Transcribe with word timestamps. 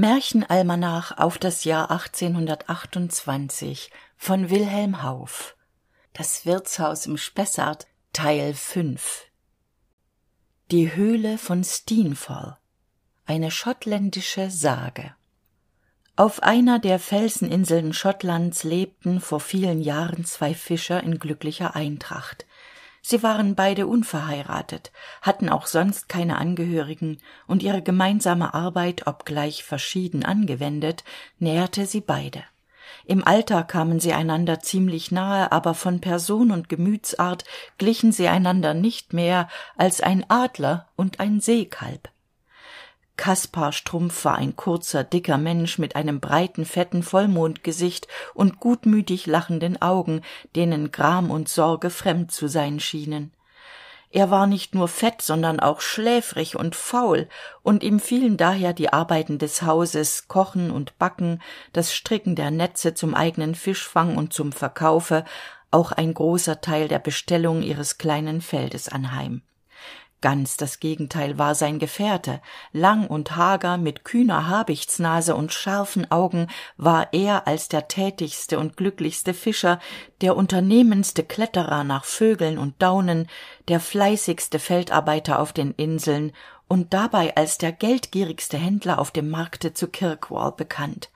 Märchenalmanach 0.00 1.18
auf 1.18 1.38
das 1.38 1.64
Jahr 1.64 1.90
1828 1.90 3.90
von 4.16 4.48
Wilhelm 4.48 5.02
Hauff 5.02 5.56
Das 6.12 6.46
Wirtshaus 6.46 7.06
im 7.06 7.16
Spessart 7.16 7.88
Teil 8.12 8.54
5 8.54 9.26
Die 10.70 10.94
Höhle 10.94 11.36
von 11.36 11.64
Steenfall. 11.64 12.58
Eine 13.26 13.50
schottländische 13.50 14.52
Sage. 14.52 15.16
Auf 16.14 16.44
einer 16.44 16.78
der 16.78 17.00
Felseninseln 17.00 17.92
Schottlands 17.92 18.62
lebten 18.62 19.20
vor 19.20 19.40
vielen 19.40 19.82
Jahren 19.82 20.24
zwei 20.24 20.54
Fischer 20.54 21.02
in 21.02 21.18
glücklicher 21.18 21.74
Eintracht 21.74 22.46
sie 23.02 23.22
waren 23.22 23.54
beide 23.54 23.86
unverheiratet 23.86 24.92
hatten 25.22 25.48
auch 25.48 25.66
sonst 25.66 26.08
keine 26.08 26.38
angehörigen 26.38 27.18
und 27.46 27.62
ihre 27.62 27.82
gemeinsame 27.82 28.54
arbeit 28.54 29.06
obgleich 29.06 29.64
verschieden 29.64 30.24
angewendet 30.24 31.04
nährte 31.38 31.86
sie 31.86 32.00
beide. 32.00 32.42
Im 33.04 33.26
alter 33.26 33.62
kamen 33.64 34.00
sie 34.00 34.12
einander 34.12 34.60
ziemlich 34.60 35.10
nahe 35.10 35.50
aber 35.52 35.74
von 35.74 36.00
person 36.00 36.50
und 36.50 36.68
gemütsart 36.68 37.44
glichen 37.78 38.12
sie 38.12 38.28
einander 38.28 38.74
nicht 38.74 39.12
mehr 39.12 39.48
als 39.76 40.00
ein 40.00 40.28
adler 40.28 40.88
und 40.96 41.20
ein 41.20 41.40
seekalb 41.40 42.10
kaspar 43.18 43.72
strumpf 43.72 44.24
war 44.24 44.36
ein 44.36 44.56
kurzer 44.56 45.04
dicker 45.04 45.36
mensch 45.36 45.76
mit 45.76 45.96
einem 45.96 46.20
breiten 46.20 46.64
fetten 46.64 47.02
vollmondgesicht 47.02 48.08
und 48.32 48.60
gutmütig 48.60 49.26
lachenden 49.26 49.82
augen 49.82 50.22
denen 50.56 50.90
gram 50.92 51.30
und 51.30 51.50
sorge 51.50 51.90
fremd 51.90 52.32
zu 52.32 52.48
sein 52.48 52.80
schienen. 52.80 53.32
Er 54.10 54.30
war 54.30 54.46
nicht 54.46 54.74
nur 54.74 54.88
fett 54.88 55.20
sondern 55.20 55.60
auch 55.60 55.82
schläfrig 55.82 56.56
und 56.56 56.74
faul 56.74 57.28
und 57.62 57.82
ihm 57.82 58.00
fielen 58.00 58.38
daher 58.38 58.72
die 58.72 58.90
arbeiten 58.90 59.38
des 59.38 59.60
hauses 59.62 60.28
kochen 60.28 60.70
und 60.70 60.98
backen 60.98 61.42
das 61.74 61.92
stricken 61.92 62.34
der 62.34 62.50
netze 62.50 62.94
zum 62.94 63.14
eigenen 63.14 63.54
fischfang 63.54 64.16
und 64.16 64.32
zum 64.32 64.52
verkaufe 64.52 65.24
auch 65.70 65.92
ein 65.92 66.14
großer 66.14 66.62
teil 66.62 66.88
der 66.88 67.00
bestellung 67.00 67.62
ihres 67.62 67.98
kleinen 67.98 68.40
feldes 68.40 68.88
anheim 68.88 69.42
ganz 70.20 70.56
das 70.56 70.80
gegenteil 70.80 71.38
war 71.38 71.54
sein 71.54 71.78
gefährte. 71.78 72.40
Lang 72.72 73.06
und 73.06 73.36
hager 73.36 73.76
mit 73.78 74.04
kühner 74.04 74.48
habichtsnase 74.48 75.34
und 75.34 75.52
scharfen 75.52 76.10
augen 76.10 76.48
war 76.76 77.12
er 77.12 77.46
als 77.46 77.68
der 77.68 77.88
tätigste 77.88 78.58
und 78.58 78.76
glücklichste 78.76 79.34
fischer 79.34 79.78
der 80.20 80.36
unternehmendste 80.36 81.24
kletterer 81.24 81.84
nach 81.84 82.04
vögeln 82.04 82.58
und 82.58 82.80
daunen 82.82 83.28
der 83.68 83.80
fleißigste 83.80 84.58
feldarbeiter 84.58 85.38
auf 85.38 85.52
den 85.52 85.72
inseln 85.72 86.32
und 86.68 86.92
dabei 86.92 87.36
als 87.36 87.58
der 87.58 87.72
geldgierigste 87.72 88.58
händler 88.58 88.98
auf 88.98 89.10
dem 89.10 89.30
markte 89.30 89.72
zu 89.72 89.88
kirkwall 89.88 90.52
bekannt 90.52 91.10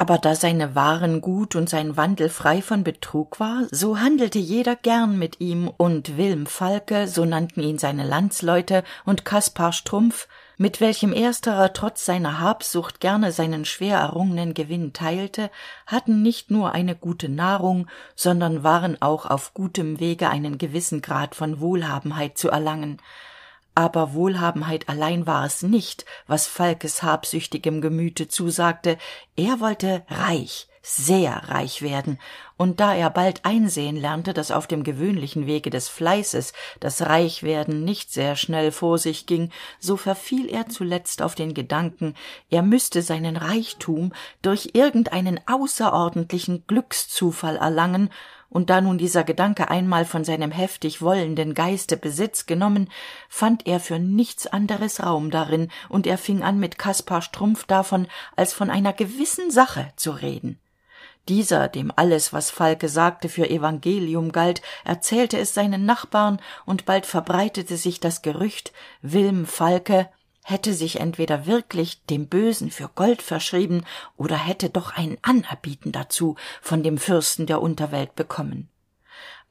aber 0.00 0.16
da 0.16 0.34
seine 0.34 0.74
waren 0.74 1.20
gut 1.20 1.54
und 1.54 1.68
sein 1.68 1.94
wandel 1.94 2.30
frei 2.30 2.62
von 2.62 2.84
betrug 2.84 3.38
war 3.38 3.66
so 3.70 3.98
handelte 3.98 4.38
jeder 4.38 4.74
gern 4.74 5.18
mit 5.18 5.40
ihm 5.40 5.68
und 5.68 6.16
wilm 6.16 6.46
falke 6.46 7.06
so 7.06 7.26
nannten 7.26 7.60
ihn 7.60 7.76
seine 7.76 8.04
landsleute 8.04 8.82
und 9.04 9.26
kaspar 9.26 9.74
strumpf 9.74 10.26
mit 10.56 10.80
welchem 10.80 11.12
ersterer 11.12 11.74
trotz 11.74 12.06
seiner 12.06 12.40
habsucht 12.40 13.00
gerne 13.00 13.30
seinen 13.30 13.66
schwer 13.66 13.98
errungenen 13.98 14.54
gewinn 14.54 14.94
teilte 14.94 15.50
hatten 15.86 16.22
nicht 16.22 16.50
nur 16.50 16.72
eine 16.72 16.96
gute 16.96 17.28
nahrung 17.28 17.86
sondern 18.16 18.64
waren 18.64 19.02
auch 19.02 19.26
auf 19.26 19.52
gutem 19.52 20.00
wege 20.00 20.30
einen 20.30 20.56
gewissen 20.56 21.02
grad 21.02 21.34
von 21.34 21.60
wohlhabenheit 21.60 22.38
zu 22.38 22.48
erlangen 22.48 23.02
aber 23.74 24.14
wohlhabenheit 24.14 24.88
allein 24.88 25.26
war 25.26 25.44
es 25.44 25.62
nicht 25.62 26.04
was 26.26 26.46
falkes 26.46 27.02
habsüchtigem 27.02 27.80
gemüte 27.80 28.28
zusagte. 28.28 28.98
Er 29.36 29.60
wollte 29.60 30.04
reich 30.08 30.68
sehr 30.82 31.48
reich 31.48 31.82
werden. 31.82 32.18
Und 32.56 32.80
da 32.80 32.94
er 32.94 33.10
bald 33.10 33.44
einsehen 33.44 33.96
lernte 33.96 34.32
dass 34.32 34.50
auf 34.50 34.66
dem 34.66 34.82
gewöhnlichen 34.82 35.46
wege 35.46 35.70
des 35.70 35.88
fleißes 35.88 36.52
das 36.78 37.02
reichwerden 37.02 37.84
nicht 37.84 38.12
sehr 38.12 38.36
schnell 38.36 38.72
vor 38.72 38.98
sich 38.98 39.26
ging 39.26 39.50
so 39.78 39.96
verfiel 39.96 40.48
er 40.48 40.68
zuletzt 40.68 41.22
auf 41.22 41.34
den 41.34 41.54
gedanken 41.54 42.14
er 42.50 42.62
müsste 42.62 43.02
seinen 43.02 43.36
reichtum 43.36 44.12
durch 44.42 44.70
irgendeinen 44.74 45.40
außerordentlichen 45.46 46.64
glückszufall 46.66 47.56
erlangen 47.56 48.10
und 48.50 48.68
da 48.68 48.80
nun 48.80 48.98
dieser 48.98 49.24
gedanke 49.24 49.70
einmal 49.70 50.04
von 50.04 50.24
seinem 50.24 50.50
heftig 50.50 51.00
wollenden 51.00 51.54
geiste 51.54 51.96
besitz 51.96 52.46
genommen 52.46 52.90
fand 53.28 53.66
er 53.66 53.80
für 53.80 53.98
nichts 53.98 54.46
anderes 54.46 55.02
raum 55.02 55.30
darin 55.30 55.70
und 55.88 56.06
er 56.06 56.18
fing 56.18 56.42
an 56.42 56.58
mit 56.58 56.78
kaspar 56.78 57.22
strumpf 57.22 57.64
davon 57.64 58.08
als 58.36 58.52
von 58.52 58.68
einer 58.68 58.92
gewissen 58.92 59.50
sache 59.50 59.92
zu 59.96 60.10
reden. 60.10 60.58
Dieser 61.28 61.68
dem 61.68 61.92
alles 61.94 62.32
was 62.32 62.50
falke 62.50 62.88
sagte 62.88 63.28
für 63.28 63.48
evangelium 63.48 64.32
galt 64.32 64.62
erzählte 64.84 65.38
es 65.38 65.54
seinen 65.54 65.84
nachbarn 65.84 66.40
und 66.66 66.86
bald 66.86 67.06
verbreitete 67.06 67.76
sich 67.76 68.00
das 68.00 68.22
gerücht 68.22 68.72
wilm 69.00 69.46
falke 69.46 70.08
hätte 70.50 70.74
sich 70.74 71.00
entweder 71.00 71.46
wirklich 71.46 72.04
dem 72.06 72.26
bösen 72.26 72.70
für 72.70 72.90
gold 72.94 73.22
verschrieben 73.22 73.84
oder 74.16 74.36
hätte 74.36 74.68
doch 74.68 74.96
ein 74.96 75.16
anerbieten 75.22 75.92
dazu 75.92 76.36
von 76.60 76.82
dem 76.82 76.98
fürsten 76.98 77.46
der 77.46 77.62
unterwelt 77.62 78.14
bekommen. 78.14 78.68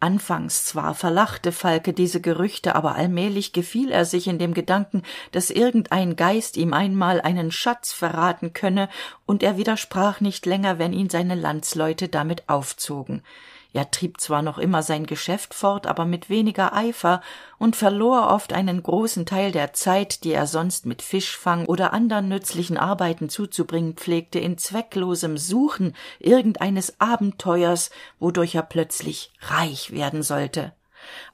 Anfangs 0.01 0.63
zwar 0.63 0.95
verlachte 0.95 1.51
falke 1.51 1.91
diese 1.91 2.21
gerüchte 2.21 2.75
aber 2.75 2.95
allmählich 2.95 3.51
gefiel 3.51 3.91
er 3.91 4.05
sich 4.05 4.27
in 4.27 4.39
dem 4.39 4.53
gedanken 4.53 5.03
dass 5.33 5.49
irgendein 5.49 6.15
geist 6.15 6.55
ihm 6.55 6.73
einmal 6.73 7.19
einen 7.19 7.51
schatz 7.51 7.91
verraten 7.91 8.53
könne 8.53 8.87
und 9.25 9.43
er 9.43 9.57
widersprach 9.57 10.21
nicht 10.21 10.45
länger 10.45 10.79
wenn 10.79 10.93
ihn 10.93 11.09
seine 11.09 11.35
landsleute 11.35 12.07
damit 12.07 12.47
aufzogen 12.47 13.23
er 13.71 13.91
trieb 13.91 14.19
zwar 14.19 14.41
noch 14.41 14.57
immer 14.57 14.81
sein 14.81 15.05
geschäft 15.05 15.53
fort 15.53 15.85
aber 15.85 16.05
mit 16.05 16.29
weniger 16.29 16.73
eifer 16.73 17.21
und 17.59 17.75
verlor 17.75 18.29
oft 18.29 18.51
einen 18.51 18.81
großen 18.81 19.25
teil 19.25 19.51
der 19.51 19.73
zeit 19.73 20.23
die 20.23 20.31
er 20.31 20.47
sonst 20.47 20.85
mit 20.85 21.01
fischfang 21.01 21.65
oder 21.65 21.93
andern 21.93 22.27
nützlichen 22.27 22.77
arbeiten 22.77 23.29
zuzubringen 23.29 23.93
pflegte 23.93 24.39
in 24.39 24.57
zwecklosem 24.57 25.37
suchen 25.37 25.95
irgendeines 26.19 26.99
abenteuers 26.99 27.91
wodurch 28.19 28.55
er 28.55 28.63
plötzlich 28.63 29.31
reich 29.41 29.91
werden 29.91 30.23
sollte. 30.23 30.73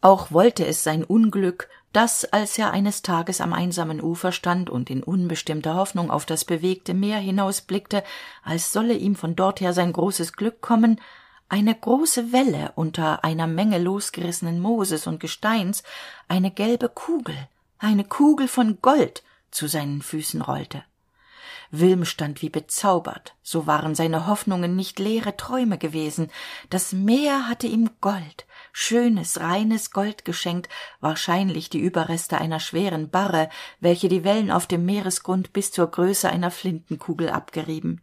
Auch 0.01 0.31
wollte 0.31 0.66
es 0.66 0.84
sein 0.84 1.03
unglück 1.03 1.69
dass 1.95 2.25
als 2.25 2.57
er 2.57 2.72
eines 2.72 3.03
tages 3.03 3.40
am 3.40 3.53
einsamen 3.53 4.03
ufer 4.03 4.34
stand 4.34 4.69
und 4.69 4.90
in 4.90 5.01
unbestimmter 5.01 5.75
hoffnung 5.75 6.12
auf 6.12 6.25
das 6.25 6.44
bewegte 6.44 6.94
meer 6.94 7.19
hinausblickte 7.19 8.03
als 8.44 8.74
solle 8.74 8.95
ihm 8.95 9.16
von 9.16 9.38
dorther 9.38 9.72
sein 9.72 9.94
großes 9.94 10.34
glück 10.34 10.59
kommen 10.59 11.00
eine 11.50 11.75
große 11.75 12.31
welle 12.31 12.72
unter 12.75 13.23
einer 13.23 13.47
menge 13.47 13.78
losgerissenen 13.78 14.59
mooses 14.59 15.07
und 15.07 15.19
gesteins 15.19 15.83
eine 16.28 16.51
gelbe 16.51 16.89
kugel 16.89 17.35
eine 17.78 18.03
kugel 18.03 18.47
von 18.47 18.79
gold 18.81 19.23
zu 19.51 19.67
seinen 19.67 20.01
füßen 20.01 20.41
rollte. 20.41 20.83
Wilm 21.72 22.06
stand 22.06 22.41
wie 22.41 22.50
bezaubert 22.50 23.35
so 23.44 23.67
waren 23.67 23.95
seine 23.95 24.28
hoffnungen 24.28 24.75
nicht 24.75 25.00
leere 25.00 25.35
träume 25.35 25.78
gewesen. 25.78 26.31
Das 26.69 26.94
meer 26.94 27.47
hatte 27.47 27.67
ihm 27.67 27.89
gold 28.01 28.45
schönes 28.72 29.39
reines 29.39 29.91
gold 29.91 30.25
geschenkt 30.25 30.69
wahrscheinlich 31.00 31.69
die 31.69 31.79
überreste 31.79 32.38
einer 32.38 32.59
schweren 32.59 33.09
barre 33.09 33.50
welche 33.79 34.09
die 34.09 34.23
wellen 34.23 34.51
auf 34.51 34.67
dem 34.67 34.85
meeresgrund 34.85 35.53
bis 35.53 35.72
zur 35.72 35.88
größe 35.88 36.29
einer 36.29 36.51
flintenkugel 36.51 37.29
abgerieben 37.29 38.01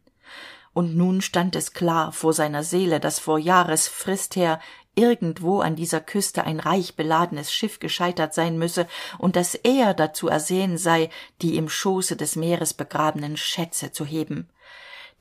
und 0.75 0.97
nun 0.97 1.21
stand 1.21 1.56
es 1.56 1.72
klar 1.72 2.12
vor 2.12 2.33
seiner 2.33 2.62
seele 2.62 3.00
dass 3.00 3.19
vor 3.19 3.38
jahresfrist 3.38 4.37
her 4.37 4.60
irgendwo 4.94 5.60
an 5.60 5.77
dieser 5.77 6.00
küste 6.00 6.44
ein 6.44 6.60
reich 6.60 6.97
beladenes 6.97 7.53
schiff 7.53 7.78
gescheitert 7.78 8.34
sein 8.34 8.59
müsse 8.59 8.86
und 9.19 9.36
dass 9.36 9.54
er 9.54 9.95
dazu 9.95 10.28
ersehen 10.28 10.77
sei 10.78 11.10
die 11.41 11.57
im 11.57 11.69
schoße 11.69 12.16
des 12.16 12.36
meeres 12.36 12.74
begrabenen 12.74 13.36
schätze 13.36 13.92
zu 13.92 14.04
heben. 14.04 14.51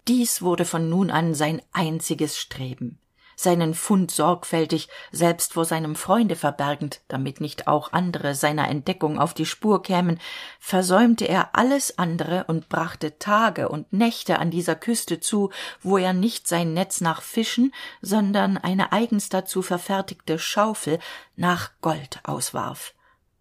Dies 0.08 0.42
wurde 0.42 0.66
von 0.66 0.90
nun 0.90 1.10
an 1.12 1.34
sein 1.36 1.62
einziges 1.72 2.38
streben 2.38 2.98
seinen 3.36 3.74
fund 3.74 4.12
sorgfältig 4.12 4.90
selbst 5.12 5.54
vor 5.54 5.66
seinem 5.66 5.96
freunde 5.96 6.36
verbergend 6.36 7.02
damit 7.08 7.42
nicht 7.42 7.68
auch 7.68 7.94
andere 7.94 8.36
seiner 8.36 8.68
entdeckung 8.70 9.20
auf 9.20 9.34
die 9.34 9.46
spur 9.46 9.82
kämen 9.84 10.20
versäumte 10.60 11.26
er 11.26 11.56
alles 11.56 11.98
andere 11.98 12.46
und 12.46 12.70
brachte 12.70 13.18
tage 13.20 13.70
und 13.70 13.92
nächte 13.94 14.40
an 14.40 14.52
dieser 14.52 14.76
küste 14.76 15.20
zu 15.20 15.50
wo 15.82 15.98
er 15.98 16.14
nicht 16.14 16.48
sein 16.48 16.74
netz 16.74 17.02
nach 17.02 17.22
fischen 17.22 17.74
sondern 18.02 18.58
eine 18.58 18.92
eigens 18.92 19.30
dazu 19.30 19.62
verfertigte 19.62 20.40
schaufel 20.40 21.00
nach 21.36 21.72
gold 21.82 22.20
auswarf. 22.24 22.94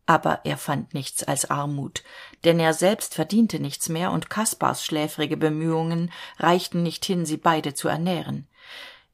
Aber 0.07 0.41
er 0.45 0.57
fand 0.57 0.95
nichts 0.95 1.23
als 1.25 1.51
armut 1.51 2.03
denn 2.45 2.59
er 2.59 2.75
selbst 2.75 3.15
verdiente 3.15 3.61
nichts 3.61 3.89
mehr 3.89 4.11
und 4.13 4.31
kaspars 4.31 4.85
schläfrige 4.85 5.37
bemühungen 5.37 6.11
reichten 6.39 6.83
nicht 6.83 7.05
hin 7.05 7.27
sie 7.27 7.37
beide 7.37 7.75
zu 7.75 7.89
ernähren 7.89 8.49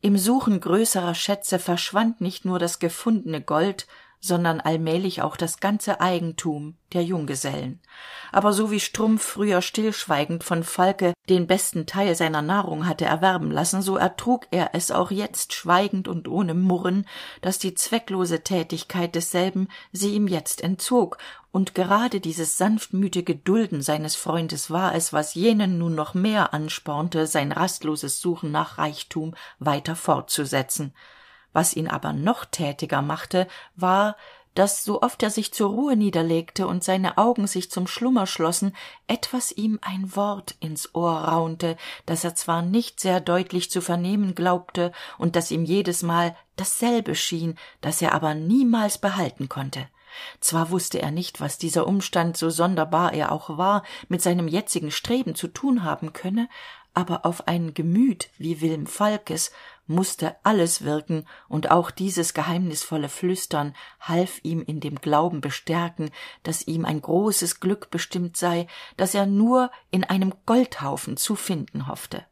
im 0.07 0.17
suchen 0.19 0.61
größerer 0.61 1.17
schätze 1.17 1.59
verschwand 1.59 2.21
nicht 2.21 2.45
nur 2.45 2.61
das 2.61 2.79
gefundene 2.79 3.41
gold 3.41 3.89
sondern 4.21 4.61
allmählich 4.61 5.23
auch 5.23 5.37
das 5.37 5.59
ganze 5.59 6.01
eigentum 6.01 6.77
der 6.93 7.03
junggesellen. 7.03 7.81
Aber 8.33 8.53
so 8.53 8.71
wie 8.71 8.81
strumpf 8.81 9.23
früher 9.25 9.63
stillschweigend 9.63 10.45
von 10.45 10.63
falke 10.63 11.13
den 11.29 11.47
besten 11.47 11.87
teil 11.87 12.15
seiner 12.15 12.41
nahrung 12.41 12.87
hatte 12.87 13.05
erwerben 13.05 13.51
lassen 13.51 13.83
so 13.83 13.97
ertrug 13.97 14.47
er 14.53 14.71
es 14.75 14.91
auch 14.91 15.11
jetzt 15.11 15.53
schweigend 15.53 16.07
und 16.07 16.29
ohne 16.29 16.55
murren 16.55 17.07
dass 17.41 17.59
die 17.59 17.75
zwecklose 17.75 18.43
tätigkeit 18.43 19.15
desselben 19.15 19.69
sie 19.93 20.15
ihm 20.15 20.29
jetzt 20.29 20.63
entzog 20.63 21.19
und 21.57 21.75
gerade 21.75 22.21
dieses 22.21 22.59
sanftmütige 22.59 23.35
dulden 23.35 23.81
seines 23.81 24.15
freundes 24.15 24.71
war 24.71 24.95
es 24.95 25.15
was 25.15 25.33
jenen 25.33 25.79
nun 25.79 25.95
noch 25.95 26.13
mehr 26.13 26.53
anspornte 26.53 27.27
sein 27.27 27.51
rastloses 27.51 28.21
suchen 28.21 28.53
nach 28.53 28.77
reichtum 28.77 29.35
weiter 29.59 29.97
fortzusetzen. 29.97 30.93
Was 31.55 31.75
ihn 31.75 31.89
aber 31.89 32.13
noch 32.13 32.45
tätiger 32.45 33.01
machte 33.01 33.49
war 33.75 34.17
dass 34.53 34.85
so 34.85 35.01
oft 35.01 35.23
er 35.23 35.31
sich 35.31 35.55
zur 35.55 35.71
ruhe 35.71 35.97
niederlegte 35.97 36.67
und 36.67 36.85
seine 36.85 37.17
augen 37.17 37.47
sich 37.47 37.71
zum 37.71 37.87
schlummer 37.87 38.27
schlossen 38.27 38.77
etwas 39.07 39.51
ihm 39.51 39.79
ein 39.81 40.15
wort 40.15 40.57
ins 40.61 40.95
ohr 40.95 41.17
raunte 41.21 41.79
das 42.05 42.23
er 42.23 42.35
zwar 42.35 42.61
nicht 42.61 43.01
sehr 43.01 43.21
deutlich 43.21 43.71
zu 43.71 43.81
vernehmen 43.81 44.35
glaubte 44.35 44.93
und 45.17 45.37
das 45.37 45.51
ihm 45.51 45.65
jedesmal 45.65 46.37
dasselbe 46.57 47.15
schien 47.15 47.57
das 47.81 48.03
er 48.03 48.13
aber 48.13 48.35
niemals 48.35 48.99
behalten 48.99 49.49
konnte 49.49 49.89
zwar 50.41 50.71
wusste 50.71 51.01
er 51.01 51.11
nicht 51.11 51.41
was 51.41 51.59
dieser 51.59 51.87
umstand 51.87 52.37
so 52.37 52.51
sonderbar 52.51 53.13
er 53.13 53.33
auch 53.33 53.57
war 53.57 53.83
mit 54.09 54.23
seinem 54.23 54.49
jetzigen 54.49 54.91
streben 54.91 55.35
zu 55.35 55.49
tun 55.49 55.85
haben 55.85 56.13
könne 56.13 56.49
aber 56.95 57.27
auf 57.27 57.47
ein 57.47 57.75
gemüt 57.75 58.31
wie 58.39 58.61
wilm 58.61 58.87
falkes 58.87 59.53
musste 59.87 60.35
alles 60.43 60.83
wirken 60.83 61.27
und 61.49 61.71
auch 61.71 61.91
dieses 61.91 62.35
geheimnisvolle 62.35 63.09
flüstern 63.09 63.75
half 64.01 64.41
ihm 64.43 64.63
in 64.63 64.81
dem 64.81 64.97
glauben 64.97 65.41
bestärken 65.41 66.11
dass 66.43 66.67
ihm 66.67 66.85
ein 66.85 67.01
großes 67.01 67.61
glück 67.61 67.91
bestimmt 67.91 68.37
sei 68.37 68.67
das 68.97 69.15
er 69.15 69.27
nur 69.27 69.71
in 69.91 70.05
einem 70.05 70.33
goldhaufen 70.47 71.17
zu 71.17 71.37
finden 71.37 71.87
hoffte 71.87 72.25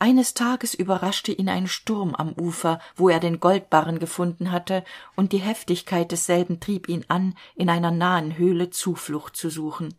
eines 0.00 0.32
tages 0.32 0.72
überraschte 0.74 1.30
ihn 1.30 1.50
ein 1.50 1.68
sturm 1.68 2.14
am 2.14 2.32
ufer 2.32 2.80
wo 2.96 3.10
er 3.10 3.20
den 3.20 3.38
goldbarren 3.38 3.98
gefunden 3.98 4.50
hatte 4.50 4.82
und 5.14 5.32
die 5.32 5.38
heftigkeit 5.38 6.10
desselben 6.10 6.58
trieb 6.58 6.88
ihn 6.88 7.04
an 7.08 7.34
in 7.54 7.68
einer 7.68 7.90
nahen 7.90 8.38
höhle 8.38 8.70
zuflucht 8.70 9.36
zu 9.36 9.50
suchen. 9.50 9.94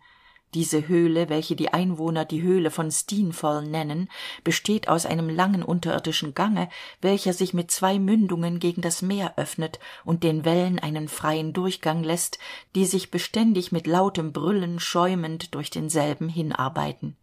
Diese 0.56 0.88
höhle 0.88 1.30
welche 1.30 1.56
die 1.56 1.72
einwohner 1.72 2.26
die 2.26 2.42
höhle 2.42 2.72
von 2.72 2.92
steenfall 2.92 3.64
nennen 3.64 4.10
besteht 4.44 4.90
aus 4.90 5.06
einem 5.06 5.30
langen 5.30 5.62
unterirdischen 5.62 6.34
gange 6.34 6.68
welcher 7.00 7.34
sich 7.34 7.54
mit 7.54 7.70
zwei 7.70 8.00
mündungen 8.00 8.60
gegen 8.60 8.82
das 8.82 9.04
meer 9.04 9.38
öffnet 9.38 9.80
und 10.04 10.24
den 10.24 10.44
wellen 10.46 10.80
einen 10.80 11.10
freien 11.10 11.54
durchgang 11.54 12.04
lässt 12.04 12.40
die 12.74 12.86
sich 12.86 13.12
beständig 13.12 13.72
mit 13.72 13.86
lautem 13.86 14.34
brüllen 14.34 14.80
schäumend 14.80 15.54
durch 15.54 15.70
denselben 15.70 16.28
hinarbeiten 16.28 17.16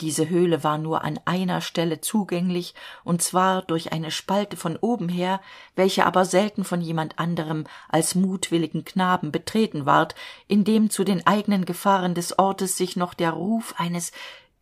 diese 0.00 0.28
höhle 0.28 0.64
war 0.64 0.78
nur 0.78 1.04
an 1.04 1.20
einer 1.24 1.60
stelle 1.60 2.00
zugänglich 2.00 2.74
und 3.04 3.22
zwar 3.22 3.62
durch 3.62 3.92
eine 3.92 4.10
spalte 4.10 4.56
von 4.56 4.76
oben 4.76 5.08
her 5.08 5.40
welche 5.76 6.06
aber 6.06 6.24
selten 6.24 6.64
von 6.64 6.80
jemand 6.80 7.18
anderem 7.18 7.64
als 7.88 8.14
mutwilligen 8.14 8.84
knaben 8.84 9.30
betreten 9.32 9.86
ward 9.86 10.14
indem 10.46 10.90
zu 10.90 11.04
den 11.04 11.26
eigenen 11.26 11.64
gefahren 11.64 12.14
des 12.14 12.38
ortes 12.38 12.76
sich 12.76 12.96
noch 12.96 13.14
der 13.14 13.30
ruf 13.32 13.74
eines 13.76 14.12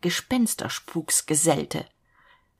gespensterspuks 0.01 1.25
gesellte 1.25 1.85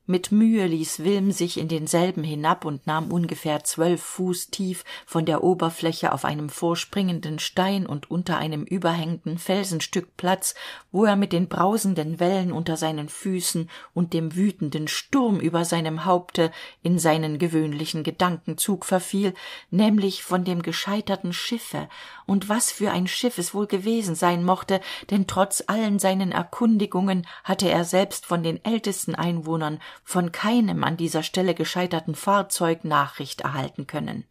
mit 0.08 0.32
mühe 0.32 0.66
ließ 0.66 1.04
wilm 1.04 1.30
sich 1.30 1.58
in 1.58 1.68
denselben 1.68 2.24
hinab 2.24 2.64
und 2.64 2.86
nahm 2.86 3.12
ungefähr 3.12 3.62
zwölf 3.62 4.02
fuß 4.02 4.48
tief 4.48 4.84
von 5.06 5.26
der 5.26 5.44
oberfläche 5.44 6.12
auf 6.12 6.24
einem 6.24 6.48
vorspringenden 6.48 7.38
stein 7.38 7.86
und 7.86 8.10
unter 8.10 8.38
einem 8.38 8.64
überhängenden 8.64 9.38
felsenstück 9.38 10.16
platz 10.16 10.54
wo 10.90 11.04
er 11.04 11.16
mit 11.16 11.32
den 11.32 11.48
brausenden 11.48 12.18
wellen 12.18 12.50
unter 12.50 12.76
seinen 12.76 13.08
füßen 13.08 13.68
und 13.92 14.14
dem 14.14 14.34
wütenden 14.34 14.88
sturm 14.88 15.38
über 15.38 15.64
seinem 15.64 16.06
haupte 16.06 16.50
in 16.82 16.98
seinen 16.98 17.38
gewöhnlichen 17.38 18.02
gedankenzug 18.02 18.86
verfiel 18.86 19.34
nämlich 19.70 20.22
von 20.22 20.44
dem 20.44 20.62
gescheiterten 20.62 21.32
schiffe. 21.32 21.88
Und 22.26 22.48
was 22.48 22.72
für 22.72 22.90
ein 22.90 23.06
schiff 23.06 23.38
es 23.38 23.52
wohl 23.52 23.66
gewesen 23.66 24.14
sein 24.14 24.44
mochte 24.44 24.80
denn 25.10 25.26
trotz 25.26 25.62
allen 25.66 25.98
seinen 25.98 26.32
erkundigungen 26.32 27.26
hatte 27.44 27.68
er 27.68 27.84
selbst 27.84 28.24
von 28.24 28.42
den 28.42 28.64
ältesten 28.64 29.14
einwohnern 29.14 29.80
von 30.04 30.32
keinem 30.32 30.84
an 30.84 30.96
dieser 30.96 31.22
stelle 31.22 31.54
gescheiterten 31.54 32.14
fahrzeug 32.14 32.84
nachricht 32.84 33.42
erhalten 33.42 33.86
können. 33.86 34.24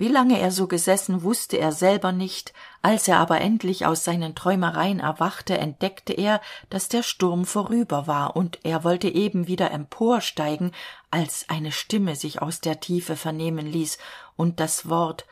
Wie 0.00 0.08
lange 0.08 0.40
er 0.40 0.50
so 0.50 0.66
gesessen 0.66 1.24
wusste 1.24 1.58
er 1.58 1.72
selber 1.72 2.10
nicht. 2.10 2.54
Als 2.80 3.06
er 3.06 3.18
aber 3.18 3.42
endlich 3.42 3.84
aus 3.84 4.02
seinen 4.02 4.34
träumereien 4.34 4.98
erwachte 4.98 5.58
entdeckte 5.58 6.14
er 6.14 6.40
dass 6.70 6.88
der 6.88 7.02
sturm 7.02 7.44
vorüber 7.44 8.06
war 8.06 8.34
und 8.34 8.60
er 8.62 8.82
wollte 8.82 9.08
eben 9.08 9.46
wieder 9.46 9.70
emporsteigen 9.70 10.72
als 11.10 11.44
eine 11.50 11.70
stimme 11.70 12.16
sich 12.16 12.40
aus 12.40 12.62
der 12.62 12.80
tiefe 12.80 13.14
vernehmen 13.14 13.66
ließ 13.66 13.98
und 14.36 14.58
das 14.58 14.88
wort 14.88 15.26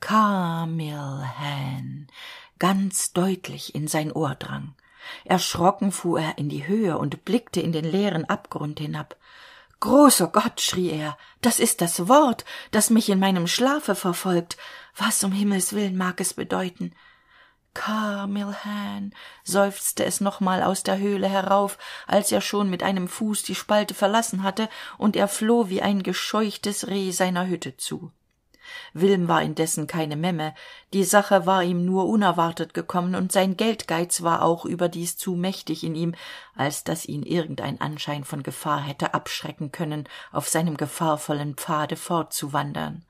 carmilhan 0.00 2.06
ganz 2.58 3.12
deutlich 3.12 3.74
in 3.74 3.86
sein 3.86 4.12
ohr 4.12 4.34
drang 4.34 4.74
erschrocken 5.24 5.92
fuhr 5.92 6.20
er 6.20 6.38
in 6.38 6.48
die 6.48 6.66
höhe 6.66 6.98
und 6.98 7.24
blickte 7.24 7.60
in 7.60 7.72
den 7.72 7.84
leeren 7.84 8.24
abgrund 8.24 8.80
hinab. 8.80 9.16
Großer 9.80 10.28
gott 10.28 10.60
schrie 10.60 10.90
er 10.90 11.18
das 11.42 11.60
ist 11.60 11.80
das 11.80 12.08
wort 12.08 12.44
das 12.70 12.90
mich 12.90 13.08
in 13.10 13.18
meinem 13.18 13.46
schlafe 13.46 13.94
verfolgt. 13.94 14.56
Was 14.96 15.22
um 15.22 15.32
himmels 15.32 15.72
willen 15.72 15.96
mag 15.96 16.20
es 16.20 16.34
bedeuten? 16.34 16.94
Carmilhan 17.74 19.12
seufzte 19.44 20.06
es 20.06 20.22
nochmal 20.22 20.62
aus 20.62 20.82
der 20.82 20.96
höhle 20.96 21.28
herauf 21.28 21.76
als 22.06 22.32
er 22.32 22.40
schon 22.40 22.70
mit 22.70 22.82
einem 22.82 23.06
fuß 23.06 23.42
die 23.42 23.54
spalte 23.54 23.92
verlassen 23.92 24.42
hatte 24.42 24.70
und 24.96 25.14
er 25.14 25.28
floh 25.28 25.68
wie 25.68 25.82
ein 25.82 26.02
gescheuchtes 26.02 26.86
reh 26.88 27.10
seiner 27.10 27.46
hütte 27.46 27.76
zu 27.76 28.12
wilm 28.92 29.28
war 29.28 29.42
indessen 29.42 29.86
keine 29.86 30.16
memme. 30.16 30.54
Die 30.92 31.04
sache 31.04 31.46
war 31.46 31.62
ihm 31.62 31.84
nur 31.84 32.06
unerwartet 32.06 32.74
gekommen 32.74 33.14
und 33.14 33.32
sein 33.32 33.56
geldgeiz 33.56 34.22
war 34.22 34.42
auch 34.42 34.64
überdies 34.64 35.16
zu 35.16 35.34
mächtig 35.34 35.84
in 35.84 35.94
ihm 35.94 36.14
als 36.54 36.84
dass 36.84 37.06
ihn 37.06 37.22
irgendein 37.22 37.80
anschein 37.80 38.24
von 38.24 38.42
gefahr 38.42 38.80
hätte 38.80 39.14
abschrecken 39.14 39.72
können 39.72 40.08
auf 40.32 40.48
seinem 40.48 40.76
gefahrvollen 40.76 41.54
pfade 41.54 41.96
fortzuwandern. 41.96 43.04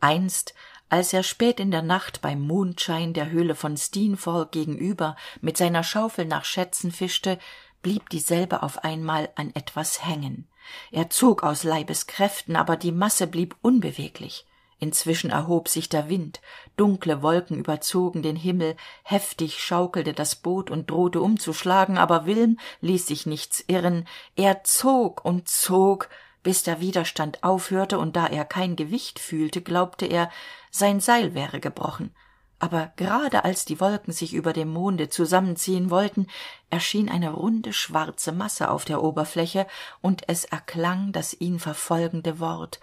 Einst 0.00 0.54
als 0.88 1.12
er 1.12 1.24
spät 1.24 1.58
in 1.58 1.72
der 1.72 1.82
nacht 1.82 2.20
beim 2.20 2.40
mondschein 2.40 3.12
der 3.12 3.30
höhle 3.30 3.56
von 3.56 3.76
steenfall 3.76 4.46
gegenüber 4.50 5.16
mit 5.40 5.56
seiner 5.56 5.82
schaufel 5.82 6.26
nach 6.26 6.44
schätzen 6.44 6.92
fischte 6.92 7.38
blieb 7.82 8.08
dieselbe 8.10 8.62
auf 8.62 8.84
einmal 8.84 9.28
an 9.36 9.54
etwas 9.54 10.04
hängen. 10.04 10.48
Er 10.90 11.10
zog 11.10 11.42
aus 11.42 11.62
leibeskräften 11.62 12.56
aber 12.56 12.76
die 12.76 12.92
masse 12.92 13.26
blieb 13.26 13.56
unbeweglich. 13.62 14.46
Inzwischen 14.78 15.30
erhob 15.30 15.68
sich 15.68 15.88
der 15.88 16.08
wind. 16.10 16.40
Dunkle 16.76 17.22
wolken 17.22 17.58
überzogen 17.58 18.22
den 18.22 18.36
himmel. 18.36 18.76
Heftig 19.04 19.60
schaukelte 19.60 20.12
das 20.12 20.36
boot 20.36 20.70
und 20.70 20.90
drohte 20.90 21.20
umzuschlagen 21.20 21.96
aber 21.96 22.26
wilm 22.26 22.58
ließ 22.82 23.06
sich 23.06 23.24
nichts 23.24 23.64
irren. 23.68 24.06
Er 24.34 24.64
zog 24.64 25.24
und 25.24 25.48
zog 25.48 26.10
bis 26.42 26.62
der 26.62 26.80
widerstand 26.80 27.42
aufhörte 27.42 27.98
und 27.98 28.14
da 28.14 28.26
er 28.26 28.44
kein 28.44 28.76
gewicht 28.76 29.18
fühlte 29.18 29.62
glaubte 29.62 30.06
er 30.06 30.30
sein 30.70 31.00
seil 31.00 31.34
wäre 31.34 31.58
gebrochen 31.58 32.14
aber 32.58 32.92
gerade 32.96 33.44
als 33.44 33.64
die 33.66 33.80
wolken 33.80 34.12
sich 34.12 34.32
über 34.32 34.52
dem 34.52 34.72
monde 34.72 35.10
zusammenziehen 35.10 35.90
wollten 35.90 36.26
erschien 36.70 37.10
eine 37.10 37.30
runde 37.30 37.72
schwarze 37.72 38.32
masse 38.32 38.70
auf 38.70 38.84
der 38.84 39.02
oberfläche 39.02 39.66
und 40.00 40.22
es 40.28 40.44
erklang 40.44 41.12
das 41.12 41.34
ihn 41.38 41.58
verfolgende 41.58 42.40
wort. 42.40 42.80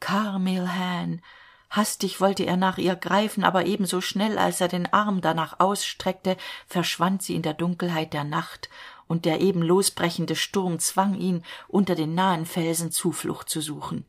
Carmilhan. 0.00 1.22
Hastig 1.70 2.20
wollte 2.20 2.44
er 2.44 2.56
nach 2.56 2.78
ihr 2.78 2.94
greifen 2.94 3.42
aber 3.42 3.64
ebenso 3.64 4.00
schnell 4.00 4.38
als 4.38 4.60
er 4.60 4.68
den 4.68 4.92
arm 4.92 5.20
danach 5.22 5.60
ausstreckte 5.60 6.36
verschwand 6.66 7.22
sie 7.22 7.34
in 7.34 7.42
der 7.42 7.54
dunkelheit 7.54 8.12
der 8.12 8.24
nacht 8.24 8.68
und 9.08 9.24
der 9.24 9.40
eben 9.40 9.62
losbrechende 9.62 10.36
sturm 10.36 10.78
zwang 10.78 11.14
ihn 11.14 11.42
unter 11.68 11.94
den 11.94 12.14
nahen 12.14 12.44
felsen 12.44 12.92
zuflucht 12.92 13.48
zu 13.48 13.60
suchen 13.60 14.04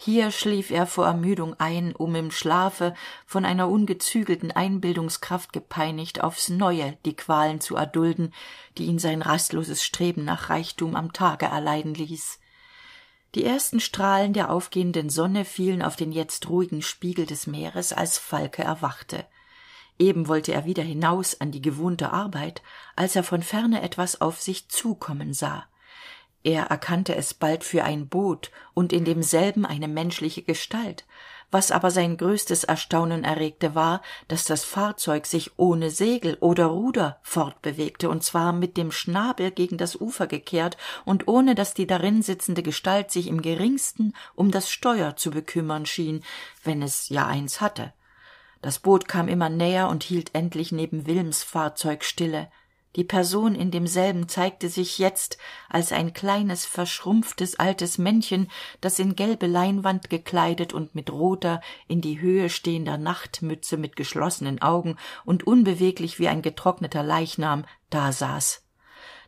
hier 0.00 0.30
schlief 0.30 0.70
er 0.70 0.86
vor 0.86 1.06
ermüdung 1.06 1.58
ein 1.58 1.92
um 1.92 2.14
im 2.14 2.30
schlafe 2.30 2.94
von 3.26 3.44
einer 3.44 3.68
ungezügelten 3.68 4.52
einbildungskraft 4.52 5.52
gepeinigt 5.52 6.22
aufs 6.22 6.50
neue 6.50 6.96
die 7.04 7.16
qualen 7.16 7.60
zu 7.60 7.74
erdulden 7.74 8.32
die 8.78 8.84
ihn 8.84 9.00
sein 9.00 9.22
rastloses 9.22 9.82
streben 9.82 10.24
nach 10.24 10.50
reichtum 10.50 10.94
am 10.94 11.12
tage 11.12 11.46
erleiden 11.46 11.94
ließ. 11.94 12.38
Die 13.34 13.44
ersten 13.44 13.80
strahlen 13.80 14.32
der 14.32 14.52
aufgehenden 14.52 15.10
sonne 15.10 15.44
fielen 15.44 15.82
auf 15.82 15.96
den 15.96 16.12
jetzt 16.12 16.48
ruhigen 16.48 16.80
spiegel 16.80 17.26
des 17.26 17.48
meeres 17.48 17.92
als 17.92 18.18
falke 18.18 18.62
erwachte. 18.62 19.26
Eben 19.98 20.28
wollte 20.28 20.52
er 20.52 20.64
wieder 20.64 20.84
hinaus 20.84 21.40
an 21.40 21.50
die 21.50 21.60
gewohnte 21.60 22.12
arbeit 22.12 22.62
als 22.94 23.16
er 23.16 23.24
von 23.24 23.42
ferne 23.42 23.82
etwas 23.82 24.20
auf 24.20 24.40
sich 24.40 24.68
zukommen 24.68 25.34
sah 25.34 25.66
er 26.44 26.64
erkannte 26.64 27.14
es 27.14 27.34
bald 27.34 27.64
für 27.64 27.84
ein 27.84 28.08
boot 28.08 28.50
und 28.74 28.92
in 28.92 29.04
demselben 29.04 29.66
eine 29.66 29.88
menschliche 29.88 30.42
gestalt 30.42 31.04
was 31.50 31.70
aber 31.70 31.90
sein 31.90 32.16
größtes 32.16 32.64
erstaunen 32.64 33.24
erregte 33.24 33.74
war 33.74 34.02
dass 34.28 34.44
das 34.44 34.64
fahrzeug 34.64 35.26
sich 35.26 35.52
ohne 35.58 35.90
segel 35.90 36.36
oder 36.40 36.66
ruder 36.66 37.18
fortbewegte 37.22 38.10
und 38.10 38.22
zwar 38.22 38.52
mit 38.52 38.76
dem 38.76 38.92
schnabel 38.92 39.50
gegen 39.50 39.78
das 39.78 39.96
ufer 39.96 40.26
gekehrt 40.26 40.76
und 41.04 41.26
ohne 41.26 41.54
dass 41.54 41.74
die 41.74 41.86
darin 41.86 42.22
sitzende 42.22 42.62
gestalt 42.62 43.10
sich 43.10 43.28
im 43.28 43.40
geringsten 43.40 44.14
um 44.34 44.50
das 44.50 44.70
steuer 44.70 45.16
zu 45.16 45.30
bekümmern 45.30 45.86
schien 45.86 46.22
wenn 46.64 46.82
es 46.82 47.08
ja 47.08 47.26
eins 47.26 47.60
hatte. 47.60 47.92
Das 48.60 48.80
boot 48.80 49.06
kam 49.06 49.28
immer 49.28 49.48
näher 49.48 49.88
und 49.88 50.02
hielt 50.02 50.34
endlich 50.34 50.72
neben 50.72 51.06
wilms 51.06 51.44
fahrzeug 51.44 52.04
stille 52.04 52.50
die 52.96 53.04
person 53.04 53.54
in 53.54 53.70
demselben 53.70 54.28
zeigte 54.28 54.68
sich 54.68 54.98
jetzt 54.98 55.38
als 55.68 55.92
ein 55.92 56.12
kleines 56.14 56.64
verschrumpftes 56.64 57.58
altes 57.58 57.98
männchen 57.98 58.50
das 58.80 58.98
in 58.98 59.14
gelbe 59.14 59.46
leinwand 59.46 60.10
gekleidet 60.10 60.72
und 60.72 60.94
mit 60.94 61.10
roter 61.10 61.60
in 61.86 62.00
die 62.00 62.20
höhe 62.20 62.48
stehender 62.48 62.98
nachtmütze 62.98 63.76
mit 63.76 63.96
geschlossenen 63.96 64.62
augen 64.62 64.96
und 65.24 65.46
unbeweglich 65.46 66.18
wie 66.18 66.28
ein 66.28 66.42
getrockneter 66.42 67.02
leichnam 67.02 67.64
dasaß 67.90 68.67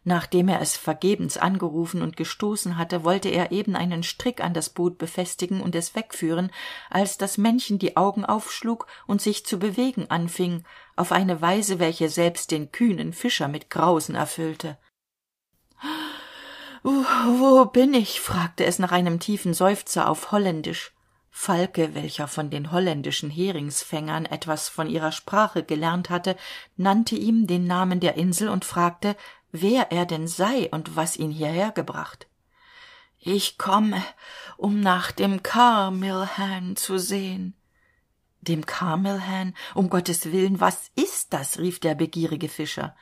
nachdem 0.02 0.49
er 0.49 0.61
es 0.61 0.76
vergebens 0.76 1.37
angerufen 1.37 2.02
und 2.02 2.16
gestoßen 2.16 2.78
hatte 2.78 3.04
wollte 3.04 3.28
er 3.28 3.52
eben 3.52 3.76
einen 3.76 4.02
strick 4.02 4.42
an 4.42 4.54
das 4.54 4.71
boot 4.71 4.97
befestigen 4.97 5.61
und 5.61 5.75
es 5.75 5.95
wegführen 5.95 6.50
als 6.88 7.19
das 7.19 7.37
männchen 7.37 7.78
die 7.78 7.97
augen 7.97 8.25
aufschlug 8.25 8.87
und 9.07 9.21
sich 9.21 9.45
zu 9.45 9.59
bewegen 9.59 10.07
anfing 10.09 10.64
auf 10.97 11.12
eine 11.12 11.40
weise 11.42 11.78
welche 11.78 12.09
selbst 12.09 12.50
den 12.50 12.73
kühnen 12.73 13.12
fischer 13.12 13.49
mit 13.49 13.71
grausen 13.71 14.14
erfüllte. 14.14 14.78
Wo 16.83 17.66
bin 17.66 17.92
ich? 17.92 18.21
fragte 18.21 18.64
es 18.64 18.78
nach 18.78 18.92
einem 18.92 19.21
tiefen 19.21 19.52
seufzer 19.52 20.09
auf 20.09 20.33
holländisch. 20.33 20.95
Falke 21.30 21.95
welcher 21.95 22.26
von 22.26 22.50
den 22.50 22.73
holländischen 22.73 23.30
heringsfängern 23.30 24.26
etwas 24.26 24.69
von 24.69 24.88
ihrer 24.88 25.12
sprache 25.12 25.62
gelernt 25.62 26.11
hatte 26.11 26.37
nannte 26.76 27.14
ihm 27.16 27.47
den 27.47 27.66
namen 27.66 28.00
der 28.00 28.16
insel 28.16 28.49
und 28.49 28.64
fragte 28.64 29.16
wer 29.52 29.92
er 29.92 30.07
denn 30.07 30.28
sei 30.28 30.69
und 30.71 30.97
was 30.97 31.16
ihn 31.16 31.30
hierher 31.30 31.73
gebracht. 31.73 32.26
Ich 33.19 33.59
komme 33.59 34.02
um 34.57 34.80
nach 34.80 35.12
dem 35.12 35.42
carmilhan 35.42 36.76
zu 36.76 36.99
sehen. 36.99 37.54
Dem 38.40 38.64
carmilhan? 38.64 39.54
Um 39.75 39.90
gottes 39.90 40.33
willen 40.33 40.61
was 40.61 40.90
ist 40.97 41.33
das? 41.33 41.59
rief 41.59 41.80
der 41.80 41.95
begierige 41.95 42.49
fischer. 42.49 42.97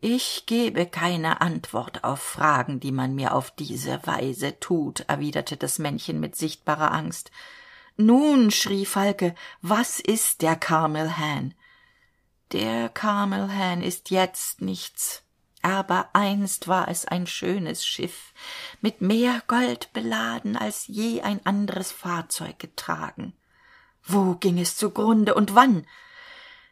Ich 0.00 0.44
gebe 0.46 0.86
keine 0.86 1.40
antwort 1.40 2.04
auf 2.04 2.20
fragen 2.20 2.80
die 2.80 2.92
man 2.92 3.14
mir 3.14 3.34
auf 3.34 3.50
diese 3.50 4.06
weise 4.06 4.58
tut 4.60 5.00
erwiderte 5.08 5.56
das 5.56 5.78
männchen 5.78 6.20
mit 6.20 6.36
sichtbarer 6.36 6.92
angst. 6.92 7.30
Nun 7.96 8.50
schrie 8.50 8.84
falke 8.84 9.34
was 9.62 10.00
ist 10.00 10.42
der 10.42 10.56
carmilhan? 10.56 11.54
Der 12.52 12.88
carmilhan 12.88 13.82
ist 13.82 14.10
jetzt 14.10 14.60
nichts 14.60 15.22
aber 15.66 16.10
einst 16.12 16.68
war 16.68 16.86
es 16.86 17.06
ein 17.06 17.26
schönes 17.26 17.84
schiff 17.84 18.32
mit 18.80 19.00
mehr 19.00 19.42
gold 19.48 19.92
beladen 19.92 20.56
als 20.56 20.86
je 20.86 21.22
ein 21.22 21.44
anderes 21.44 21.90
fahrzeug 21.90 22.60
getragen. 22.60 23.32
Wo 24.04 24.36
ging 24.36 24.60
es 24.60 24.76
zugrunde 24.76 25.34
und 25.34 25.56
wann? 25.56 25.84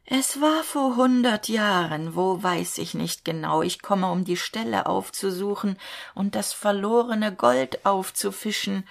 Es 0.06 0.40
war 0.40 0.62
vor 0.62 0.94
hundert 0.94 1.48
jahren 1.48 2.14
wo 2.14 2.40
weiß 2.40 2.78
ich 2.78 2.94
nicht 2.94 3.24
genau. 3.24 3.62
Ich 3.62 3.82
komme 3.82 4.12
um 4.12 4.24
die 4.24 4.36
stelle 4.36 4.86
aufzusuchen 4.86 5.76
und 6.14 6.36
das 6.36 6.52
verlorene 6.52 7.34
gold 7.34 7.84
aufzufischen. 7.84 8.86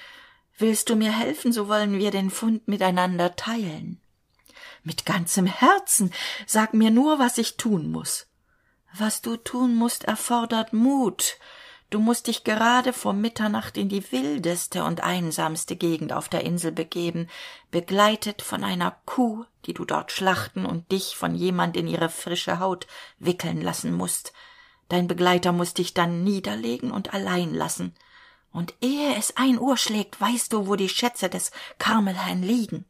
Willst 0.58 0.90
du 0.90 0.98
mir 0.98 1.18
helfen 1.18 1.54
so 1.54 1.70
wollen 1.70 1.98
wir 1.98 2.12
den 2.12 2.30
fund 2.30 2.68
miteinander 2.68 3.38
teilen. 3.38 4.02
Mit 4.84 5.06
ganzem 5.06 5.46
herzen. 5.46 6.12
Sag 6.46 6.74
mir 6.74 6.92
nur 6.92 7.20
was 7.20 7.38
ich 7.38 7.56
tun 7.56 7.90
muss 7.90 8.28
was 8.98 9.22
du 9.22 9.38
tun 9.38 9.76
musst 9.76 10.04
erfordert 10.06 10.74
mut. 10.74 11.38
Du 11.90 12.00
musst 12.00 12.28
dich 12.28 12.44
gerade 12.44 12.94
vor 12.94 13.14
mitternacht 13.14 13.78
in 13.78 13.90
die 13.90 14.12
wildeste 14.12 14.84
und 14.84 15.02
einsamste 15.02 15.76
gegend 15.76 16.12
auf 16.12 16.28
der 16.28 16.44
insel 16.44 16.72
begeben 16.72 17.30
begleitet 17.72 18.42
von 18.42 18.64
einer 18.64 18.96
kuh 19.06 19.46
die 19.66 19.74
du 19.74 19.86
dort 19.86 20.12
schlachten 20.12 20.66
und 20.66 20.92
dich 20.92 21.16
von 21.16 21.36
jemand 21.36 21.78
in 21.78 21.88
ihre 21.88 22.10
frische 22.10 22.60
haut 22.60 22.88
wickeln 23.20 23.62
lassen 23.62 23.94
musst 23.94 24.34
dein 24.90 25.08
begleiter 25.08 25.52
muss 25.52 25.74
dich 25.74 25.94
dann 25.94 26.24
niederlegen 26.24 26.92
und 26.92 27.14
allein 27.14 27.54
lassen. 27.54 27.96
Und 28.52 28.76
ehe 28.82 29.16
es 29.16 29.38
ein 29.38 29.60
uhr 29.60 29.78
schlägt 29.78 30.22
weißt 30.22 30.54
du 30.54 30.68
wo 30.68 30.76
die 30.76 30.90
schätze 30.90 31.30
des 31.30 31.52
carmelhain 31.80 32.44
liegen 32.44 32.86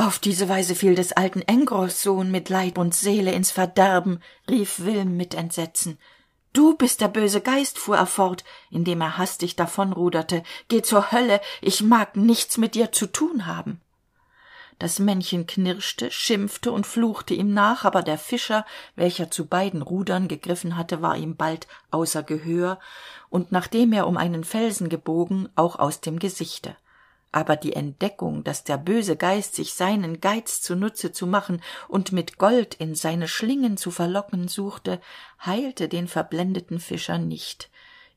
auf 0.00 0.18
diese 0.18 0.48
weise 0.48 0.74
fiel 0.74 0.94
des 0.94 1.12
alten 1.12 1.42
engros 1.42 2.02
sohn 2.02 2.30
mit 2.30 2.48
leib 2.48 2.78
und 2.78 2.94
seele 2.94 3.32
ins 3.32 3.50
verderben 3.50 4.22
rief 4.48 4.80
wilm 4.80 5.14
mit 5.18 5.34
entsetzen. 5.34 5.98
Du 6.54 6.74
bist 6.74 7.02
der 7.02 7.08
böse 7.08 7.42
geist 7.42 7.78
fuhr 7.78 7.98
er 7.98 8.06
fort 8.06 8.42
indem 8.70 9.02
er 9.02 9.18
hastig 9.18 9.56
davonruderte. 9.56 10.42
Geh 10.68 10.80
zur 10.80 11.12
hölle 11.12 11.38
ich 11.60 11.82
mag 11.82 12.16
nichts 12.16 12.56
mit 12.56 12.74
dir 12.74 12.92
zu 12.92 13.08
tun 13.08 13.44
haben. 13.44 13.82
Das 14.78 15.00
männchen 15.00 15.46
knirschte 15.46 16.10
schimpfte 16.10 16.72
und 16.72 16.86
fluchte 16.86 17.34
ihm 17.34 17.52
nach 17.52 17.84
aber 17.84 18.02
der 18.02 18.16
fischer 18.16 18.64
welcher 18.96 19.30
zu 19.30 19.44
beiden 19.44 19.82
rudern 19.82 20.28
gegriffen 20.28 20.78
hatte 20.78 21.02
war 21.02 21.18
ihm 21.18 21.36
bald 21.36 21.68
außer 21.90 22.22
gehör 22.22 22.78
und 23.28 23.52
nachdem 23.52 23.92
er 23.92 24.06
um 24.06 24.16
einen 24.16 24.44
felsen 24.44 24.88
gebogen 24.88 25.50
auch 25.56 25.78
aus 25.78 26.00
dem 26.00 26.18
gesichte 26.18 26.74
aber 27.32 27.56
die 27.56 27.74
entdeckung 27.74 28.44
dass 28.44 28.64
der 28.64 28.76
böse 28.76 29.16
geist 29.16 29.54
sich 29.54 29.74
seinen 29.74 30.20
geiz 30.20 30.62
zunutze 30.62 31.12
zu 31.12 31.26
machen 31.26 31.62
und 31.88 32.12
mit 32.12 32.38
gold 32.38 32.74
in 32.74 32.94
seine 32.94 33.28
schlingen 33.28 33.76
zu 33.76 33.90
verlocken 33.90 34.48
suchte 34.48 35.00
heilte 35.44 35.88
den 35.88 36.08
verblendeten 36.08 36.80
fischer 36.80 37.18
nicht. 37.18 37.70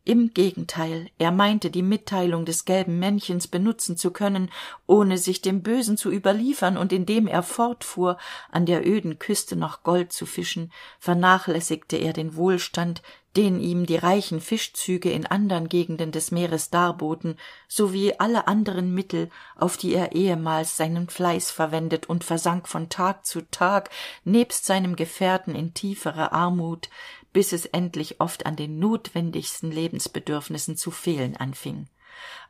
Im 0.05 0.33
gegenteil 0.33 1.09
er 1.17 1.31
meinte 1.31 1.71
die 1.71 1.81
mitteilung 1.81 2.43
des 2.43 2.65
gelben 2.65 2.99
männchens 2.99 3.47
benutzen 3.47 3.95
zu 3.95 4.11
können 4.11 4.51
ohne 4.85 5.17
sich 5.17 5.41
dem 5.41 5.61
bösen 5.63 5.95
zu 5.95 6.11
überliefern 6.11 6.75
und 6.75 6.91
indem 6.91 7.25
er 7.25 7.41
fortfuhr 7.41 8.17
an 8.51 8.65
der 8.65 8.85
öden 8.85 9.17
küste 9.17 9.55
nach 9.55 9.83
gold 9.83 10.11
zu 10.11 10.25
fischen 10.25 10.73
vernachlässigte 10.99 11.95
er 11.95 12.11
den 12.11 12.35
wohlstand 12.35 13.01
den 13.35 13.59
ihm 13.59 13.85
die 13.85 13.95
reichen 13.95 14.41
fischzüge 14.41 15.11
in 15.11 15.25
andern 15.25 15.69
gegenden 15.69 16.11
des 16.11 16.31
meeres 16.31 16.69
darboten 16.69 17.37
sowie 17.67 18.13
alle 18.19 18.47
anderen 18.47 18.93
mittel 18.93 19.29
auf 19.55 19.77
die 19.77 19.93
er 19.93 20.11
ehemals 20.11 20.77
seinen 20.77 21.09
fleiß 21.09 21.51
verwendet 21.51 22.07
und 22.07 22.23
versank 22.23 22.67
von 22.67 22.89
tag 22.89 23.25
zu 23.25 23.41
tag 23.49 23.89
nebst 24.23 24.65
seinem 24.65 24.95
gefährten 24.95 25.55
in 25.55 25.73
tiefere 25.73 26.31
armut 26.31 26.89
bis 27.33 27.51
es 27.51 27.65
endlich 27.65 28.21
oft 28.21 28.45
an 28.45 28.55
den 28.55 28.79
notwendigsten 28.79 29.71
lebensbedürfnissen 29.71 30.77
zu 30.77 30.91
fehlen 30.91 31.35
anfing. 31.35 31.87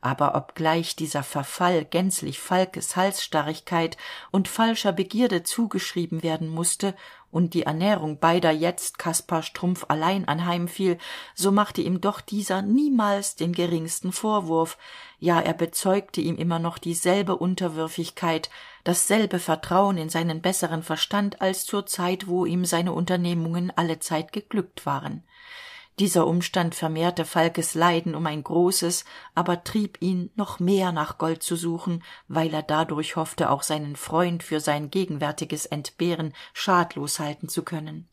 Aber 0.02 0.36
obgleich 0.36 0.98
dieser 0.98 1.24
verfall 1.24 1.86
gänzlich 1.86 2.40
falkes 2.40 2.98
halsstarrigkeit 2.98 3.96
und 4.32 4.50
falscher 4.50 4.92
begierde 4.92 5.44
zugeschrieben 5.44 6.22
werden 6.22 6.50
musste 6.50 6.94
und 7.34 7.56
die 7.56 7.64
ernährung 7.64 8.20
beider 8.20 8.52
jetzt 8.52 9.00
kaspar 9.00 9.42
strumpf 9.42 9.86
allein 9.88 10.28
anheimfiel 10.28 10.98
so 11.34 11.52
machte 11.52 11.82
ihm 11.82 12.00
doch 12.00 12.22
dieser 12.22 12.62
niemals 12.62 13.36
den 13.36 13.54
geringsten 13.54 14.12
vorwurf. 14.12 14.78
Ja 15.20 15.42
er 15.42 15.54
bezeugte 15.54 16.22
ihm 16.22 16.36
immer 16.36 16.60
noch 16.60 16.78
dieselbe 16.78 17.36
unterwürfigkeit 17.36 18.50
dasselbe 18.84 19.40
vertrauen 19.40 19.98
in 19.98 20.10
seinen 20.10 20.42
besseren 20.42 20.84
verstand 20.84 21.42
als 21.42 21.66
zur 21.66 21.86
zeit 21.88 22.28
wo 22.28 22.46
ihm 22.46 22.66
seine 22.66 22.94
unternehmungen 22.94 23.76
allezeit 23.76 24.32
geglückt 24.32 24.86
waren 24.86 25.24
dieser 26.00 26.26
umstand 26.26 26.76
vermehrte 26.76 27.26
falkes 27.26 27.76
leiden 27.76 28.16
um 28.16 28.26
ein 28.26 28.44
großes 28.44 29.06
aber 29.36 29.64
trieb 29.64 29.98
ihn 30.02 30.32
noch 30.36 30.60
mehr 30.60 30.92
nach 30.92 31.18
gold 31.18 31.44
zu 31.44 31.56
suchen 31.56 32.04
weil 32.28 32.54
er 32.54 32.64
dadurch 32.64 33.16
hoffte 33.16 33.50
auch 33.50 33.64
seinen 33.64 33.96
freund 33.96 34.44
für 34.44 34.60
sein 34.60 34.90
gegenwärtiges 34.90 35.66
entbehren 35.66 36.34
schadlos 36.54 37.20
halten 37.20 37.50
zu 37.50 37.64
können. 37.64 38.08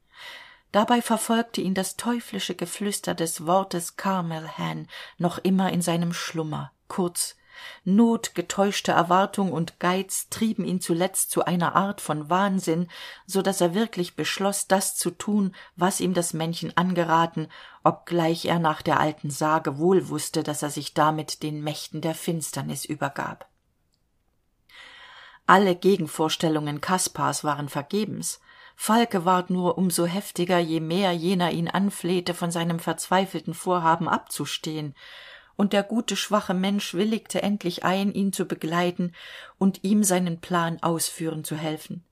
Dabei 0.72 1.02
verfolgte 1.02 1.60
ihn 1.60 1.74
das 1.74 1.96
teuflische 1.96 2.54
geflüster 2.54 3.14
des 3.14 3.46
wortes 3.46 3.96
carmelhan 3.96 4.86
noch 5.18 5.38
immer 5.38 5.72
in 5.72 5.82
seinem 5.82 6.12
schlummer 6.12 6.72
kurz 6.86 7.36
not 7.84 8.34
getäuschte 8.34 8.92
erwartung 8.92 9.52
und 9.52 9.80
geiz 9.80 10.28
trieben 10.28 10.64
ihn 10.64 10.80
zuletzt 10.80 11.30
zu 11.30 11.44
einer 11.44 11.76
art 11.76 12.00
von 12.00 12.30
wahnsinn 12.30 12.88
so 13.26 13.42
dass 13.42 13.60
er 13.60 13.74
wirklich 13.74 14.16
beschloss 14.16 14.66
das 14.66 14.96
zu 14.96 15.10
tun 15.10 15.54
was 15.76 16.00
ihm 16.00 16.14
das 16.14 16.32
männchen 16.32 16.76
angeraten 16.76 17.48
obgleich 17.82 18.44
er 18.44 18.58
nach 18.58 18.82
der 18.82 19.00
alten 19.00 19.30
sage 19.30 19.78
wohl 19.78 20.08
wusste 20.08 20.42
dass 20.42 20.62
er 20.62 20.70
sich 20.70 20.94
damit 20.94 21.42
den 21.42 21.62
mächten 21.62 22.00
der 22.00 22.14
finsternis 22.14 22.84
übergab. 22.84 23.48
Alle 25.46 25.74
gegenvorstellungen 25.74 26.80
kaspars 26.80 27.42
waren 27.42 27.68
vergebens. 27.68 28.40
Falke 28.76 29.24
ward 29.24 29.50
nur 29.50 29.78
um 29.78 29.90
so 29.90 30.06
heftiger 30.06 30.58
je 30.58 30.78
mehr 30.78 31.10
jener 31.10 31.50
ihn 31.50 31.68
anflehte 31.68 32.34
von 32.34 32.50
seinem 32.50 32.78
verzweifelten 32.78 33.52
vorhaben 33.52 34.08
abzustehen 34.08 34.94
und 35.60 35.74
der 35.74 35.82
gute 35.82 36.16
schwache 36.16 36.54
mensch 36.54 36.94
willigte 36.94 37.42
endlich 37.42 37.84
ein 37.84 38.14
ihn 38.14 38.32
zu 38.32 38.46
begleiten 38.46 39.12
und 39.58 39.84
ihm 39.84 40.04
seinen 40.04 40.40
plan 40.40 40.82
ausführen 40.82 41.44
zu 41.44 41.54
helfen. 41.54 42.02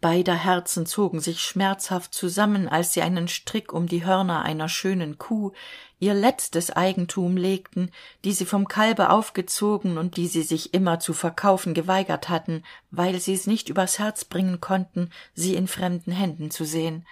Beider 0.00 0.34
herzen 0.34 0.84
zogen 0.84 1.20
sich 1.20 1.42
schmerzhaft 1.42 2.12
zusammen 2.12 2.68
als 2.68 2.92
sie 2.92 3.02
einen 3.02 3.28
strick 3.28 3.72
um 3.72 3.86
die 3.86 4.04
hörner 4.04 4.42
einer 4.42 4.68
schönen 4.68 5.16
kuh 5.16 5.52
ihr 6.00 6.12
letztes 6.12 6.72
eigentum 6.72 7.36
legten 7.36 7.92
die 8.24 8.32
sie 8.32 8.44
vom 8.44 8.66
kalbe 8.66 9.10
aufgezogen 9.10 9.96
und 9.96 10.16
die 10.16 10.26
sie 10.26 10.42
sich 10.42 10.74
immer 10.74 10.98
zu 10.98 11.12
verkaufen 11.12 11.72
geweigert 11.72 12.28
hatten 12.28 12.64
weil 12.90 13.20
sie's 13.20 13.46
nicht 13.46 13.68
übers 13.68 14.00
herz 14.00 14.24
bringen 14.24 14.60
konnten 14.60 15.10
sie 15.34 15.54
in 15.54 15.68
fremden 15.68 16.10
händen 16.10 16.50
zu 16.50 16.64
sehen 16.64 17.06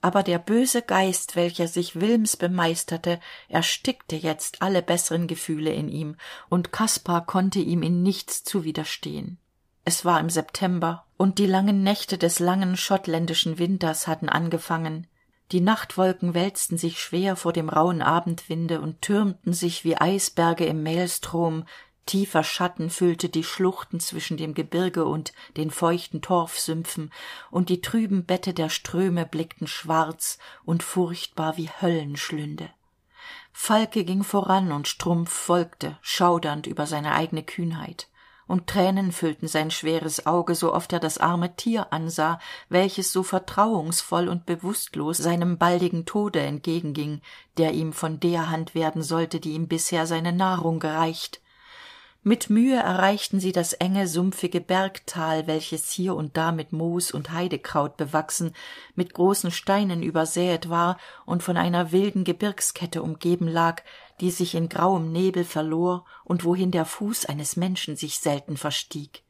aber 0.00 0.22
der 0.22 0.38
böse 0.38 0.82
geist 0.82 1.36
welcher 1.36 1.68
sich 1.68 2.00
wilms 2.00 2.36
bemeisterte 2.36 3.20
erstickte 3.48 4.16
jetzt 4.16 4.62
alle 4.62 4.82
besseren 4.82 5.26
gefühle 5.26 5.72
in 5.72 5.88
ihm 5.88 6.16
und 6.48 6.72
kaspar 6.72 7.26
konnte 7.26 7.58
ihm 7.58 7.82
in 7.82 8.02
nichts 8.02 8.44
zu 8.44 8.64
widerstehen 8.64 9.38
es 9.88 10.04
war 10.04 10.18
im 10.18 10.28
september 10.30 11.06
und 11.16 11.38
die 11.38 11.46
langen 11.46 11.84
nächte 11.84 12.18
des 12.18 12.40
langen 12.40 12.76
schottländischen 12.76 13.60
winters 13.60 14.08
hatten 14.08 14.28
angefangen. 14.28 15.06
Die 15.52 15.60
nachtwolken 15.60 16.34
wälzten 16.34 16.76
sich 16.76 17.00
schwer 17.00 17.36
vor 17.36 17.52
dem 17.52 17.68
rauhen 17.68 18.02
abendwinde 18.02 18.80
und 18.80 19.00
türmten 19.00 19.52
sich 19.52 19.84
wie 19.84 19.96
eisberge 19.96 20.66
im 20.66 20.82
maelstrom 20.82 21.66
tiefer 22.06 22.44
schatten 22.44 22.88
füllte 22.88 23.28
die 23.28 23.44
schluchten 23.44 24.00
zwischen 24.00 24.36
dem 24.36 24.54
gebirge 24.54 25.04
und 25.04 25.32
den 25.56 25.70
feuchten 25.70 26.22
torfsümpfen 26.22 27.12
und 27.50 27.68
die 27.68 27.80
trüben 27.80 28.24
bette 28.24 28.54
der 28.54 28.70
ströme 28.70 29.26
blickten 29.26 29.66
schwarz 29.66 30.38
und 30.64 30.82
furchtbar 30.82 31.56
wie 31.56 31.68
höllenschlünde. 31.68 32.70
Falke 33.52 34.04
ging 34.04 34.22
voran 34.22 34.72
und 34.72 34.86
strumpf 34.86 35.32
folgte 35.32 35.98
schaudernd 36.00 36.66
über 36.66 36.86
seine 36.86 37.12
eigene 37.12 37.42
kühnheit 37.42 38.08
und 38.46 38.68
tränen 38.68 39.12
füllten 39.12 39.48
sein 39.48 39.70
schweres 39.70 40.26
auge 40.26 40.54
so 40.54 40.72
oft 40.72 40.92
er 40.92 41.00
das 41.00 41.18
arme 41.18 41.56
tier 41.56 41.92
ansah 41.92 42.38
welches 42.68 43.12
so 43.12 43.22
vertrauungsvoll 43.22 44.28
und 44.28 44.46
bewußtlos 44.46 45.16
seinem 45.16 45.58
baldigen 45.58 46.06
tode 46.06 46.40
entgegenging 46.40 47.20
der 47.56 47.72
ihm 47.72 47.92
von 47.92 48.20
der 48.20 48.50
hand 48.50 48.74
werden 48.74 49.02
sollte 49.02 49.40
die 49.40 49.52
ihm 49.52 49.68
bisher 49.68 50.06
seine 50.06 50.32
nahrung 50.32 50.78
gereicht 50.78 51.40
mit 52.28 52.50
mühe 52.50 52.74
erreichten 52.74 53.38
sie 53.38 53.52
das 53.52 53.72
enge 53.72 54.08
sumpfige 54.08 54.60
bergtal 54.60 55.46
welches 55.46 55.92
hier 55.92 56.16
und 56.16 56.36
da 56.36 56.50
mit 56.50 56.72
moos 56.72 57.12
und 57.12 57.30
heidekraut 57.30 57.96
bewachsen 57.96 58.52
mit 58.96 59.14
großen 59.14 59.52
steinen 59.52 60.02
übersäet 60.02 60.68
war 60.68 60.98
und 61.24 61.44
von 61.44 61.56
einer 61.56 61.92
wilden 61.92 62.24
gebirgskette 62.24 63.00
umgeben 63.00 63.46
lag 63.46 63.84
die 64.20 64.32
sich 64.32 64.56
in 64.56 64.68
grauem 64.68 65.12
nebel 65.12 65.44
verlor 65.44 66.04
und 66.24 66.42
wohin 66.42 66.72
der 66.72 66.84
fuß 66.84 67.26
eines 67.26 67.54
menschen 67.54 67.94
sich 67.94 68.18
selten 68.18 68.56
verstieg. 68.56 69.22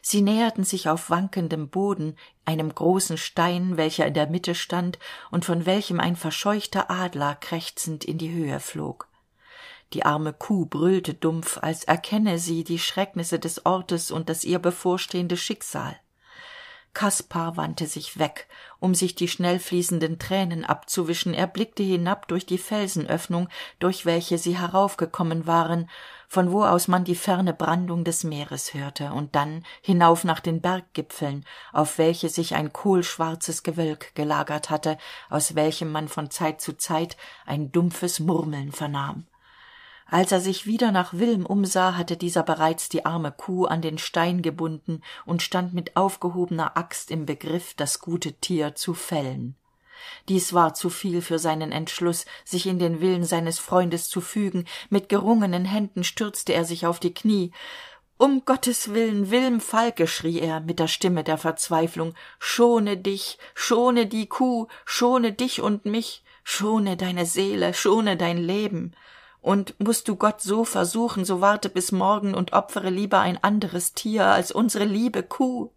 Sie 0.00 0.22
näherten 0.22 0.62
sich 0.62 0.88
auf 0.88 1.10
wankendem 1.10 1.70
boden 1.70 2.14
einem 2.44 2.72
großen 2.72 3.16
stein 3.16 3.76
welcher 3.76 4.06
in 4.06 4.14
der 4.14 4.28
mitte 4.28 4.54
stand 4.54 5.00
und 5.32 5.44
von 5.44 5.66
welchem 5.66 5.98
ein 5.98 6.14
verscheuchter 6.14 6.88
adler 6.88 7.34
krächzend 7.34 8.04
in 8.04 8.16
die 8.16 8.30
höhe 8.30 8.60
flog 8.60 9.07
die 9.92 10.04
arme 10.04 10.32
kuh 10.32 10.66
brüllte 10.66 11.14
dumpf 11.14 11.58
als 11.62 11.84
erkenne 11.84 12.38
sie 12.38 12.64
die 12.64 12.78
schrecknisse 12.78 13.38
des 13.38 13.64
ortes 13.64 14.10
und 14.10 14.28
das 14.28 14.44
ihr 14.44 14.58
bevorstehende 14.58 15.36
schicksal. 15.36 15.96
Kaspar 16.94 17.56
wandte 17.56 17.86
sich 17.86 18.18
weg 18.18 18.48
um 18.80 18.94
sich 18.94 19.14
die 19.14 19.28
schnellfließenden 19.28 20.18
tränen 20.18 20.64
abzuwischen. 20.64 21.34
Er 21.34 21.46
blickte 21.46 21.82
hinab 21.82 22.28
durch 22.28 22.46
die 22.46 22.58
felsenöffnung 22.58 23.48
durch 23.78 24.06
welche 24.06 24.38
sie 24.38 24.58
heraufgekommen 24.58 25.46
waren 25.46 25.88
von 26.28 26.52
wo 26.52 26.64
aus 26.64 26.88
man 26.88 27.04
die 27.04 27.14
ferne 27.14 27.54
brandung 27.54 28.04
des 28.04 28.24
meeres 28.24 28.74
hörte 28.74 29.12
und 29.12 29.34
dann 29.34 29.64
hinauf 29.80 30.24
nach 30.24 30.40
den 30.40 30.60
berggipfeln 30.60 31.44
auf 31.72 31.98
welche 31.98 32.28
sich 32.28 32.54
ein 32.54 32.72
kohlschwarzes 32.72 33.62
gewölk 33.62 34.14
gelagert 34.14 34.68
hatte 34.68 34.98
aus 35.30 35.54
welchem 35.54 35.90
man 35.90 36.08
von 36.08 36.30
zeit 36.30 36.60
zu 36.60 36.76
zeit 36.76 37.16
ein 37.46 37.72
dumpfes 37.72 38.20
murmeln 38.20 38.72
vernahm 38.72 39.26
als 40.10 40.32
er 40.32 40.40
sich 40.40 40.66
wieder 40.66 40.90
nach 40.90 41.12
wilm 41.12 41.44
umsah 41.44 41.96
hatte 41.96 42.16
dieser 42.16 42.42
bereits 42.42 42.88
die 42.88 43.04
arme 43.04 43.30
kuh 43.30 43.66
an 43.66 43.82
den 43.82 43.98
stein 43.98 44.40
gebunden 44.40 45.02
und 45.26 45.42
stand 45.42 45.74
mit 45.74 45.96
aufgehobener 45.96 46.76
axt 46.76 47.10
im 47.10 47.26
begriff 47.26 47.74
das 47.74 48.00
gute 48.00 48.32
tier 48.32 48.74
zu 48.74 48.94
fällen. 48.94 49.54
Dies 50.28 50.52
war 50.54 50.74
zu 50.74 50.90
viel 50.90 51.20
für 51.20 51.38
seinen 51.38 51.72
entschluß 51.72 52.24
sich 52.44 52.66
in 52.66 52.78
den 52.78 53.00
willen 53.00 53.24
seines 53.24 53.58
freundes 53.58 54.08
zu 54.08 54.20
fügen. 54.20 54.64
Mit 54.90 55.08
gerungenen 55.08 55.64
händen 55.64 56.04
stürzte 56.04 56.54
er 56.54 56.64
sich 56.64 56.86
auf 56.86 57.00
die 57.00 57.12
knie. 57.12 57.52
Um 58.16 58.44
gottes 58.44 58.94
willen 58.94 59.30
wilm 59.30 59.60
falke 59.60 60.06
schrie 60.06 60.40
er 60.40 60.60
mit 60.60 60.78
der 60.78 60.88
stimme 60.88 61.22
der 61.22 61.38
verzweiflung 61.38 62.14
schone 62.40 62.96
dich 62.96 63.38
schone 63.54 64.06
die 64.06 64.26
kuh 64.26 64.66
schone 64.84 65.32
dich 65.32 65.60
und 65.60 65.84
mich 65.84 66.24
schone 66.42 66.96
deine 66.96 67.26
seele 67.26 67.74
schone 67.74 68.16
dein 68.16 68.38
leben 68.38 68.92
und 69.40 69.78
musst 69.78 70.08
du 70.08 70.16
gott 70.16 70.40
so 70.40 70.64
versuchen 70.64 71.24
so 71.24 71.40
warte 71.40 71.68
bis 71.68 71.92
morgen 71.92 72.34
und 72.34 72.52
opfere 72.52 72.90
lieber 72.90 73.20
ein 73.20 73.42
anderes 73.42 73.94
tier 73.94 74.26
als 74.26 74.52
unsere 74.52 74.84
liebe 74.84 75.22
kuh. 75.22 75.70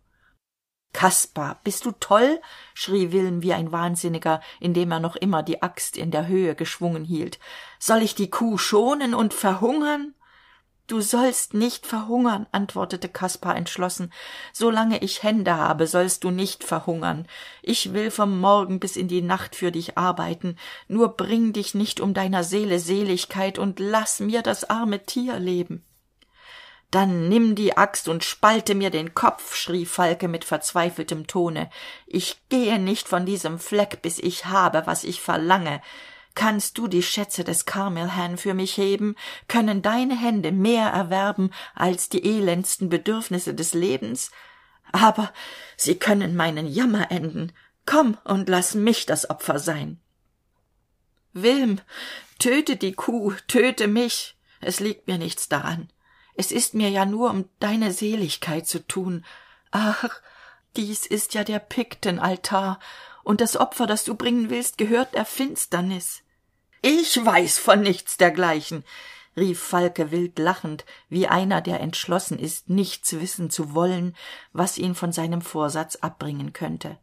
Kaspar 0.93 1.61
bist 1.63 1.85
du 1.85 1.91
toll? 1.91 2.41
schrie 2.73 3.11
wilm 3.11 3.41
wie 3.41 3.53
ein 3.53 3.71
wahnsinniger 3.71 4.41
indem 4.59 4.91
er 4.91 4.99
noch 4.99 5.15
immer 5.15 5.41
die 5.43 5.61
axt 5.61 5.95
in 5.95 6.11
der 6.11 6.27
höhe 6.27 6.55
geschwungen 6.55 7.05
hielt. 7.05 7.39
Soll 7.79 8.01
ich 8.01 8.15
die 8.15 8.29
kuh 8.29 8.57
schonen 8.57 9.13
und 9.13 9.33
verhungern 9.33 10.15
du 10.91 10.99
sollst 10.99 11.53
nicht 11.53 11.87
verhungern 11.87 12.47
antwortete 12.51 13.07
kaspar 13.07 13.55
entschlossen. 13.55 14.11
Solange 14.51 14.99
ich 14.99 15.23
hände 15.23 15.55
habe 15.55 15.87
sollst 15.87 16.25
du 16.25 16.31
nicht 16.31 16.65
verhungern. 16.65 17.27
Ich 17.61 17.93
will 17.93 18.11
vom 18.11 18.39
morgen 18.39 18.79
bis 18.81 18.97
in 18.97 19.07
die 19.07 19.21
nacht 19.21 19.55
für 19.55 19.71
dich 19.71 19.97
arbeiten. 19.97 20.57
Nur 20.89 21.15
bring 21.15 21.53
dich 21.53 21.73
nicht 21.75 22.01
um 22.01 22.13
deiner 22.13 22.43
seele 22.43 22.79
seligkeit 22.79 23.57
und 23.57 23.79
lass 23.79 24.19
mir 24.19 24.41
das 24.41 24.69
arme 24.69 25.05
tier 25.05 25.39
leben. 25.39 25.85
Dann 26.89 27.29
nimm 27.29 27.55
die 27.55 27.77
axt 27.77 28.09
und 28.09 28.25
spalte 28.25 28.75
mir 28.75 28.89
den 28.89 29.13
kopf 29.13 29.55
schrie 29.55 29.85
falke 29.85 30.27
mit 30.27 30.43
verzweifeltem 30.43 31.25
tone. 31.25 31.69
Ich 32.05 32.49
gehe 32.49 32.79
nicht 32.79 33.07
von 33.07 33.25
diesem 33.25 33.59
fleck 33.59 34.01
bis 34.01 34.19
ich 34.19 34.45
habe 34.47 34.83
was 34.85 35.05
ich 35.05 35.21
verlange 35.21 35.81
kannst 36.35 36.77
du 36.77 36.87
die 36.87 37.03
schätze 37.03 37.43
des 37.43 37.65
carmelhan 37.65 38.37
für 38.37 38.53
mich 38.53 38.77
heben? 38.77 39.15
Können 39.47 39.81
deine 39.81 40.17
hände 40.17 40.51
mehr 40.51 40.87
erwerben 40.87 41.51
als 41.75 42.09
die 42.09 42.23
elendsten 42.23 42.89
bedürfnisse 42.89 43.53
des 43.53 43.73
lebens? 43.73 44.31
Aber 44.91 45.31
sie 45.77 45.95
können 45.95 46.35
meinen 46.35 46.67
jammer 46.67 47.11
enden. 47.11 47.51
Komm 47.85 48.17
und 48.23 48.49
lass 48.49 48.75
mich 48.75 49.05
das 49.05 49.29
opfer 49.29 49.59
sein. 49.59 49.99
Wilm 51.33 51.79
töte 52.39 52.75
die 52.75 52.93
kuh 52.93 53.33
töte 53.47 53.87
mich. 53.87 54.37
Es 54.59 54.79
liegt 54.79 55.07
mir 55.07 55.17
nichts 55.17 55.49
daran. 55.49 55.89
Es 56.35 56.51
ist 56.51 56.73
mir 56.73 56.89
ja 56.89 57.05
nur 57.05 57.29
um 57.29 57.49
deine 57.59 57.91
seligkeit 57.91 58.67
zu 58.67 58.85
tun. 58.85 59.25
Ach 59.71 60.09
dies 60.75 61.05
ist 61.05 61.33
ja 61.33 61.43
der 61.43 61.59
piktenaltar 61.59 62.79
und 63.23 63.41
das 63.41 63.57
opfer 63.57 63.87
das 63.87 64.03
du 64.03 64.15
bringen 64.15 64.49
willst 64.49 64.77
gehört 64.77 65.13
der 65.13 65.25
finsternis. 65.25 66.21
Ich 66.81 67.23
weiß 67.23 67.59
von 67.59 67.81
nichts 67.81 68.17
dergleichen 68.17 68.83
rief 69.37 69.61
falke 69.61 70.11
wild 70.11 70.37
lachend 70.39 70.85
wie 71.09 71.27
einer 71.27 71.61
der 71.61 71.79
entschlossen 71.79 72.37
ist 72.37 72.69
nichts 72.69 73.13
wissen 73.13 73.49
zu 73.49 73.73
wollen 73.73 74.15
was 74.51 74.77
ihn 74.77 74.95
von 74.95 75.11
seinem 75.11 75.41
vorsatz 75.41 75.97
abbringen 75.97 76.53
könnte. 76.53 76.97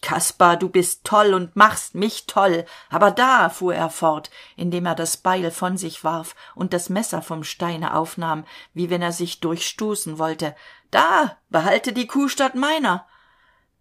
Kaspar 0.00 0.56
du 0.56 0.68
bist 0.68 1.04
toll 1.04 1.32
und 1.32 1.54
machst 1.54 1.94
mich 1.94 2.26
toll. 2.26 2.64
Aber 2.90 3.12
da 3.12 3.48
fuhr 3.48 3.76
er 3.76 3.88
fort 3.88 4.30
indem 4.56 4.86
er 4.86 4.96
das 4.96 5.16
beil 5.16 5.52
von 5.52 5.76
sich 5.76 6.02
warf 6.02 6.34
und 6.56 6.72
das 6.72 6.88
messer 6.88 7.22
vom 7.22 7.44
steine 7.44 7.94
aufnahm 7.94 8.44
wie 8.74 8.90
wenn 8.90 9.00
er 9.00 9.12
sich 9.12 9.38
durchstoßen 9.38 10.18
wollte. 10.18 10.56
Da 10.90 11.38
behalte 11.50 11.92
die 11.92 12.08
kuh 12.08 12.26
statt 12.26 12.56
meiner 12.56 13.06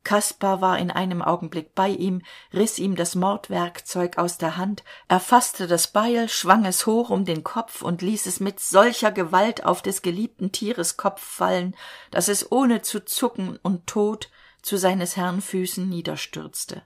kaspar 0.04 0.62
war 0.62 0.80
in 0.80 0.90
einem 0.92 1.22
augenblick 1.22 1.76
bei 1.76 1.90
ihm 1.90 2.22
riß 2.54 2.80
ihm 2.80 2.96
das 2.96 3.16
mordwerkzeug 3.16 4.18
aus 4.18 4.38
der 4.38 4.58
hand 4.58 4.84
erfaßte 5.08 5.68
das 5.68 5.88
beil 5.88 6.28
schwang 6.28 6.66
es 6.66 6.86
hoch 6.86 7.10
um 7.10 7.26
den 7.26 7.44
kopf 7.44 7.82
und 7.82 8.02
ließ 8.02 8.26
es 8.26 8.40
mit 8.40 8.60
solcher 8.60 9.12
gewalt 9.12 9.66
auf 9.66 9.82
des 9.82 10.02
geliebten 10.02 10.52
tieres 10.52 10.98
kopf 10.98 11.22
fallen 11.22 11.76
dass 12.10 12.28
es 12.28 12.52
ohne 12.52 12.82
zu 12.82 13.06
zucken 13.06 13.60
und 13.62 13.88
tot 13.88 14.30
zu 14.62 14.78
seines 14.78 15.18
herrn 15.18 15.42
füßen 15.42 15.88
niederstürzte 15.88 16.84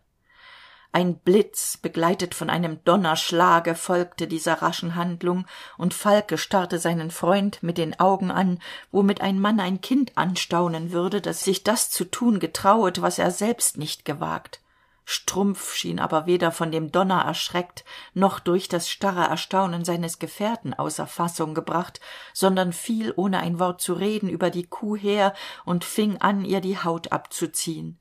ein 0.95 1.17
blitz 1.17 1.75
begleitet 1.75 2.33
von 2.33 2.49
einem 2.49 2.81
donnerschlage 2.85 3.75
folgte 3.75 4.27
dieser 4.27 4.61
raschen 4.61 4.95
handlung 4.95 5.45
und 5.77 5.93
falke 5.93 6.37
starrte 6.37 6.79
seinen 6.79 7.11
freund 7.11 7.61
mit 7.61 7.77
den 7.77 7.99
augen 7.99 8.31
an 8.31 8.59
womit 8.93 9.19
ein 9.19 9.37
mann 9.37 9.59
ein 9.59 9.81
kind 9.81 10.17
anstaunen 10.17 10.93
würde 10.93 11.19
das 11.19 11.43
sich 11.43 11.65
das 11.65 11.91
zu 11.91 12.05
tun 12.05 12.39
getrauet 12.39 13.01
was 13.01 13.19
er 13.19 13.31
selbst 13.31 13.77
nicht 13.77 14.05
gewagt. 14.05 14.61
Strumpf 15.03 15.75
schien 15.75 15.99
aber 15.99 16.27
weder 16.27 16.53
von 16.53 16.71
dem 16.71 16.93
donner 16.93 17.23
erschreckt 17.23 17.83
noch 18.13 18.39
durch 18.39 18.69
das 18.69 18.89
starre 18.89 19.25
erstaunen 19.25 19.83
seines 19.83 20.17
gefährten 20.17 20.73
außer 20.73 21.07
fassung 21.07 21.53
gebracht 21.53 21.99
sondern 22.31 22.71
fiel 22.71 23.11
ohne 23.17 23.39
ein 23.39 23.59
wort 23.59 23.81
zu 23.81 23.95
reden 23.95 24.29
über 24.29 24.49
die 24.49 24.65
kuh 24.65 24.95
her 24.95 25.33
und 25.65 25.83
fing 25.83 26.21
an 26.21 26.45
ihr 26.45 26.61
die 26.61 26.81
haut 26.81 27.11
abzuziehen 27.11 27.99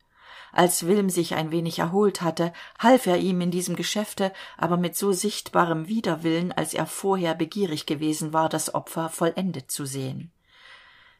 als 0.54 0.86
wilm 0.86 1.10
sich 1.10 1.34
ein 1.34 1.50
wenig 1.50 1.78
erholt 1.78 2.22
hatte 2.22 2.52
half 2.78 3.06
er 3.06 3.18
ihm 3.18 3.40
in 3.40 3.50
diesem 3.50 3.76
geschäfte 3.76 4.32
aber 4.56 4.76
mit 4.76 4.96
so 4.96 5.12
sichtbarem 5.12 5.88
widerwillen 5.88 6.52
als 6.52 6.74
er 6.74 6.86
vorher 6.86 7.34
begierig 7.34 7.86
gewesen 7.86 8.32
war 8.32 8.48
das 8.48 8.74
opfer 8.74 9.08
vollendet 9.08 9.70
zu 9.70 9.84
sehen 9.84 10.30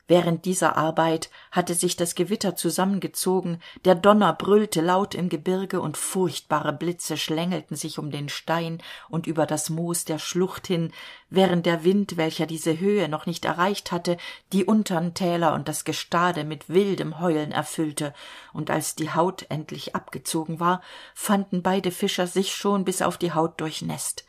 während 0.06 0.44
dieser 0.44 0.76
arbeit 0.76 1.30
hatte 1.50 1.74
sich 1.74 1.96
das 1.96 2.14
gewitter 2.14 2.56
zusammengezogen 2.56 3.60
der 3.84 3.94
donner 3.94 4.32
brüllte 4.32 4.80
laut 4.80 5.14
im 5.14 5.28
gebirge 5.28 5.80
und 5.80 5.96
furchtbare 5.96 6.72
blitze 6.72 7.16
schlängelten 7.16 7.76
sich 7.76 7.98
um 7.98 8.10
den 8.10 8.28
stein 8.28 8.82
und 9.08 9.26
über 9.26 9.46
das 9.46 9.70
moos 9.70 10.04
der 10.04 10.18
schlucht 10.18 10.66
hin 10.66 10.92
während 11.30 11.66
der 11.66 11.84
wind 11.84 12.16
welcher 12.16 12.46
diese 12.46 12.78
höhe 12.78 13.08
noch 13.08 13.26
nicht 13.26 13.44
erreicht 13.44 13.92
hatte 13.92 14.16
die 14.52 14.64
untern 14.64 15.14
täler 15.14 15.54
und 15.54 15.68
das 15.68 15.84
gestade 15.84 16.44
mit 16.44 16.68
wildem 16.68 17.20
heulen 17.20 17.52
erfüllte. 17.52 18.14
Und 18.52 18.70
als 18.70 18.94
die 18.94 19.10
haut 19.12 19.46
endlich 19.48 19.94
abgezogen 19.94 20.60
war 20.60 20.82
fanden 21.14 21.62
beide 21.62 21.90
fischer 21.90 22.26
sich 22.26 22.54
schon 22.54 22.84
bis 22.84 23.02
auf 23.02 23.18
die 23.18 23.32
haut 23.32 23.60
durchnäßt 23.60 24.24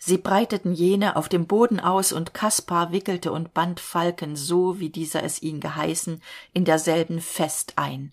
sie 0.00 0.18
breiteten 0.18 0.72
jene 0.72 1.14
auf 1.14 1.28
dem 1.28 1.46
boden 1.46 1.78
aus 1.78 2.12
und 2.12 2.34
kaspar 2.34 2.90
wickelte 2.90 3.30
und 3.30 3.54
band 3.54 3.78
falken 3.78 4.34
so 4.34 4.80
wie 4.80 4.90
dieser 4.90 5.22
es 5.22 5.40
ihn 5.40 5.60
geheißen 5.60 6.20
in 6.52 6.64
derselben 6.64 7.20
fest 7.20 7.74
ein. 7.76 8.12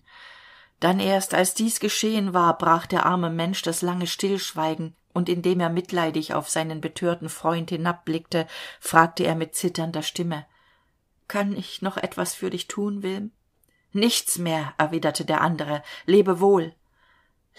Dann 0.78 1.00
erst 1.00 1.34
als 1.34 1.54
dies 1.54 1.80
geschehen 1.80 2.32
war 2.32 2.56
brach 2.56 2.86
der 2.86 3.04
arme 3.04 3.30
mensch 3.30 3.62
das 3.62 3.82
lange 3.82 4.06
stillschweigen 4.06 4.94
und 5.12 5.28
indem 5.28 5.58
er 5.58 5.70
mitleidig 5.70 6.34
auf 6.34 6.48
seinen 6.48 6.80
betörten 6.80 7.28
freund 7.28 7.70
hinabblickte 7.70 8.46
fragte 8.78 9.24
er 9.24 9.34
mit 9.34 9.56
zitternder 9.56 10.02
stimme 10.02 10.46
kann 11.28 11.54
ich 11.54 11.82
noch 11.82 11.98
etwas 11.98 12.34
für 12.34 12.50
dich 12.50 12.66
tun 12.66 13.02
wilm? 13.02 13.30
Nichts 13.92 14.38
mehr 14.38 14.74
erwiderte 14.78 15.24
der 15.24 15.42
andere. 15.42 15.82
Lebe 16.06 16.40
wohl. 16.40 16.74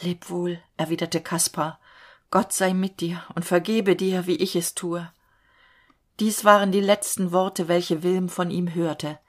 Leb 0.01 0.29
wohl 0.29 0.59
erwiderte 0.75 1.21
kaspar 1.21 1.79
gott 2.31 2.53
sei 2.53 2.73
mit 2.73 3.01
dir 3.01 3.23
und 3.35 3.45
vergebe 3.45 3.95
dir 3.95 4.27
wie 4.27 4.35
ich 4.35 4.55
es 4.55 4.75
tue. 4.75 5.11
Dies 6.19 6.43
waren 6.43 6.71
die 6.71 6.81
letzten 6.81 7.31
worte 7.31 7.67
welche 7.67 8.03
wilm 8.03 8.29
von 8.29 8.51
ihm 8.51 8.73
hörte. 8.73 9.19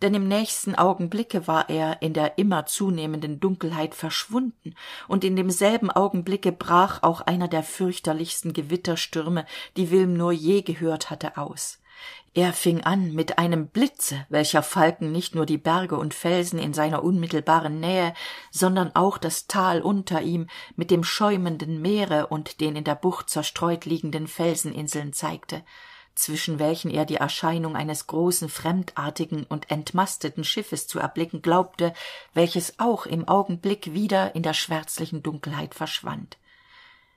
Denn 0.00 0.14
im 0.14 0.28
nächsten 0.28 0.74
augenblicke 0.76 1.46
war 1.46 1.68
er 1.68 2.02
in 2.02 2.14
der 2.14 2.38
immer 2.38 2.66
zunehmenden 2.66 3.40
dunkelheit 3.40 3.94
verschwunden. 3.94 4.74
Und 5.08 5.24
in 5.24 5.36
demselben 5.36 5.90
augenblicke 5.90 6.52
brach 6.52 7.02
auch 7.02 7.20
einer 7.20 7.48
der 7.48 7.62
fürchterlichsten 7.62 8.52
gewitterstürme 8.52 9.44
die 9.76 9.90
wilm 9.90 10.14
nur 10.14 10.32
je 10.32 10.62
gehört 10.62 11.10
hatte 11.10 11.36
aus 11.36 11.80
er 12.34 12.52
fing 12.52 12.82
an 12.84 13.12
mit 13.12 13.38
einem 13.38 13.68
blitze 13.68 14.26
welcher 14.28 14.62
falken 14.62 15.12
nicht 15.12 15.34
nur 15.34 15.46
die 15.46 15.58
berge 15.58 15.96
und 15.96 16.14
felsen 16.14 16.58
in 16.58 16.74
seiner 16.74 17.02
unmittelbaren 17.02 17.80
nähe 17.80 18.12
sondern 18.50 18.94
auch 18.94 19.18
das 19.18 19.46
tal 19.46 19.80
unter 19.80 20.20
ihm 20.20 20.46
mit 20.76 20.90
dem 20.90 21.04
schäumenden 21.04 21.80
meere 21.80 22.26
und 22.26 22.60
den 22.60 22.76
in 22.76 22.84
der 22.84 22.94
bucht 22.94 23.30
zerstreut 23.30 23.86
liegenden 23.86 24.26
felseninseln 24.28 25.12
zeigte 25.12 25.64
zwischen 26.14 26.58
welchen 26.58 26.90
er 26.90 27.04
die 27.04 27.16
erscheinung 27.16 27.76
eines 27.76 28.08
großen 28.08 28.48
fremdartigen 28.48 29.44
und 29.44 29.70
entmasteten 29.70 30.44
schiffes 30.44 30.86
zu 30.86 30.98
erblicken 30.98 31.42
glaubte 31.42 31.94
welches 32.34 32.78
auch 32.78 33.06
im 33.06 33.26
augenblick 33.26 33.94
wieder 33.94 34.34
in 34.34 34.42
der 34.42 34.54
schwärzlichen 34.54 35.22
dunkelheit 35.22 35.74
verschwand 35.74 36.36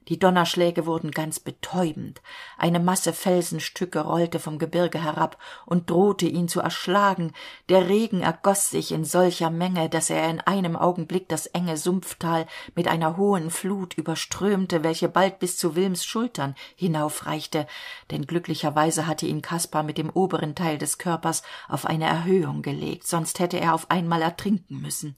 die 0.07 0.17
donnerschläge 0.17 0.85
wurden 0.85 1.11
ganz 1.11 1.39
betäubend. 1.39 2.21
Eine 2.57 2.79
masse 2.79 3.13
felsenstücke 3.13 3.99
rollte 3.99 4.39
vom 4.39 4.57
gebirge 4.57 5.03
herab 5.03 5.37
und 5.65 5.89
drohte 5.89 6.25
ihn 6.25 6.47
zu 6.47 6.59
erschlagen. 6.59 7.33
Der 7.69 7.87
regen 7.87 8.21
ergoß 8.21 8.71
sich 8.71 8.91
in 8.91 9.05
solcher 9.05 9.49
menge 9.49 9.89
dass 9.89 10.09
er 10.09 10.29
in 10.29 10.41
einem 10.41 10.75
augenblick 10.75 11.29
das 11.29 11.47
enge 11.47 11.77
sumpftal 11.77 12.47
mit 12.75 12.87
einer 12.87 13.17
hohen 13.17 13.51
flut 13.51 13.93
überströmte 13.93 14.83
welche 14.83 15.07
bald 15.07 15.39
bis 15.39 15.57
zu 15.57 15.75
wilms 15.75 16.03
schultern 16.03 16.55
hinaufreichte. 16.75 17.67
Denn 18.09 18.25
glücklicherweise 18.25 19.07
hatte 19.07 19.27
ihn 19.27 19.41
kaspar 19.41 19.83
mit 19.83 19.97
dem 19.97 20.09
oberen 20.09 20.55
teil 20.55 20.77
des 20.77 20.97
körpers 20.97 21.43
auf 21.69 21.85
eine 21.85 22.05
erhöhung 22.05 22.61
gelegt 22.61 23.07
sonst 23.07 23.39
hätte 23.39 23.59
er 23.59 23.73
auf 23.73 23.91
einmal 23.91 24.21
ertrinken 24.21 24.81
müssen 24.81 25.15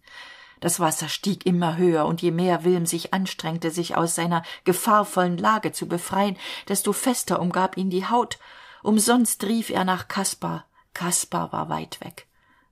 das 0.64 0.80
wasser 0.80 1.10
stieg 1.10 1.46
immer 1.46 1.76
höher 1.76 2.06
und 2.06 2.22
je 2.22 2.32
mehr 2.32 2.64
wilm 2.64 2.86
sich 2.86 3.14
anstrengte 3.14 3.70
sich 3.70 3.98
aus 3.98 4.16
seiner 4.16 4.44
gefahrvollen 4.64 5.38
lage 5.38 5.74
zu 5.74 5.90
befreien 5.90 6.38
desto 6.70 6.94
fester 6.94 7.42
umgab 7.42 7.76
ihn 7.76 7.90
die 7.90 8.08
haut. 8.08 8.40
Umsonst 8.82 9.44
rief 9.44 9.70
er 9.70 9.84
nach 9.84 10.08
kaspar. 10.08 10.66
Kaspar 10.94 11.52
war 11.52 11.68
weit 11.68 12.00
weg. 12.00 12.28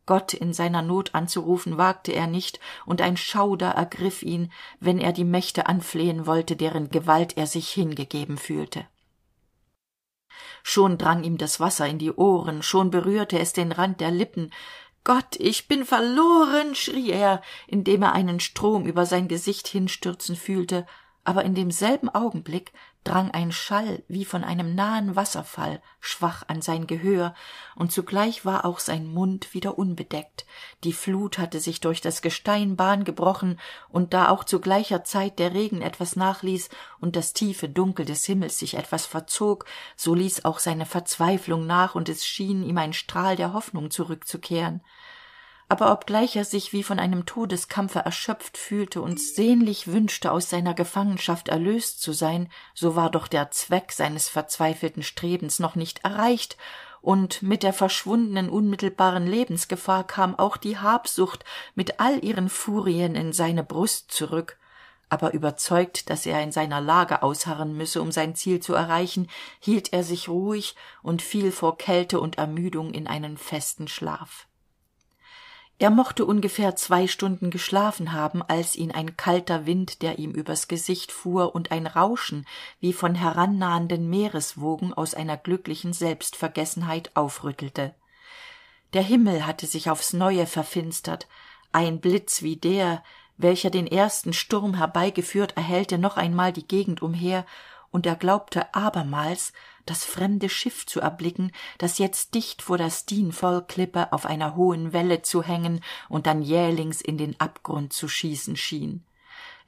Gott 0.06 0.34
in 0.34 0.54
seiner 0.54 0.82
not 0.82 1.14
anzurufen 1.14 1.78
wagte 1.78 2.14
er 2.14 2.28
nicht 2.28 2.62
und 2.86 3.02
ein 3.02 3.18
schauder 3.18 3.72
ergriff 3.72 4.24
ihn 4.24 4.54
wenn 4.80 4.98
er 4.98 5.12
die 5.12 5.26
mächte 5.26 5.68
anflehen 5.68 6.26
wollte 6.26 6.56
deren 6.56 6.92
gewalt 6.92 7.36
er 7.36 7.46
sich 7.46 7.68
hingegeben 7.72 8.38
fühlte. 8.38 8.86
Schon 10.64 10.98
drang 10.98 11.26
ihm 11.26 11.38
das 11.38 11.60
wasser 11.60 11.88
in 11.88 12.00
die 12.00 12.14
ohren 12.14 12.64
schon 12.64 12.90
berührte 12.90 13.38
es 13.38 13.52
den 13.52 13.74
rand 13.74 14.00
der 14.00 14.12
lippen 14.12 14.50
gott 15.04 15.36
ich 15.38 15.68
bin 15.68 15.86
verloren 15.86 16.76
schrie 16.76 17.12
er 17.12 17.42
indem 17.68 18.04
er 18.04 18.14
einen 18.14 18.40
strom 18.40 18.86
über 18.86 19.06
sein 19.06 19.28
gesicht 19.28 19.68
hinstürzen 19.68 20.36
fühlte 20.36 20.86
aber 21.24 21.44
in 21.46 21.56
demselben 21.56 22.10
augenblick 22.10 22.74
drang 23.04 23.32
ein 23.32 23.52
schall 23.52 24.04
wie 24.08 24.26
von 24.26 24.44
einem 24.44 24.76
nahen 24.76 25.16
wasserfall 25.16 25.82
schwach 26.00 26.44
an 26.48 26.62
sein 26.62 26.86
gehör 26.86 27.34
und 27.76 27.92
zugleich 27.92 28.46
war 28.46 28.64
auch 28.64 28.80
sein 28.80 29.08
mund 29.08 29.54
wieder 29.54 29.80
unbedeckt. 29.80 30.46
Die 30.84 30.94
flut 30.94 31.40
hatte 31.40 31.60
sich 31.60 31.82
durch 31.82 32.02
das 32.02 32.22
gestein 32.22 32.76
bahn 32.76 33.04
gebrochen 33.04 33.60
und 33.90 34.14
da 34.14 34.30
auch 34.30 34.44
zu 34.44 34.60
gleicher 34.60 35.04
zeit 35.04 35.40
der 35.40 35.54
regen 35.54 35.82
etwas 35.82 36.16
nachließ 36.16 36.70
und 37.00 37.16
das 37.16 37.34
tiefe 37.34 37.70
dunkel 37.70 38.06
des 38.06 38.24
himmels 38.26 38.60
sich 38.60 38.76
etwas 38.76 39.08
verzog 39.08 39.66
so 39.96 40.14
ließ 40.14 40.46
auch 40.46 40.60
seine 40.60 40.86
verzweiflung 40.86 41.66
nach 41.66 41.96
und 41.96 42.08
es 42.08 42.26
schien 42.26 42.64
ihm 42.64 42.78
ein 42.78 42.94
strahl 42.94 43.36
der 43.36 43.54
hoffnung 43.54 43.90
zurückzukehren 43.90 44.82
aber 45.72 45.94
obgleich 45.94 46.36
er 46.36 46.44
sich 46.44 46.74
wie 46.74 46.84
von 46.84 47.00
einem 47.00 47.26
todeskampfe 47.26 48.00
erschöpft 48.00 48.58
fühlte 48.58 49.02
und 49.02 49.22
sehnlich 49.22 49.88
wünschte 49.88 50.34
aus 50.34 50.50
seiner 50.50 50.74
gefangenschaft 50.74 51.48
erlöst 51.48 52.02
zu 52.02 52.12
sein 52.12 52.50
so 52.74 52.98
war 52.98 53.10
doch 53.10 53.26
der 53.30 53.52
zweck 53.52 53.94
seines 53.94 54.28
verzweifelten 54.28 55.02
strebens 55.02 55.60
noch 55.60 55.76
nicht 55.76 56.04
erreicht. 56.04 56.58
Und 57.00 57.42
mit 57.42 57.64
der 57.64 57.72
verschwundenen 57.72 58.50
unmittelbaren 58.50 59.26
lebensgefahr 59.26 60.04
kam 60.04 60.38
auch 60.38 60.58
die 60.58 60.78
habsucht 60.78 61.46
mit 61.74 62.02
all 62.02 62.22
ihren 62.22 62.50
furien 62.50 63.16
in 63.16 63.32
seine 63.32 63.64
brust 63.64 64.12
zurück. 64.12 64.58
Aber 65.08 65.34
überzeugt 65.34 66.10
dass 66.10 66.26
er 66.26 66.44
in 66.44 66.52
seiner 66.52 66.82
lage 66.82 67.24
ausharren 67.24 67.78
müsse 67.78 68.02
um 68.02 68.12
sein 68.12 68.36
ziel 68.36 68.60
zu 68.60 68.74
erreichen 68.74 69.30
hielt 69.62 69.94
er 69.94 70.04
sich 70.04 70.28
ruhig 70.28 70.76
und 71.02 71.22
fiel 71.22 71.54
vor 71.54 71.78
kälte 71.78 72.20
und 72.20 72.38
ermüdung 72.38 72.94
in 72.94 73.08
einen 73.08 73.38
festen 73.38 73.88
schlaf 73.88 74.48
er 75.82 75.89
mochte 75.89 76.26
ungefähr 76.26 76.76
zwei 76.76 77.08
stunden 77.08 77.50
geschlafen 77.50 78.12
haben 78.12 78.44
als 78.44 78.76
ihn 78.76 78.91
ein 78.91 79.17
kalter 79.17 79.65
wind 79.65 80.04
der 80.04 80.20
ihm 80.20 80.30
übers 80.30 80.67
gesicht 80.67 81.12
fuhr 81.12 81.56
und 81.56 81.72
ein 81.72 81.88
rauschen 81.88 82.46
wie 82.80 82.94
von 82.94 83.15
herannahenden 83.15 84.08
meereswogen 84.08 84.94
aus 84.94 85.15
einer 85.15 85.38
glücklichen 85.38 85.91
selbstvergessenheit 85.91 87.10
aufrüttelte. 87.15 87.96
Der 88.94 89.02
himmel 89.02 89.48
hatte 89.48 89.65
sich 89.65 89.89
aufs 89.89 90.13
neue 90.13 90.46
verfinstert. 90.46 91.28
Ein 91.72 92.00
blitz 92.00 92.44
wie 92.44 92.58
der 92.58 93.04
welcher 93.38 93.72
den 93.72 93.88
ersten 93.88 94.34
sturm 94.34 94.76
herbeigeführt 94.76 95.58
erhellte 95.58 95.98
noch 95.98 96.15
einmal 96.15 96.54
die 96.54 96.67
gegend 96.67 97.02
umher 97.02 97.44
und 97.89 98.06
er 98.06 98.15
glaubte 98.15 98.72
abermals 98.76 99.52
das 99.86 100.06
fremde 100.06 100.50
schiff 100.50 100.86
zu 100.86 101.00
erblicken 101.00 101.52
das 101.78 101.98
jetzt 101.98 102.34
dicht 102.36 102.62
vor 102.62 102.78
der 102.78 102.89
steenfollklippe 102.89 104.13
auf 104.13 104.26
einer 104.26 104.56
hohen 104.56 104.94
welle 104.94 105.22
zu 105.22 105.44
hängen 105.44 105.82
und 106.10 106.28
dann 106.28 106.41
jählings 106.41 107.02
in 107.02 107.17
den 107.17 107.39
abgrund 107.39 107.94
zu 107.94 108.08
schießen 108.08 108.56
schien. 108.56 109.04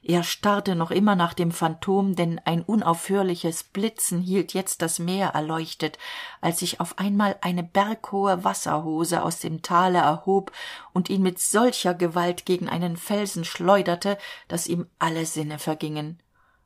Er 0.06 0.22
starrte 0.22 0.74
noch 0.74 0.90
immer 0.90 1.16
nach 1.16 1.32
dem 1.32 1.50
phantom 1.50 2.14
denn 2.14 2.38
ein 2.44 2.62
unaufhörliches 2.62 3.64
blitzen 3.64 4.20
hielt 4.20 4.52
jetzt 4.52 4.82
das 4.82 4.98
meer 4.98 5.28
erleuchtet 5.28 5.98
als 6.42 6.58
sich 6.58 6.78
auf 6.78 6.98
einmal 6.98 7.38
eine 7.40 7.62
berghohe 7.62 8.44
wasserhose 8.44 9.22
aus 9.22 9.38
dem 9.38 9.62
tale 9.62 9.98
erhob 9.98 10.52
und 10.92 11.08
ihn 11.08 11.22
mit 11.22 11.38
solcher 11.38 11.94
gewalt 11.94 12.44
gegen 12.44 12.68
einen 12.68 12.98
felsen 12.98 13.46
schleuderte 13.46 14.18
dass 14.46 14.66
ihm 14.66 14.86
alle 14.98 15.24
sinne 15.24 15.58
vergingen 15.58 16.20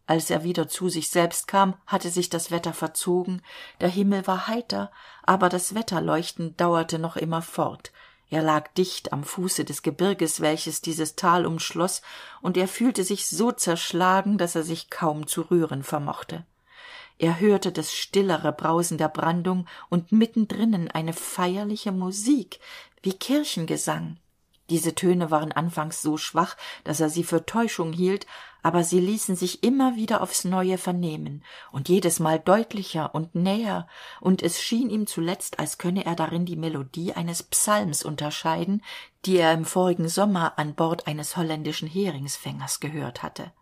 als 0.09 0.31
er 0.31 0.43
wieder 0.43 0.69
zu 0.69 0.89
sich 0.89 1.11
selbst 1.11 1.47
kam 1.47 1.75
hatte 1.87 2.09
sich 2.09 2.31
das 2.31 2.51
wetter 2.51 2.73
verzogen 2.73 3.43
der 3.81 3.91
himmel 3.91 4.27
war 4.27 4.49
heiter 4.49 4.91
aber 5.23 5.51
das 5.51 5.75
wetterleuchten 5.75 6.57
dauerte 6.57 6.99
noch 6.99 7.17
immer 7.17 7.43
fort. 7.43 7.93
Er 8.31 8.43
lag 8.43 8.69
dicht 8.75 9.13
am 9.13 9.23
fuße 9.23 9.65
des 9.65 9.83
gebirges 9.83 10.41
welches 10.41 10.81
dieses 10.81 11.15
tal 11.15 11.47
umschloß 11.47 12.01
und 12.41 12.57
er 12.57 12.69
fühlte 12.69 13.05
sich 13.05 13.29
so 13.29 13.53
zerschlagen 13.53 14.39
dass 14.39 14.55
er 14.55 14.63
sich 14.63 14.89
kaum 14.89 15.27
zu 15.27 15.43
rühren 15.43 15.83
vermochte. 15.83 16.45
Er 17.19 17.39
hörte 17.41 17.71
das 17.71 17.93
stillere 17.93 18.53
brausen 18.53 18.97
der 18.97 19.09
brandung 19.09 19.67
und 19.91 20.11
mittendrinnen 20.11 20.91
eine 20.91 21.13
feierliche 21.13 21.93
musik 21.93 22.61
wie 23.03 23.13
kirchengesang 23.13 24.17
diese 24.71 24.95
töne 24.95 25.31
waren 25.31 25.53
anfangs 25.53 26.03
so 26.03 26.17
schwach 26.17 26.57
dass 26.85 27.01
er 27.01 27.09
sie 27.09 27.25
für 27.25 27.47
täuschung 27.47 27.93
hielt 27.93 28.27
aber 28.63 28.85
sie 28.85 29.01
ließen 29.01 29.37
sich 29.37 29.63
immer 29.63 29.97
wieder 29.97 30.21
aufs 30.21 30.45
neue 30.45 30.79
vernehmen 30.79 31.45
und 31.71 31.89
jedesmal 31.89 32.41
deutlicher 32.41 33.15
und 33.15 33.35
näher 33.35 33.87
und 34.21 34.43
es 34.43 34.61
schien 34.61 34.91
ihm 34.91 35.07
zuletzt 35.07 35.59
als 35.59 35.79
könne 35.79 36.05
er 36.05 36.17
darin 36.17 36.45
die 36.45 36.57
melodie 36.57 37.13
eines 37.13 37.43
psalms 37.43 38.05
unterscheiden 38.05 38.83
die 39.25 39.37
er 39.37 39.53
im 39.53 39.65
vorigen 39.65 40.09
sommer 40.09 40.59
an 40.59 40.75
bord 40.75 41.07
eines 41.07 41.37
holländischen 41.37 41.89
heringsfängers 41.89 42.81
gehört 42.81 43.23
hatte 43.23 43.53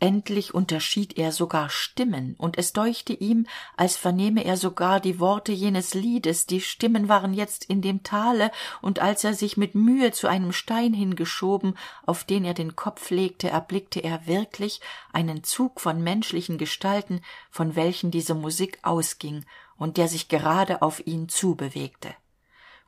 endlich 0.00 0.54
unterschied 0.54 1.18
er 1.18 1.32
sogar 1.32 1.70
stimmen 1.70 2.34
und 2.38 2.58
es 2.58 2.72
deuchte 2.72 3.12
ihm 3.12 3.46
als 3.76 3.96
vernehme 3.96 4.44
er 4.44 4.56
sogar 4.56 5.00
die 5.00 5.18
worte 5.18 5.52
jenes 5.52 5.94
liedes 5.94 6.46
die 6.46 6.60
stimmen 6.60 7.08
waren 7.08 7.34
jetzt 7.34 7.64
in 7.64 7.82
dem 7.82 8.02
tale 8.02 8.50
und 8.80 9.00
als 9.00 9.24
er 9.24 9.34
sich 9.34 9.56
mit 9.56 9.74
mühe 9.74 10.12
zu 10.12 10.28
einem 10.28 10.52
stein 10.52 10.94
hingeschoben 10.94 11.76
auf 12.06 12.24
den 12.24 12.44
er 12.44 12.54
den 12.54 12.76
kopf 12.76 13.10
legte 13.10 13.48
erblickte 13.48 14.00
er 14.00 14.26
wirklich 14.26 14.80
einen 15.12 15.42
zug 15.44 15.80
von 15.80 16.02
menschlichen 16.02 16.58
gestalten 16.58 17.20
von 17.50 17.76
welchen 17.76 18.10
diese 18.10 18.34
musik 18.34 18.78
ausging 18.82 19.44
und 19.76 19.96
der 19.96 20.08
sich 20.08 20.28
gerade 20.28 20.82
auf 20.82 21.06
ihn 21.06 21.28
zubewegte. 21.28 22.14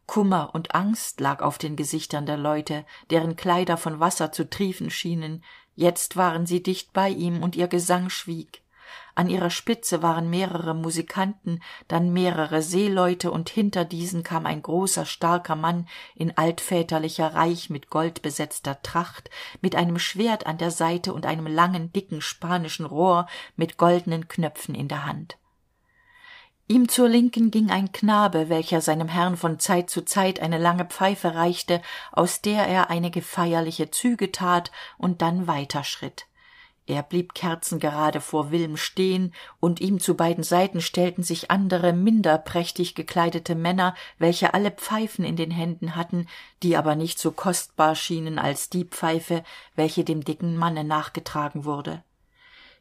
Kummer 0.06 0.50
und 0.54 0.74
angst 0.74 1.20
lag 1.20 1.40
auf 1.40 1.56
den 1.56 1.76
gesichtern 1.76 2.26
der 2.26 2.36
leute 2.36 2.84
deren 3.10 3.36
kleider 3.36 3.76
von 3.76 4.00
wasser 4.00 4.32
zu 4.32 4.50
triefen 4.50 4.90
schienen 4.90 5.44
jetzt 5.76 6.16
waren 6.16 6.46
sie 6.46 6.62
dicht 6.62 6.92
bei 6.92 7.08
ihm 7.08 7.42
und 7.42 7.56
ihr 7.56 7.68
gesang 7.68 8.10
schwieg. 8.10 8.62
An 9.14 9.28
ihrer 9.28 9.50
spitze 9.50 10.02
waren 10.02 10.30
mehrere 10.30 10.74
musikanten 10.74 11.62
dann 11.88 12.12
mehrere 12.12 12.62
seeleute 12.62 13.30
und 13.30 13.50
hinter 13.50 13.84
diesen 13.84 14.22
kam 14.22 14.46
ein 14.46 14.62
großer 14.62 15.04
starker 15.04 15.56
mann 15.56 15.88
in 16.14 16.36
altväterlicher 16.36 17.34
reich 17.34 17.70
mit 17.70 17.90
gold 17.90 18.22
besetzter 18.22 18.80
tracht 18.82 19.30
mit 19.60 19.74
einem 19.74 19.98
schwert 19.98 20.46
an 20.46 20.58
der 20.58 20.70
seite 20.70 21.12
und 21.12 21.26
einem 21.26 21.46
langen 21.46 21.92
dicken 21.92 22.20
spanischen 22.20 22.86
rohr 22.86 23.26
mit 23.56 23.76
goldenen 23.78 24.28
knöpfen 24.28 24.74
in 24.74 24.88
der 24.88 25.04
hand 25.04 25.36
ihm 26.70 26.88
zur 26.88 27.08
linken 27.08 27.50
ging 27.50 27.68
ein 27.68 27.90
knabe 27.90 28.48
welcher 28.48 28.80
seinem 28.80 29.08
herrn 29.08 29.36
von 29.36 29.58
zeit 29.58 29.90
zu 29.90 30.02
zeit 30.04 30.38
eine 30.38 30.56
lange 30.56 30.84
pfeife 30.84 31.34
reichte 31.34 31.82
aus 32.12 32.42
der 32.42 32.68
er 32.68 32.90
einige 32.90 33.22
feierliche 33.22 33.90
züge 33.90 34.30
tat 34.30 34.70
und 34.96 35.20
dann 35.20 35.48
weiterschritt. 35.48 36.26
Er 36.86 37.02
blieb 37.02 37.34
kerzengerade 37.34 38.20
vor 38.20 38.52
wilm 38.52 38.76
stehen 38.76 39.34
und 39.58 39.80
ihm 39.80 39.98
zu 39.98 40.14
beiden 40.14 40.44
seiten 40.44 40.80
stellten 40.80 41.24
sich 41.24 41.50
andere 41.50 41.92
minder 41.92 42.38
prächtig 42.38 42.94
gekleidete 42.94 43.56
männer 43.56 43.96
welche 44.18 44.54
alle 44.54 44.70
pfeifen 44.70 45.24
in 45.24 45.34
den 45.34 45.50
händen 45.50 45.96
hatten 45.96 46.28
die 46.62 46.76
aber 46.76 46.94
nicht 46.94 47.18
so 47.18 47.32
kostbar 47.32 47.96
schienen 47.96 48.38
als 48.38 48.70
die 48.70 48.84
pfeife 48.84 49.42
welche 49.74 50.04
dem 50.04 50.22
dicken 50.22 50.56
manne 50.56 50.84
nachgetragen 50.84 51.64
wurde 51.64 52.04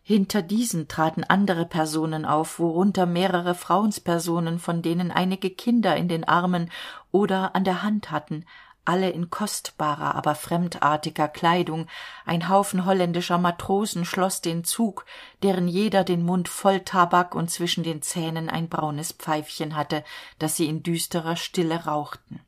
hinter 0.09 0.41
diesen 0.41 0.87
traten 0.87 1.23
andere 1.23 1.67
personen 1.67 2.25
auf 2.25 2.57
worunter 2.57 3.05
mehrere 3.05 3.53
frauenspersonen 3.53 4.57
von 4.57 4.81
denen 4.81 5.11
einige 5.11 5.51
kinder 5.51 5.95
in 5.95 6.07
den 6.07 6.23
armen 6.23 6.71
oder 7.11 7.55
an 7.55 7.63
der 7.63 7.83
hand 7.83 8.09
hatten 8.09 8.43
alle 8.85 9.11
in 9.11 9.29
kostbarer 9.29 10.15
aber 10.15 10.33
fremdartiger 10.33 11.27
kleidung. 11.27 11.85
Ein 12.25 12.49
haufen 12.49 12.85
holländischer 12.85 13.37
matrosen 13.37 14.03
schloss 14.03 14.41
den 14.41 14.63
zug 14.63 15.05
deren 15.43 15.67
jeder 15.67 16.03
den 16.03 16.23
mund 16.23 16.49
voll 16.49 16.79
tabak 16.79 17.35
und 17.35 17.51
zwischen 17.51 17.83
den 17.83 18.01
zähnen 18.01 18.49
ein 18.49 18.67
braunes 18.67 19.11
pfeifchen 19.11 19.75
hatte 19.75 20.03
das 20.39 20.55
sie 20.55 20.65
in 20.65 20.81
düsterer 20.81 21.35
stille 21.35 21.85
rauchten. 21.85 22.39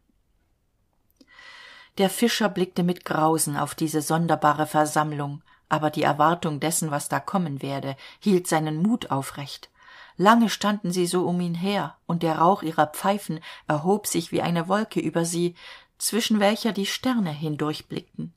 Der 2.00 2.10
fischer 2.10 2.50
blickte 2.50 2.82
mit 2.82 3.06
grausen 3.06 3.56
auf 3.56 3.76
diese 3.76 4.02
sonderbare 4.02 4.66
versammlung 4.66 5.44
aber 5.72 5.90
die 5.90 6.04
erwartung 6.04 6.60
dessen 6.60 6.92
was 6.92 7.08
da 7.08 7.22
kommen 7.22 7.62
werde 7.62 7.96
hielt 8.20 8.46
seinen 8.46 8.82
mut 8.82 9.10
aufrecht. 9.10 9.70
Lange 10.18 10.50
standen 10.50 10.92
sie 10.92 11.08
so 11.08 11.26
um 11.26 11.40
ihn 11.40 11.56
her 11.56 11.96
und 12.08 12.24
der 12.24 12.40
rauch 12.40 12.62
ihrer 12.62 12.88
pfeifen 12.88 13.40
erhob 13.68 14.06
sich 14.06 14.34
wie 14.34 14.42
eine 14.42 14.68
wolke 14.68 15.00
über 15.00 15.24
sie 15.24 15.56
zwischen 15.98 16.42
welcher 16.42 16.74
die 16.74 16.86
sterne 16.86 17.32
hindurchblickten. 17.32 18.34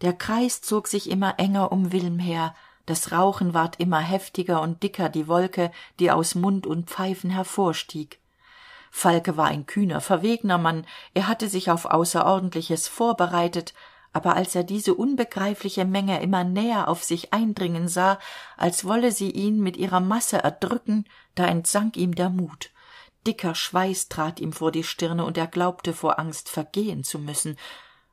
Der 0.00 0.14
kreis 0.14 0.62
zog 0.62 0.88
sich 0.88 1.10
immer 1.10 1.38
enger 1.38 1.72
um 1.72 1.92
wilm 1.92 2.18
her 2.18 2.54
das 2.86 3.12
rauchen 3.12 3.52
ward 3.52 3.78
immer 3.78 4.00
heftiger 4.00 4.62
und 4.62 4.82
dicker 4.82 5.10
die 5.10 5.28
wolke 5.28 5.70
die 6.00 6.10
aus 6.10 6.34
mund 6.34 6.66
und 6.66 6.88
pfeifen 6.88 7.28
hervorstieg. 7.28 8.18
Falke 8.90 9.36
war 9.36 9.48
ein 9.48 9.66
kühner 9.66 10.00
verwegner 10.00 10.56
mann 10.56 10.86
er 11.12 11.28
hatte 11.28 11.50
sich 11.50 11.70
auf 11.70 11.84
außerordentliches 11.84 12.88
vorbereitet 12.88 13.74
aber 14.12 14.36
als 14.36 14.54
er 14.54 14.64
diese 14.64 14.94
unbegreifliche 14.94 15.84
menge 15.84 16.20
immer 16.22 16.44
näher 16.44 16.88
auf 16.88 17.04
sich 17.04 17.32
eindringen 17.32 17.88
sah 17.88 18.18
als 18.56 18.84
wolle 18.84 19.12
sie 19.12 19.30
ihn 19.30 19.60
mit 19.60 19.76
ihrer 19.76 20.00
masse 20.00 20.38
erdrücken 20.38 21.04
da 21.34 21.46
entsank 21.46 21.96
ihm 21.96 22.14
der 22.14 22.30
mut. 22.30 22.70
Dicker 23.26 23.54
schweiß 23.54 24.08
trat 24.08 24.40
ihm 24.40 24.52
vor 24.52 24.72
die 24.72 24.84
stirne 24.84 25.24
und 25.24 25.36
er 25.36 25.46
glaubte 25.46 25.92
vor 25.92 26.18
angst 26.18 26.48
vergehen 26.48 27.04
zu 27.04 27.18
müssen 27.18 27.56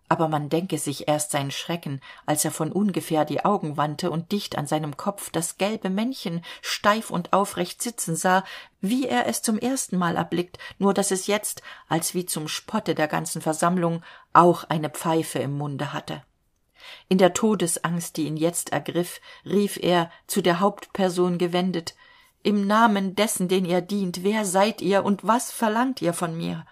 aber 0.08 0.28
man 0.28 0.50
denke 0.50 0.78
sich 0.78 1.08
erst 1.08 1.32
sein 1.32 1.52
schrecken 1.52 2.02
als 2.26 2.46
er 2.46 2.52
von 2.52 2.72
ungefähr 2.72 3.26
die 3.26 3.44
augen 3.44 3.78
wandte 3.78 4.12
und 4.12 4.32
dicht 4.32 4.58
an 4.58 4.68
seinem 4.68 4.98
kopf 4.98 5.30
das 5.30 5.58
gelbe 5.58 5.90
männchen 5.90 6.44
steif 6.62 7.10
und 7.10 7.34
aufrecht 7.34 7.82
sitzen 7.82 8.16
sah 8.16 8.44
wie 8.82 9.08
er 9.08 9.28
es 9.28 9.42
zum 9.42 9.58
erstenmal 9.58 10.16
erblickt 10.16 10.60
nur 10.78 10.94
dass 10.94 11.12
es 11.12 11.28
jetzt 11.28 11.62
als 11.88 12.14
wie 12.14 12.26
zum 12.26 12.48
spotte 12.48 12.96
der 12.96 13.08
ganzen 13.08 13.42
versammlung 13.42 14.04
auch 14.34 14.64
eine 14.66 14.90
pfeife 14.90 15.40
im 15.40 15.58
munde 15.58 15.94
hatte. 15.94 16.24
In 17.10 17.18
der 17.18 17.34
todesangst 17.34 18.18
die 18.18 18.28
ihn 18.28 18.38
jetzt 18.38 18.72
ergriff 18.72 19.22
rief 19.46 19.78
er 19.82 20.12
zu 20.28 20.42
der 20.42 20.60
hauptperson 20.60 21.38
gewendet 21.38 21.96
im 22.44 22.68
namen 22.68 23.16
dessen 23.16 23.48
den 23.48 23.66
ihr 23.66 23.82
dient 23.82 24.24
wer 24.24 24.46
seid 24.46 24.82
ihr 24.82 25.04
und 25.04 25.26
was 25.26 25.52
verlangt 25.52 26.02
ihr 26.02 26.14
von 26.14 26.38
mir 26.38 26.66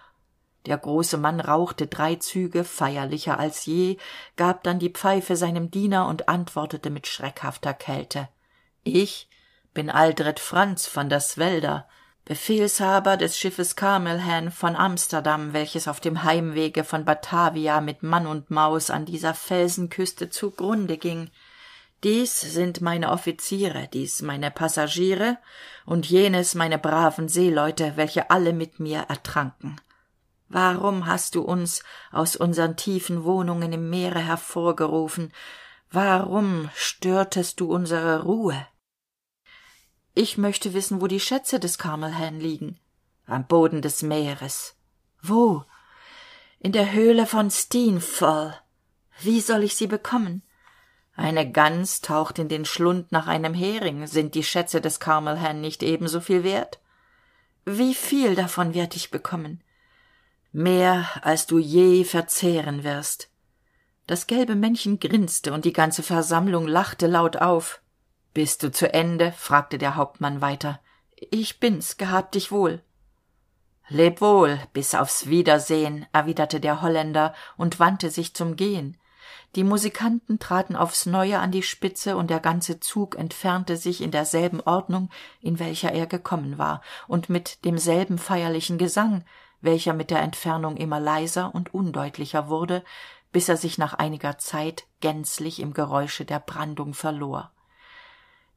der 0.66 0.78
große 0.78 1.18
mann 1.18 1.40
rauchte 1.40 1.86
drei 1.86 2.16
züge 2.16 2.64
feierlicher 2.64 3.38
als 3.38 3.66
je 3.66 3.98
gab 4.36 4.62
dann 4.62 4.78
die 4.78 4.90
pfeife 4.90 5.36
seinem 5.36 5.70
diener 5.70 6.06
und 6.08 6.28
antwortete 6.28 6.90
mit 6.90 7.06
schreckhafter 7.06 7.74
kälte. 7.74 8.28
Ich 8.82 9.28
bin 9.74 9.90
aldret 9.90 10.40
franz 10.40 10.86
von 10.86 11.08
der 11.08 11.20
swelder 11.20 11.86
befehlshaber 12.24 13.18
des 13.18 13.38
schiffes 13.38 13.76
carmelhan 13.76 14.50
von 14.50 14.76
amsterdam 14.76 15.52
welches 15.52 15.86
auf 15.88 16.00
dem 16.00 16.22
heimwege 16.22 16.82
von 16.82 17.04
batavia 17.04 17.82
mit 17.82 18.02
mann 18.02 18.26
und 18.26 18.50
maus 18.50 18.88
an 18.88 19.04
dieser 19.04 19.34
felsenküste 19.34 20.30
zugrunde 20.30 20.96
ging. 20.96 21.30
Dies 22.02 22.40
sind 22.40 22.80
meine 22.80 23.10
offiziere 23.10 23.88
dies 23.92 24.22
meine 24.22 24.50
passagiere 24.50 25.36
und 25.84 26.06
jenes 26.06 26.54
meine 26.54 26.78
braven 26.78 27.28
seeleute 27.28 27.92
welche 27.96 28.30
alle 28.30 28.54
mit 28.54 28.80
mir 28.80 29.00
ertranken 29.08 29.76
warum 30.48 31.06
hast 31.06 31.34
du 31.34 31.42
uns 31.42 31.82
aus 32.12 32.36
unsern 32.36 32.76
tiefen 32.76 33.24
wohnungen 33.24 33.72
im 33.72 33.90
meere 33.90 34.20
hervorgerufen? 34.20 35.32
Warum 35.90 36.70
störtest 36.74 37.60
du 37.60 37.72
unsere 37.72 38.22
ruhe? 38.22 38.66
Ich 40.14 40.38
möchte 40.38 40.74
wissen 40.74 41.00
wo 41.00 41.06
die 41.06 41.20
schätze 41.20 41.58
des 41.58 41.78
carmelhan 41.78 42.40
liegen. 42.40 42.78
Am 43.26 43.46
boden 43.46 43.82
des 43.82 44.02
meeres. 44.02 44.76
Wo? 45.22 45.64
In 46.60 46.72
der 46.72 46.92
höhle 46.92 47.26
von 47.26 47.50
steenfall 47.50 48.60
wie 49.20 49.40
soll 49.40 49.62
ich 49.62 49.76
sie 49.76 49.86
bekommen? 49.86 50.42
Eine 51.16 51.50
gans 51.50 52.00
taucht 52.00 52.38
in 52.38 52.48
den 52.48 52.64
schlund 52.64 53.12
nach 53.12 53.26
einem 53.26 53.54
hering. 53.54 54.06
Sind 54.06 54.34
die 54.34 54.42
schätze 54.42 54.80
des 54.80 54.98
carmelhan 54.98 55.60
nicht 55.60 55.82
ebensoviel 55.82 56.42
wert? 56.42 56.80
Wie 57.64 57.94
viel 57.94 58.34
davon 58.34 58.74
werd 58.74 58.96
ich 58.96 59.10
bekommen 59.10 59.62
mehr 60.54 61.06
als 61.22 61.46
du 61.46 61.58
je 61.58 62.04
verzehren 62.04 62.84
wirst. 62.84 63.28
Das 64.06 64.26
gelbe 64.26 64.54
männchen 64.54 65.00
grinste 65.00 65.52
und 65.52 65.64
die 65.64 65.72
ganze 65.72 66.02
versammlung 66.02 66.68
lachte 66.68 67.08
laut 67.08 67.38
auf. 67.38 67.82
Bist 68.34 68.62
du 68.62 68.70
zu 68.70 68.92
ende? 68.92 69.32
fragte 69.32 69.78
der 69.78 69.96
hauptmann 69.96 70.40
weiter. 70.40 70.80
Ich 71.16 71.58
bin's 71.58 71.96
gehab 71.96 72.32
dich 72.32 72.52
wohl. 72.52 72.82
Leb 73.88 74.20
wohl 74.20 74.58
bis 74.72 74.94
aufs 74.94 75.26
wiedersehen 75.26 76.06
erwiderte 76.12 76.60
der 76.60 76.82
holländer 76.82 77.34
und 77.56 77.80
wandte 77.80 78.10
sich 78.10 78.34
zum 78.34 78.56
gehen. 78.56 78.96
Die 79.56 79.64
musikanten 79.64 80.38
traten 80.38 80.76
aufs 80.76 81.06
neue 81.06 81.38
an 81.38 81.50
die 81.50 81.62
spitze 81.62 82.16
und 82.16 82.30
der 82.30 82.40
ganze 82.40 82.80
zug 82.80 83.16
entfernte 83.16 83.76
sich 83.76 84.00
in 84.00 84.10
derselben 84.10 84.60
ordnung 84.60 85.10
in 85.40 85.58
welcher 85.58 85.92
er 85.92 86.06
gekommen 86.06 86.58
war 86.58 86.80
und 87.08 87.28
mit 87.28 87.64
demselben 87.64 88.18
feierlichen 88.18 88.78
gesang 88.78 89.24
welcher 89.64 89.94
mit 89.94 90.10
der 90.10 90.20
entfernung 90.20 90.76
immer 90.76 91.00
leiser 91.00 91.54
und 91.54 91.74
undeutlicher 91.74 92.48
wurde 92.48 92.84
bis 93.34 93.48
er 93.48 93.56
sich 93.56 93.78
nach 93.78 93.94
einiger 93.94 94.38
zeit 94.38 94.86
gänzlich 95.00 95.58
im 95.58 95.74
geräusche 95.74 96.24
der 96.24 96.38
brandung 96.38 96.94
verlor. 96.94 97.50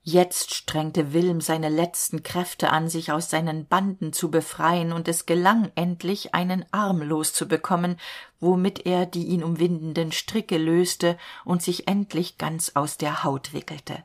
Jetzt 0.03 0.53
strengte 0.53 1.11
wilm 1.13 1.41
seine 1.41 1.67
letzten 1.67 2.21
kräfte 2.21 2.69
an 2.69 2.87
sich 2.87 3.11
aus 3.11 3.29
seinen 3.29 3.65
banden 3.65 4.13
zu 4.13 4.29
befreien 4.31 4.93
und 4.93 5.07
es 5.09 5.25
gelang 5.25 5.71
endlich 5.75 6.33
einen 6.33 6.63
arm 6.71 7.01
loszubekommen 7.01 7.99
womit 8.39 8.85
er 8.85 9.07
die 9.07 9.25
ihn 9.25 9.43
umwindenden 9.43 10.11
stricke 10.11 10.59
löste 10.59 11.17
und 11.43 11.63
sich 11.63 11.87
endlich 11.87 12.37
ganz 12.37 12.73
aus 12.75 12.97
der 12.97 13.23
haut 13.23 13.51
wickelte 13.53 14.03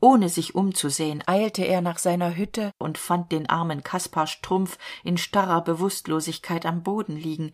ohne 0.00 0.28
sich 0.28 0.54
umzusehen 0.54 1.22
eilte 1.26 1.64
er 1.64 1.80
nach 1.80 1.98
seiner 1.98 2.36
hütte 2.36 2.72
und 2.78 2.98
fand 2.98 3.32
den 3.32 3.48
armen 3.48 3.82
kaspar 3.82 4.26
strumpf 4.26 4.78
in 5.02 5.18
starrer 5.18 5.62
bewußtlosigkeit 5.62 6.66
am 6.66 6.82
boden 6.82 7.16
liegen. 7.16 7.52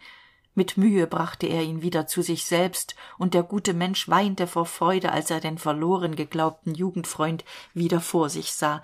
Mit 0.55 0.77
mühe 0.77 1.07
brachte 1.07 1.47
er 1.47 1.63
ihn 1.63 1.83
wieder 1.83 2.07
zu 2.07 2.23
sich 2.23 2.45
selbst 2.45 2.95
und 3.19 3.35
der 3.35 3.43
gute 3.43 3.75
mensch 3.75 4.09
weinte 4.09 4.47
vor 4.47 4.67
freude 4.67 5.11
als 5.11 5.31
er 5.31 5.41
den 5.41 5.59
verloren 5.59 6.15
geglaubten 6.17 6.75
jugendfreund 6.75 7.45
wieder 7.73 8.01
vor 8.01 8.29
sich 8.29 8.53
sah. 8.53 8.83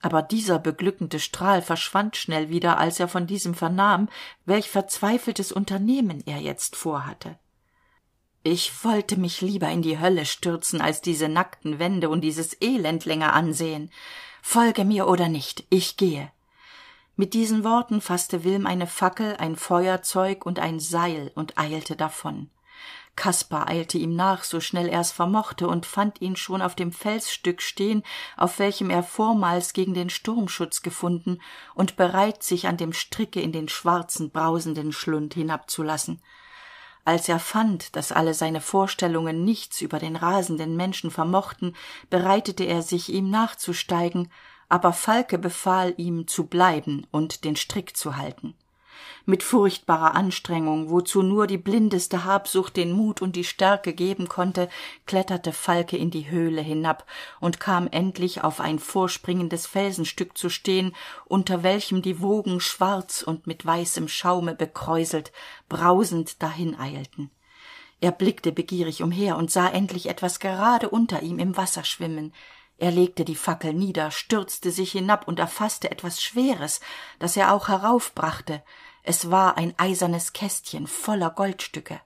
Aber 0.00 0.22
dieser 0.22 0.60
beglückende 0.60 1.18
strahl 1.18 1.60
verschwand 1.60 2.16
schnell 2.16 2.50
wieder 2.50 2.78
als 2.78 3.00
er 3.00 3.08
von 3.08 3.26
diesem 3.26 3.54
vernahm 3.54 4.08
welch 4.44 4.70
verzweifeltes 4.70 5.50
unternehmen 5.50 6.22
er 6.26 6.38
jetzt 6.38 6.76
vorhatte 6.76 7.36
ich 8.42 8.84
wollte 8.84 9.18
mich 9.18 9.40
lieber 9.40 9.68
in 9.68 9.82
die 9.82 9.98
hölle 9.98 10.24
stürzen 10.24 10.80
als 10.80 11.00
diese 11.00 11.28
nackten 11.28 11.78
wände 11.78 12.08
und 12.08 12.22
dieses 12.22 12.60
elend 12.60 13.04
länger 13.04 13.32
ansehen. 13.32 13.90
Folge 14.42 14.84
mir 14.84 15.08
oder 15.08 15.28
nicht 15.28 15.64
ich 15.70 15.96
gehe. 15.96 16.30
Mit 17.16 17.34
diesen 17.34 17.64
worten 17.64 18.00
fasste 18.00 18.44
wilm 18.44 18.66
eine 18.66 18.86
fackel 18.86 19.36
ein 19.38 19.56
feuerzeug 19.56 20.46
und 20.46 20.60
ein 20.60 20.78
seil 20.78 21.32
und 21.34 21.58
eilte 21.58 21.96
davon. 21.96 22.48
Kaspar 23.16 23.68
eilte 23.68 23.98
ihm 23.98 24.14
nach 24.14 24.44
so 24.44 24.60
schnell 24.60 24.88
er's 24.88 25.10
vermochte 25.10 25.66
und 25.66 25.84
fand 25.84 26.20
ihn 26.22 26.36
schon 26.36 26.62
auf 26.62 26.76
dem 26.76 26.92
felsstück 26.92 27.60
stehen 27.60 28.04
auf 28.36 28.60
welchem 28.60 28.90
er 28.90 29.02
vormals 29.02 29.72
gegen 29.72 29.92
den 29.92 30.08
sturmschutz 30.08 30.82
gefunden 30.82 31.40
und 31.74 31.96
bereit 31.96 32.44
sich 32.44 32.68
an 32.68 32.76
dem 32.76 32.92
stricke 32.92 33.40
in 33.40 33.50
den 33.50 33.68
schwarzen 33.68 34.30
brausenden 34.30 34.92
schlund 34.92 35.34
hinabzulassen 35.34 36.22
als 37.08 37.26
er 37.26 37.40
fand 37.40 37.96
dass 37.96 38.12
alle 38.12 38.34
seine 38.34 38.60
vorstellungen 38.60 39.42
nichts 39.42 39.80
über 39.80 39.98
den 39.98 40.14
rasenden 40.14 40.76
menschen 40.76 41.10
vermochten 41.10 41.74
bereitete 42.10 42.64
er 42.64 42.82
sich 42.82 43.10
ihm 43.10 43.30
nachzusteigen 43.30 44.30
aber 44.68 44.92
falke 44.92 45.38
befahl 45.38 45.94
ihm 45.96 46.26
zu 46.26 46.44
bleiben 46.44 47.06
und 47.10 47.44
den 47.44 47.56
strick 47.56 47.96
zu 47.96 48.18
halten 48.18 48.54
mit 49.24 49.42
furchtbarer 49.42 50.14
anstrengung 50.14 50.90
wozu 50.90 51.22
nur 51.22 51.46
die 51.46 51.58
blindeste 51.58 52.24
habsucht 52.24 52.76
den 52.76 52.92
mut 52.92 53.22
und 53.22 53.36
die 53.36 53.44
stärke 53.44 53.92
geben 53.92 54.28
konnte 54.28 54.68
kletterte 55.06 55.52
falke 55.52 55.96
in 55.96 56.10
die 56.10 56.30
höhle 56.30 56.60
hinab 56.60 57.04
und 57.40 57.60
kam 57.60 57.88
endlich 57.90 58.42
auf 58.44 58.60
ein 58.60 58.78
vorspringendes 58.78 59.66
felsenstück 59.66 60.36
zu 60.36 60.48
stehen 60.48 60.94
unter 61.26 61.62
welchem 61.62 62.02
die 62.02 62.20
wogen 62.20 62.60
schwarz 62.60 63.22
und 63.22 63.46
mit 63.46 63.64
weißem 63.64 64.08
schaume 64.08 64.54
bekräuselt 64.54 65.32
brausend 65.68 66.42
dahineilten. 66.42 67.30
Er 68.00 68.12
blickte 68.12 68.52
begierig 68.52 69.02
umher 69.02 69.36
und 69.36 69.50
sah 69.50 69.68
endlich 69.68 70.08
etwas 70.08 70.38
gerade 70.38 70.88
unter 70.88 71.22
ihm 71.22 71.38
im 71.38 71.56
wasser 71.56 71.84
schwimmen. 71.84 72.32
Er 72.76 72.92
legte 72.92 73.24
die 73.24 73.34
fackel 73.34 73.74
nieder 73.74 74.12
stürzte 74.12 74.70
sich 74.70 74.92
hinab 74.92 75.26
und 75.26 75.40
erfaßte 75.40 75.90
etwas 75.90 76.22
schweres 76.22 76.80
das 77.18 77.36
er 77.36 77.52
auch 77.52 77.66
heraufbrachte 77.66 78.62
es 79.08 79.30
war 79.30 79.56
ein 79.56 79.72
eisernes 79.78 80.34
kästchen 80.34 80.86
voller 80.86 81.30
goldstücke. 81.30 81.98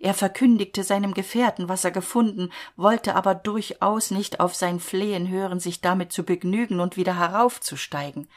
Er 0.00 0.14
verkündigte 0.14 0.84
seinem 0.84 1.12
gefährten 1.12 1.68
was 1.68 1.84
er 1.84 1.90
gefunden 1.90 2.50
wollte 2.76 3.14
aber 3.14 3.34
durchaus 3.34 4.10
nicht 4.10 4.40
auf 4.40 4.54
sein 4.54 4.80
flehen 4.80 5.28
hören 5.28 5.60
sich 5.60 5.82
damit 5.82 6.12
zu 6.12 6.22
begnügen 6.22 6.80
und 6.80 6.96
wieder 6.96 7.18
heraufzusteigen. 7.18 8.30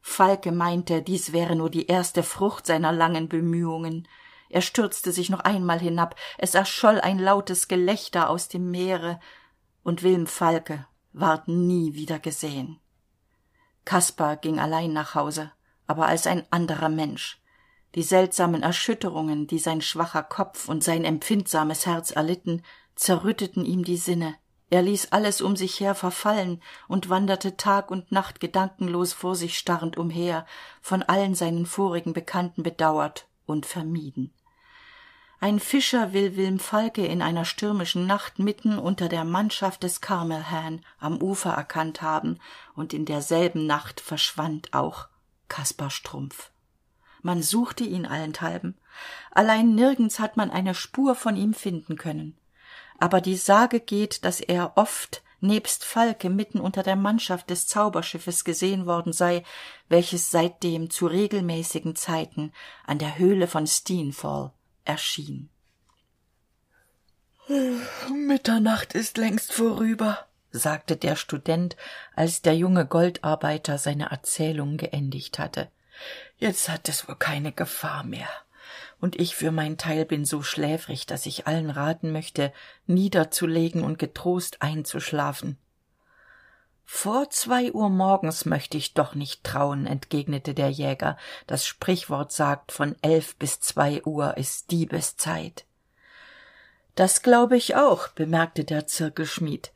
Falke 0.00 0.50
meinte 0.50 1.02
dies 1.02 1.34
wäre 1.34 1.56
nur 1.56 1.68
die 1.68 1.88
erste 1.88 2.22
frucht 2.22 2.66
seiner 2.66 2.90
langen 2.90 3.28
bemühungen. 3.28 4.08
Er 4.48 4.62
stürzte 4.62 5.12
sich 5.12 5.28
noch 5.28 5.40
einmal 5.40 5.78
hinab. 5.78 6.16
Es 6.38 6.54
erscholl 6.54 6.98
ein 6.98 7.18
lautes 7.18 7.68
gelächter 7.68 8.30
aus 8.30 8.48
dem 8.48 8.70
meere. 8.70 9.20
Und 9.82 10.02
wilm 10.02 10.26
falke 10.26 10.86
ward 11.12 11.48
nie 11.48 11.92
wieder 11.92 12.18
gesehen. 12.18 12.80
Kaspar 13.84 14.36
ging 14.38 14.58
allein 14.58 14.94
nach 14.94 15.14
hause 15.14 15.52
aber 15.88 16.06
als 16.06 16.28
ein 16.28 16.46
anderer 16.52 16.90
mensch 16.90 17.40
die 17.94 18.02
seltsamen 18.02 18.62
erschütterungen 18.62 19.46
die 19.46 19.58
sein 19.58 19.80
schwacher 19.80 20.22
kopf 20.22 20.68
und 20.68 20.84
sein 20.84 21.04
empfindsames 21.04 21.86
herz 21.86 22.10
erlitten 22.10 22.62
zerrütteten 22.94 23.64
ihm 23.64 23.84
die 23.84 23.96
sinne. 23.96 24.34
Er 24.70 24.82
ließ 24.82 25.12
alles 25.12 25.40
um 25.40 25.56
sich 25.56 25.80
her 25.80 25.94
verfallen 25.94 26.60
und 26.88 27.08
wanderte 27.08 27.56
tag 27.56 27.90
und 27.90 28.12
nacht 28.12 28.38
gedankenlos 28.40 29.14
vor 29.14 29.34
sich 29.34 29.56
starrend 29.56 29.96
umher 29.96 30.44
von 30.82 31.02
allen 31.02 31.34
seinen 31.34 31.64
vorigen 31.64 32.12
bekannten 32.12 32.62
bedauert 32.62 33.26
und 33.46 33.64
vermieden. 33.64 34.34
Ein 35.40 35.60
fischer 35.60 36.12
will 36.12 36.36
wilm 36.36 36.58
falke 36.58 37.06
in 37.06 37.22
einer 37.22 37.44
stürmischen 37.44 38.06
nacht 38.06 38.40
mitten 38.40 38.78
unter 38.78 39.08
der 39.08 39.24
mannschaft 39.24 39.84
des 39.84 40.00
carmelhan 40.00 40.84
am 40.98 41.22
ufer 41.22 41.52
erkannt 41.52 42.02
haben 42.02 42.38
und 42.74 42.92
in 42.92 43.06
derselben 43.06 43.64
nacht 43.64 44.00
verschwand 44.00 44.74
auch 44.74 45.08
kaspar 45.48 45.90
strumpf 45.90 46.50
man 47.22 47.42
suchte 47.42 47.84
ihn 47.84 48.06
allenthalben. 48.06 48.76
Allein 49.30 49.74
nirgends 49.74 50.18
hat 50.18 50.36
man 50.36 50.50
eine 50.50 50.74
spur 50.74 51.14
von 51.14 51.36
ihm 51.36 51.54
finden 51.54 51.96
können. 51.96 52.36
Aber 52.98 53.20
die 53.20 53.36
sage 53.36 53.80
geht 53.80 54.24
dass 54.24 54.40
er 54.40 54.72
oft 54.76 55.22
nebst 55.40 55.84
falke 55.84 56.30
mitten 56.30 56.60
unter 56.60 56.82
der 56.82 56.96
mannschaft 56.96 57.50
des 57.50 57.66
zauberschiffes 57.66 58.44
gesehen 58.44 58.86
worden 58.86 59.12
sei 59.12 59.44
welches 59.88 60.30
seitdem 60.30 60.90
zu 60.90 61.06
regelmäßigen 61.06 61.94
zeiten 61.94 62.52
an 62.86 62.98
der 62.98 63.18
höhle 63.18 63.46
von 63.46 63.66
steenfall 63.66 64.52
erschien. 64.84 65.48
Mitternacht 68.12 68.94
ist 68.94 69.16
längst 69.16 69.52
vorüber 69.52 70.26
sagte 70.50 70.96
der 70.96 71.16
student 71.16 71.76
als 72.14 72.42
der 72.42 72.56
junge 72.56 72.86
goldarbeiter 72.86 73.78
seine 73.78 74.10
erzählung 74.10 74.76
geendigt 74.76 75.38
hatte 75.38 75.70
jetzt 76.38 76.68
hat 76.68 76.88
es 76.88 77.08
wohl 77.08 77.16
keine 77.16 77.52
gefahr 77.52 78.04
mehr. 78.04 78.28
Und 79.00 79.16
ich 79.20 79.36
für 79.36 79.52
mein 79.52 79.78
teil 79.78 80.04
bin 80.04 80.24
so 80.24 80.42
schläfrig 80.42 81.06
dass 81.06 81.26
ich 81.26 81.46
allen 81.46 81.70
raten 81.70 82.12
möchte 82.12 82.52
niederzulegen 82.86 83.84
und 83.84 83.98
getrost 83.98 84.60
einzuschlafen. 84.62 85.58
Vor 86.84 87.28
zwei 87.28 87.70
uhr 87.72 87.90
morgens 87.90 88.46
möchte 88.46 88.78
ich 88.78 88.94
doch 88.94 89.14
nicht 89.14 89.44
trauen 89.44 89.86
entgegnete 89.86 90.54
der 90.54 90.70
jäger. 90.70 91.18
Das 91.46 91.66
sprichwort 91.66 92.32
sagt 92.32 92.72
von 92.72 92.96
elf 93.02 93.36
bis 93.36 93.60
zwei 93.60 94.02
uhr 94.04 94.38
ist 94.38 94.70
diebeszeit. 94.70 95.66
Das 96.94 97.22
glaube 97.22 97.56
ich 97.56 97.76
auch 97.76 98.08
bemerkte 98.08 98.64
der 98.64 98.86
zirkelschmied. 98.86 99.70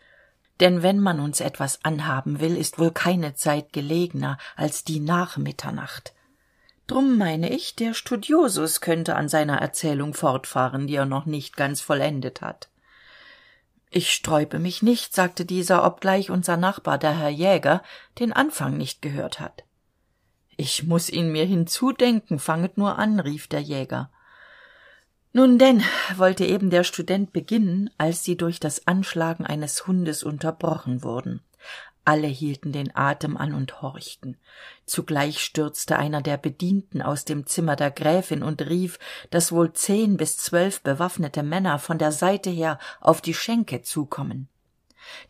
Denn 0.61 0.83
wenn 0.83 0.99
man 0.99 1.21
uns 1.21 1.41
etwas 1.41 1.85
anhaben 1.85 2.41
will 2.41 2.57
ist 2.57 2.79
wohl 2.79 2.93
keine 2.93 3.35
zeit 3.35 3.73
gelegener 3.73 4.39
als 4.57 4.83
die 4.83 4.99
nach 4.99 5.37
mitternacht 5.37 6.15
drum 6.93 7.17
meine 7.17 7.51
ich 7.51 7.75
der 7.75 7.95
studiosus 7.95 8.83
könnte 8.83 9.17
an 9.17 9.27
seiner 9.27 9.57
erzählung 9.57 10.13
fortfahren 10.13 10.87
die 10.87 10.97
er 10.97 11.07
noch 11.07 11.25
nicht 11.25 11.57
ganz 11.57 11.81
vollendet 11.81 12.43
hat. 12.43 12.69
Ich 13.89 14.13
sträube 14.13 14.59
mich 14.59 14.83
nicht 14.83 15.15
sagte 15.15 15.47
dieser 15.47 15.87
obgleich 15.87 16.31
unser 16.31 16.59
nachbar 16.59 16.99
der 16.99 17.19
herr 17.19 17.31
jäger 17.31 17.83
den 18.19 18.35
anfang 18.35 18.77
nicht 18.77 19.01
gehört 19.01 19.41
hat. 19.41 19.65
Ich 20.59 20.83
muss 20.83 21.09
ihn 21.09 21.33
mir 21.33 21.47
hinzudenken 21.47 22.39
fanget 22.39 22.77
nur 22.77 22.99
an 22.99 23.21
rief 23.21 23.47
der 23.47 23.61
jäger. 23.61 24.11
Nun 25.33 25.59
denn 25.59 25.83
wollte 26.17 26.45
eben 26.45 26.69
der 26.69 26.85
student 26.85 27.33
beginnen 27.33 27.89
als 27.97 28.23
sie 28.23 28.37
durch 28.37 28.61
das 28.61 28.87
anschlagen 28.87 29.47
eines 29.47 29.87
hundes 29.87 30.23
unterbrochen 30.23 31.03
wurden 31.03 31.41
alle 32.05 32.27
hielten 32.27 32.73
den 32.73 32.95
atem 32.97 33.37
an 33.37 33.55
und 33.55 33.81
horchten. 33.83 34.37
Zugleich 34.87 35.41
stürzte 35.41 35.97
einer 35.97 36.21
der 36.23 36.37
bedienten 36.37 37.03
aus 37.03 37.25
dem 37.25 37.47
zimmer 37.47 37.77
der 37.77 37.91
gräfin 37.91 38.43
und 38.43 38.63
rief 38.63 38.99
dass 39.31 39.53
wohl 39.53 39.73
zehn 39.73 40.17
bis 40.17 40.37
zwölf 40.37 40.81
bewaffnete 40.83 41.43
männer 41.43 41.79
von 41.79 41.99
der 41.99 42.13
seite 42.13 42.51
her 42.51 42.79
auf 43.01 43.21
die 43.21 43.35
schenke 43.35 43.83
zukommen. 43.83 44.49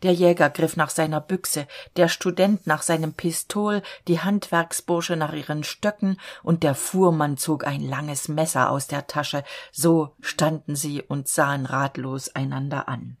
Der 0.03 0.13
jäger 0.13 0.49
griff 0.49 0.75
nach 0.75 0.89
seiner 0.89 1.21
büchse 1.21 1.67
der 1.95 2.07
student 2.07 2.67
nach 2.67 2.81
seinem 2.81 3.13
pistol 3.13 3.81
die 4.07 4.19
handwerksbursche 4.19 5.15
nach 5.15 5.33
ihren 5.33 5.63
stöcken 5.63 6.19
und 6.43 6.63
der 6.63 6.75
fuhrmann 6.75 7.37
zog 7.37 7.65
ein 7.65 7.81
langes 7.81 8.27
messer 8.27 8.69
aus 8.69 8.87
der 8.87 9.07
tasche. 9.07 9.43
So 9.71 10.15
standen 10.21 10.75
sie 10.75 11.01
und 11.01 11.27
sahen 11.27 11.65
ratlos 11.65 12.29
einander 12.35 12.87
an 12.87 13.17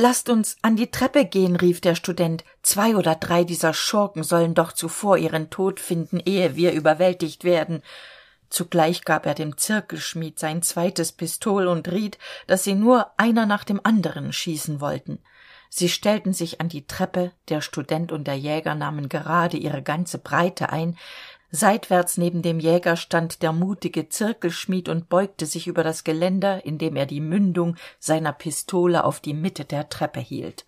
Lasst 0.00 0.30
uns 0.30 0.56
an 0.62 0.76
die 0.76 0.92
Treppe 0.92 1.24
gehen, 1.24 1.56
rief 1.56 1.80
der 1.80 1.96
Student. 1.96 2.44
Zwei 2.62 2.94
oder 2.94 3.16
drei 3.16 3.42
dieser 3.42 3.74
Schurken 3.74 4.22
sollen 4.22 4.54
doch 4.54 4.70
zuvor 4.70 5.18
ihren 5.18 5.50
Tod 5.50 5.80
finden, 5.80 6.20
ehe 6.24 6.54
wir 6.54 6.70
überwältigt 6.70 7.42
werden. 7.42 7.82
Zugleich 8.48 9.04
gab 9.04 9.26
er 9.26 9.34
dem 9.34 9.56
Zirkelschmied 9.56 10.38
sein 10.38 10.62
zweites 10.62 11.10
Pistol 11.10 11.66
und 11.66 11.90
riet, 11.90 12.16
dass 12.46 12.62
sie 12.62 12.76
nur 12.76 13.10
einer 13.16 13.44
nach 13.44 13.64
dem 13.64 13.80
anderen 13.82 14.32
schießen 14.32 14.80
wollten. 14.80 15.18
Sie 15.68 15.88
stellten 15.88 16.32
sich 16.32 16.60
an 16.60 16.68
die 16.68 16.86
Treppe, 16.86 17.32
der 17.48 17.60
Student 17.60 18.12
und 18.12 18.28
der 18.28 18.38
Jäger 18.38 18.76
nahmen 18.76 19.08
gerade 19.08 19.56
ihre 19.56 19.82
ganze 19.82 20.18
Breite 20.18 20.70
ein, 20.70 20.96
Seitwärts 21.50 22.18
neben 22.18 22.42
dem 22.42 22.60
Jäger 22.60 22.96
stand 22.96 23.42
der 23.42 23.52
mutige 23.52 24.08
Zirkelschmied 24.08 24.88
und 24.90 25.08
beugte 25.08 25.46
sich 25.46 25.66
über 25.66 25.82
das 25.82 26.04
Geländer, 26.04 26.66
indem 26.66 26.94
er 26.96 27.06
die 27.06 27.20
Mündung 27.20 27.76
seiner 27.98 28.32
Pistole 28.32 29.04
auf 29.04 29.20
die 29.20 29.32
Mitte 29.32 29.64
der 29.64 29.88
Treppe 29.88 30.20
hielt. 30.20 30.66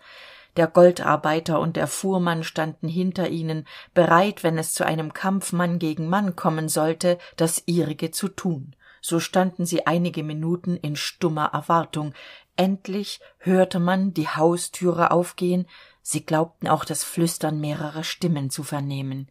Der 0.57 0.67
Goldarbeiter 0.67 1.61
und 1.61 1.77
der 1.77 1.87
Fuhrmann 1.87 2.45
standen 2.45 2.89
hinter 2.89 3.29
ihnen, 3.29 3.67
bereit, 3.95 4.43
wenn 4.43 4.59
es 4.59 4.73
zu 4.73 4.85
einem 4.85 5.13
Kampf 5.13 5.53
Mann 5.53 5.79
gegen 5.79 6.09
Mann 6.09 6.35
kommen 6.35 6.69
sollte, 6.69 7.19
das 7.37 7.63
ihrige 7.67 8.11
zu 8.11 8.29
tun. 8.29 8.75
So 9.03 9.21
standen 9.21 9.65
sie 9.65 9.87
einige 9.87 10.23
Minuten 10.23 10.77
in 10.77 10.97
stummer 10.97 11.51
Erwartung. 11.53 12.15
Endlich 12.57 13.21
hörte 13.39 13.79
man 13.79 14.13
die 14.13 14.29
Haustüre 14.29 15.11
aufgehen, 15.11 15.67
sie 16.03 16.25
glaubten 16.25 16.69
auch 16.69 16.85
das 16.85 17.05
Flüstern 17.05 17.61
mehrerer 17.61 18.05
Stimmen 18.05 18.51
zu 18.51 18.63
vernehmen. 18.63 19.31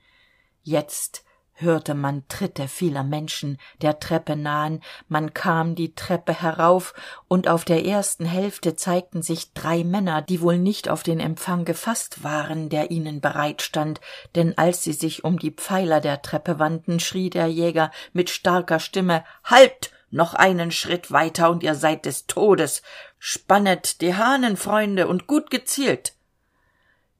Jetzt 0.63 1.23
hörte 1.61 1.93
man 1.93 2.27
Tritte 2.27 2.67
vieler 2.67 3.03
Menschen 3.03 3.57
der 3.81 3.99
Treppe 3.99 4.35
nahen, 4.35 4.81
man 5.07 5.33
kam 5.33 5.75
die 5.75 5.93
Treppe 5.95 6.33
herauf, 6.33 6.93
und 7.27 7.47
auf 7.47 7.65
der 7.65 7.85
ersten 7.85 8.25
Hälfte 8.25 8.75
zeigten 8.75 9.21
sich 9.21 9.53
drei 9.53 9.83
Männer, 9.83 10.21
die 10.21 10.41
wohl 10.41 10.57
nicht 10.57 10.89
auf 10.89 11.03
den 11.03 11.19
Empfang 11.19 11.65
gefasst 11.65 12.23
waren, 12.23 12.69
der 12.69 12.91
ihnen 12.91 13.21
bereitstand, 13.21 14.01
denn 14.35 14.57
als 14.57 14.83
sie 14.83 14.93
sich 14.93 15.23
um 15.23 15.37
die 15.37 15.51
Pfeiler 15.51 16.01
der 16.01 16.21
Treppe 16.21 16.59
wandten, 16.59 16.99
schrie 16.99 17.29
der 17.29 17.47
Jäger 17.47 17.91
mit 18.13 18.29
starker 18.29 18.79
Stimme 18.79 19.23
Halt. 19.43 19.91
Noch 20.11 20.33
einen 20.33 20.71
Schritt 20.71 21.11
weiter 21.11 21.51
und 21.51 21.61
ihr 21.61 21.75
seid 21.75 22.05
des 22.05 22.25
Todes. 22.25 22.81
Spannet 23.19 24.01
die 24.01 24.15
Hahnen, 24.15 24.57
Freunde, 24.57 25.07
und 25.07 25.27
gut 25.27 25.51
gezielt. 25.51 26.13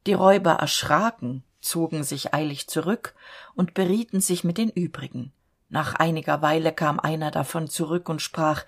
Die 0.08 0.14
Räuber 0.14 0.54
erschraken, 0.54 1.44
zogen 1.60 2.03
sich 2.03 2.34
eilig 2.34 2.68
zurück 2.68 3.14
und 3.55 3.74
berieten 3.74 4.22
sich 4.22 4.43
mit 4.43 4.57
den 4.57 4.70
übrigen. 4.70 5.34
Nach 5.70 5.93
einiger 5.95 6.41
weile 6.41 6.72
kam 6.72 6.99
einer 6.99 7.32
davon 7.32 7.68
zurück 7.70 8.10
und 8.10 8.22
sprach 8.22 8.64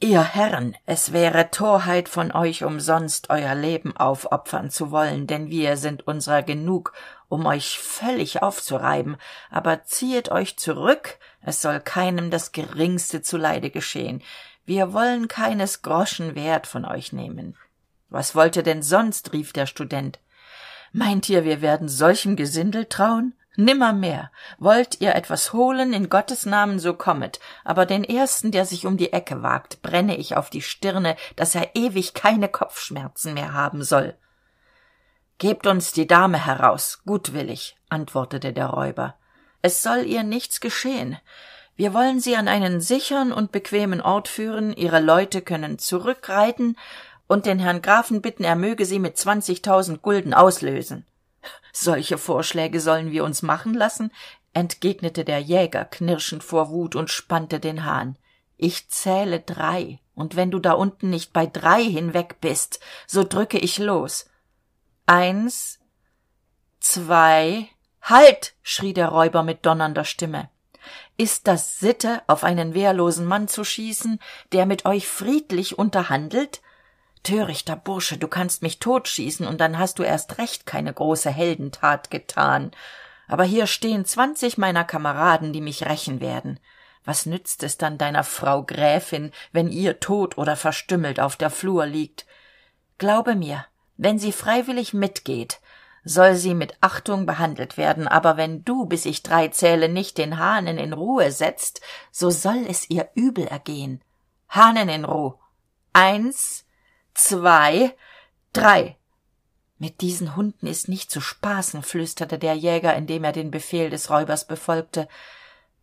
ihr 0.00 0.22
herren 0.22 0.76
es 0.86 1.12
wäre 1.12 1.50
torheit 1.50 2.08
von 2.08 2.30
euch 2.32 2.62
umsonst 2.62 3.30
euer 3.30 3.54
leben 3.54 3.96
aufopfern 3.96 4.70
zu 4.70 4.90
wollen 4.90 5.26
denn 5.26 5.48
wir 5.48 5.76
sind 5.76 6.06
unserer 6.06 6.42
genug 6.42 6.92
um 7.28 7.46
euch 7.46 7.78
völlig 7.78 8.42
aufzureiben. 8.42 9.16
Aber 9.50 9.84
ziehet 9.84 10.30
euch 10.30 10.56
zurück 10.58 11.18
es 11.40 11.62
soll 11.62 11.80
keinem 11.80 12.30
das 12.30 12.52
geringste 12.52 13.22
zuleide 13.22 13.70
geschehen. 13.70 14.22
Wir 14.64 14.92
wollen 14.92 15.28
keines 15.28 15.82
groschen 15.82 16.34
wert 16.34 16.66
von 16.66 16.84
euch 16.84 17.12
nehmen. 17.12 17.56
Was 18.10 18.34
wollte 18.34 18.62
denn 18.62 18.82
sonst? 18.82 19.32
rief 19.32 19.52
der 19.52 19.66
student 19.66 20.18
meint 20.92 21.28
ihr 21.28 21.44
wir 21.44 21.60
werden 21.60 21.88
solchem 21.88 22.36
gesindel 22.36 22.86
trauen? 22.86 23.34
Nimmermehr. 23.56 24.30
Wollt 24.58 25.00
ihr 25.00 25.16
etwas 25.16 25.52
holen 25.52 25.92
in 25.92 26.08
gottes 26.08 26.46
namen 26.46 26.78
so 26.78 26.94
kommet. 26.94 27.40
Aber 27.64 27.86
den 27.86 28.04
ersten 28.04 28.52
der 28.52 28.64
sich 28.64 28.86
um 28.86 28.96
die 28.96 29.12
ecke 29.12 29.42
wagt 29.42 29.82
brenne 29.82 30.16
ich 30.16 30.36
auf 30.36 30.48
die 30.48 30.62
stirne 30.62 31.16
dass 31.34 31.56
er 31.56 31.74
ewig 31.74 32.14
keine 32.14 32.48
kopfschmerzen 32.48 33.34
mehr 33.34 33.54
haben 33.54 33.82
soll. 33.82 34.14
Gebt 35.38 35.66
uns 35.66 35.92
die 35.92 36.06
dame 36.06 36.46
heraus 36.46 37.02
gutwillig 37.04 37.76
antwortete 37.88 38.52
der 38.52 38.66
räuber. 38.66 39.16
Es 39.60 39.82
soll 39.82 40.06
ihr 40.06 40.22
nichts 40.22 40.60
geschehen. 40.60 41.18
Wir 41.74 41.94
wollen 41.94 42.18
sie 42.18 42.36
an 42.36 42.48
einen 42.48 42.80
sichern 42.80 43.32
und 43.32 43.52
bequemen 43.52 44.00
ort 44.00 44.26
führen. 44.26 44.72
Ihre 44.72 45.00
leute 45.00 45.42
können 45.42 45.78
zurückreiten 45.78 46.76
und 47.28 47.46
den 47.46 47.60
herrn 47.60 47.82
grafen 47.82 48.20
bitten 48.20 48.42
er 48.42 48.56
möge 48.56 48.84
sie 48.84 48.98
mit 48.98 49.16
zwanzigtausend 49.16 50.02
gulden 50.02 50.34
auslösen. 50.34 51.06
Solche 51.72 52.18
vorschläge 52.18 52.80
sollen 52.80 53.12
wir 53.12 53.22
uns 53.22 53.42
machen 53.42 53.74
lassen 53.74 54.10
entgegnete 54.54 55.24
der 55.24 55.38
jäger 55.38 55.84
knirschend 55.84 56.42
vor 56.42 56.70
wut 56.70 56.96
und 56.96 57.10
spannte 57.10 57.60
den 57.60 57.84
hahn. 57.84 58.16
Ich 58.56 58.88
zähle 58.88 59.40
drei 59.40 60.00
und 60.14 60.34
wenn 60.34 60.50
du 60.50 60.58
da 60.58 60.72
unten 60.72 61.10
nicht 61.10 61.32
bei 61.32 61.46
drei 61.46 61.82
hinweg 61.82 62.40
bist 62.40 62.80
so 63.06 63.22
drücke 63.22 63.58
ich 63.58 63.78
los. 63.78 64.26
Eins 65.06 65.78
zwei 66.80 67.68
halt 68.02 68.54
schrie 68.62 68.92
der 68.92 69.08
räuber 69.08 69.42
mit 69.42 69.64
donnernder 69.64 70.04
stimme. 70.04 70.48
Ist 71.16 71.46
das 71.46 71.78
sitte 71.78 72.22
auf 72.26 72.42
einen 72.42 72.74
wehrlosen 72.74 73.26
mann 73.26 73.46
zu 73.46 73.62
schießen 73.62 74.18
der 74.52 74.66
mit 74.66 74.86
euch 74.86 75.06
friedlich 75.06 75.78
unterhandelt 75.78 76.62
törichter 77.28 77.76
bursche 77.76 78.16
du 78.16 78.26
kannst 78.26 78.62
mich 78.62 78.78
totschießen 78.78 79.46
und 79.46 79.60
dann 79.60 79.78
hast 79.78 79.98
du 79.98 80.02
erst 80.02 80.38
recht 80.38 80.64
keine 80.64 80.94
große 80.94 81.30
heldentat 81.30 82.10
getan. 82.10 82.70
Aber 83.26 83.44
hier 83.44 83.66
stehen 83.66 84.06
zwanzig 84.06 84.56
meiner 84.56 84.84
kameraden 84.84 85.52
die 85.52 85.60
mich 85.60 85.84
rächen 85.84 86.22
werden. 86.22 86.58
Was 87.04 87.26
nützt 87.26 87.62
es 87.62 87.76
dann 87.76 87.98
deiner 87.98 88.24
frau 88.24 88.62
gräfin 88.62 89.32
wenn 89.52 89.68
ihr 89.68 90.00
tot 90.00 90.38
oder 90.38 90.56
verstümmelt 90.56 91.20
auf 91.20 91.36
der 91.36 91.50
flur 91.50 91.84
liegt? 91.84 92.24
Glaube 92.96 93.34
mir 93.34 93.66
wenn 93.98 94.18
sie 94.18 94.32
freiwillig 94.32 94.94
mitgeht 94.94 95.60
soll 96.04 96.34
sie 96.34 96.54
mit 96.54 96.78
achtung 96.80 97.26
behandelt 97.26 97.76
werden 97.76 98.08
aber 98.08 98.38
wenn 98.38 98.64
du 98.64 98.86
bis 98.86 99.04
ich 99.04 99.22
drei 99.22 99.48
zähle 99.48 99.90
nicht 99.90 100.16
den 100.16 100.38
hahnen 100.38 100.78
in 100.78 100.94
ruhe 100.94 101.30
setzt 101.30 101.82
so 102.10 102.30
soll 102.30 102.64
es 102.66 102.88
ihr 102.88 103.10
übel 103.14 103.46
ergehen. 103.46 104.02
Hahnen 104.48 104.88
in 104.88 105.04
ruh 105.04 105.34
eins 105.92 106.64
zwei 107.18 107.94
drei. 108.52 108.96
Mit 109.78 110.00
diesen 110.00 110.36
hunden 110.36 110.66
ist 110.66 110.88
nicht 110.88 111.10
zu 111.10 111.20
spaßen 111.20 111.82
flüsterte 111.82 112.38
der 112.38 112.54
jäger 112.54 112.94
indem 112.94 113.24
er 113.24 113.32
den 113.32 113.50
befehl 113.50 113.90
des 113.90 114.08
räubers 114.10 114.46
befolgte. 114.46 115.08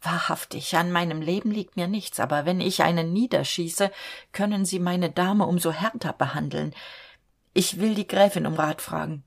Wahrhaftig 0.02 0.76
an 0.78 0.92
meinem 0.92 1.22
leben 1.22 1.52
liegt 1.52 1.76
mir 1.76 1.88
nichts 1.88 2.20
aber 2.20 2.46
wenn 2.46 2.62
ich 2.62 2.84
einen 2.84 3.12
niederschieße 3.12 3.92
können 4.32 4.66
sie 4.66 4.80
meine 4.80 5.10
dame 5.10 5.46
um 5.46 5.60
so 5.60 5.72
härter 5.72 6.14
behandeln. 6.14 6.74
Ich 7.54 7.80
will 7.80 7.96
die 7.96 8.08
gräfin 8.08 8.48
um 8.48 8.56
rat 8.56 8.82
fragen. 8.82 9.24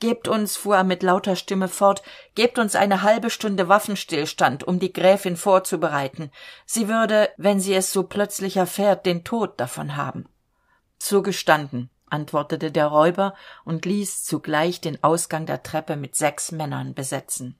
Gebt 0.00 0.26
uns 0.26 0.56
fuhr 0.56 0.76
er 0.76 0.84
mit 0.84 1.04
lauter 1.04 1.36
stimme 1.36 1.68
fort 1.68 2.02
gebt 2.34 2.58
uns 2.58 2.74
eine 2.74 3.02
halbe 3.02 3.30
stunde 3.30 3.68
waffenstillstand 3.68 4.64
um 4.64 4.80
die 4.80 4.92
gräfin 4.92 5.36
vorzubereiten. 5.36 6.32
Sie 6.66 6.88
würde 6.88 7.30
wenn 7.36 7.60
sie 7.60 7.74
es 7.74 7.92
so 7.92 8.02
plötzlich 8.02 8.56
erfährt 8.56 9.06
den 9.06 9.22
tod 9.22 9.60
davon 9.60 9.96
haben 9.96 10.28
zugestanden 11.04 11.90
antwortete 12.06 12.70
der 12.70 12.86
räuber 12.86 13.34
und 13.64 13.84
ließ 13.84 14.24
zugleich 14.24 14.80
den 14.80 15.02
ausgang 15.02 15.46
der 15.46 15.62
treppe 15.62 15.96
mit 15.96 16.14
sechs 16.14 16.52
männern 16.52 16.94
besetzen. 16.94 17.58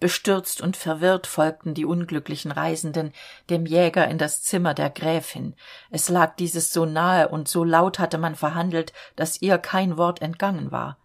Bestürzt 0.00 0.62
und 0.62 0.76
verwirrt 0.76 1.26
folgten 1.26 1.74
die 1.74 1.84
unglücklichen 1.84 2.50
reisenden 2.50 3.12
dem 3.50 3.66
jäger 3.66 4.08
in 4.08 4.16
das 4.16 4.42
zimmer 4.42 4.72
der 4.72 4.88
gräfin. 4.88 5.54
Es 5.90 6.08
lag 6.08 6.36
dieses 6.36 6.72
so 6.72 6.86
nahe 6.86 7.28
und 7.28 7.48
so 7.48 7.64
laut 7.64 7.98
hatte 7.98 8.16
man 8.18 8.34
verhandelt 8.34 8.92
dass 9.16 9.42
ihr 9.42 9.58
kein 9.58 9.98
wort 9.98 10.22
entgangen 10.22 10.72
war. 10.72 10.98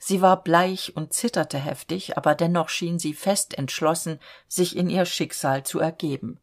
Sie 0.00 0.22
war 0.22 0.42
bleich 0.42 0.96
und 0.96 1.12
zitterte 1.12 1.58
heftig 1.58 2.16
aber 2.16 2.34
dennoch 2.34 2.70
schien 2.70 2.98
sie 2.98 3.14
fest 3.14 3.58
entschlossen 3.58 4.18
sich 4.48 4.76
in 4.76 4.88
ihr 4.88 5.04
schicksal 5.04 5.64
zu 5.64 5.78
ergeben 5.78 6.40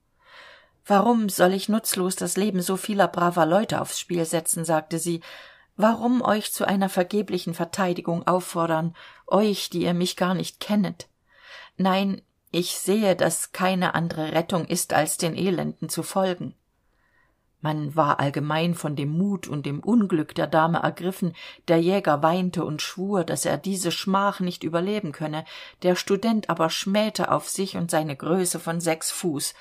warum 0.86 1.30
soll 1.30 1.54
ich 1.54 1.70
nutzlos 1.70 2.16
das 2.16 2.38
leben 2.38 2.62
so 2.62 2.78
vieler 2.78 3.08
braver 3.08 3.46
leute 3.46 3.82
aufs 3.82 4.00
spiel 4.00 4.26
setzen 4.26 4.66
sagte 4.66 5.00
sie. 5.00 5.22
Warum 5.76 6.22
euch 6.22 6.54
zu 6.54 6.66
einer 6.68 6.90
vergeblichen 6.90 7.54
verteidigung 7.54 8.28
auffordern 8.28 8.96
euch 9.28 9.70
die 9.70 9.84
ihr 9.84 9.94
mich 9.94 10.16
gar 10.16 10.34
nicht 10.34 10.60
kennet? 10.60 11.08
Nein 11.78 12.22
ich 12.52 12.78
sehe 12.78 13.16
dass 13.16 13.52
keine 13.52 13.96
andere 13.96 14.34
rettung 14.34 14.66
ist 14.66 14.94
als 14.94 15.18
den 15.18 15.36
elenden 15.36 15.90
zu 15.90 16.04
folgen. 16.04 16.56
Man 17.64 17.96
war 17.96 18.20
allgemein 18.20 18.76
von 18.76 18.98
dem 18.98 19.18
mut 19.18 19.48
und 19.48 19.66
dem 19.66 19.80
unglück 19.80 20.36
der 20.36 20.48
dame 20.48 20.80
ergriffen 20.80 21.34
der 21.70 21.78
jäger 21.78 22.22
weinte 22.22 22.66
und 22.66 22.82
schwur 22.82 23.24
dass 23.24 23.46
er 23.46 23.58
diese 23.58 23.90
schmach 23.90 24.42
nicht 24.42 24.64
überleben 24.64 25.14
könne 25.14 25.46
der 25.82 25.96
student 25.96 26.50
aber 26.50 26.70
schmähte 26.70 27.32
auf 27.32 27.48
sich 27.48 27.78
und 27.78 27.90
seine 27.90 28.18
größe 28.18 28.60
von 28.60 28.82
sechs 28.82 29.12
fuß 29.12 29.54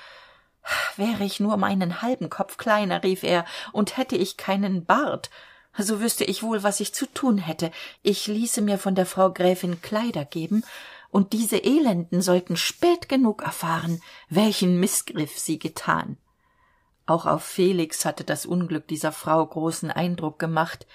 wäre 0.96 1.24
ich 1.24 1.40
nur 1.40 1.54
um 1.54 1.64
einen 1.64 2.02
halben 2.02 2.30
kopf 2.30 2.56
kleiner 2.56 3.02
rief 3.02 3.22
er 3.22 3.44
und 3.72 3.96
hätte 3.96 4.16
ich 4.16 4.36
keinen 4.36 4.84
bart 4.84 5.30
so 5.78 6.00
wüsste 6.00 6.24
ich 6.24 6.42
wohl 6.42 6.62
was 6.62 6.80
ich 6.80 6.94
zu 6.94 7.06
tun 7.06 7.38
hätte. 7.38 7.70
Ich 8.02 8.26
ließe 8.26 8.60
mir 8.60 8.78
von 8.78 8.94
der 8.94 9.06
frau 9.06 9.32
gräfin 9.32 9.80
kleider 9.80 10.24
geben 10.24 10.64
und 11.10 11.32
diese 11.32 11.58
elenden 11.58 12.22
sollten 12.22 12.56
spät 12.56 13.08
genug 13.08 13.42
erfahren 13.42 14.02
welchen 14.28 14.78
mißgriff 14.80 15.38
sie 15.38 15.58
getan. 15.58 16.16
Auch 17.06 17.26
auf 17.26 17.42
felix 17.44 18.04
hatte 18.04 18.24
das 18.24 18.46
unglück 18.46 18.86
dieser 18.86 19.12
frau 19.12 19.44
großen 19.44 19.90
eindruck 19.90 20.38
gemacht 20.38 20.86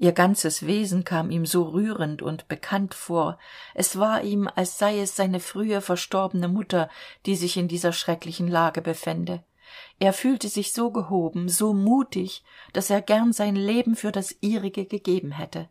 ihr 0.00 0.12
ganzes 0.12 0.66
wesen 0.66 1.04
kam 1.04 1.30
ihm 1.30 1.44
so 1.44 1.62
rührend 1.62 2.22
und 2.22 2.48
bekannt 2.48 2.94
vor. 2.94 3.38
Es 3.74 3.98
war 3.98 4.22
ihm 4.22 4.48
als 4.52 4.78
sei 4.78 4.98
es 4.98 5.14
seine 5.14 5.40
frühe 5.40 5.82
verstorbene 5.82 6.48
mutter 6.48 6.88
die 7.26 7.36
sich 7.36 7.58
in 7.58 7.68
dieser 7.68 7.92
schrecklichen 7.92 8.48
lage 8.48 8.80
befände. 8.80 9.44
Er 9.98 10.14
fühlte 10.14 10.48
sich 10.48 10.72
so 10.72 10.90
gehoben 10.90 11.50
so 11.50 11.74
mutig 11.74 12.42
dass 12.72 12.88
er 12.88 13.02
gern 13.02 13.34
sein 13.34 13.54
leben 13.54 13.94
für 13.94 14.10
das 14.10 14.34
ihrige 14.40 14.86
gegeben 14.86 15.32
hätte. 15.32 15.68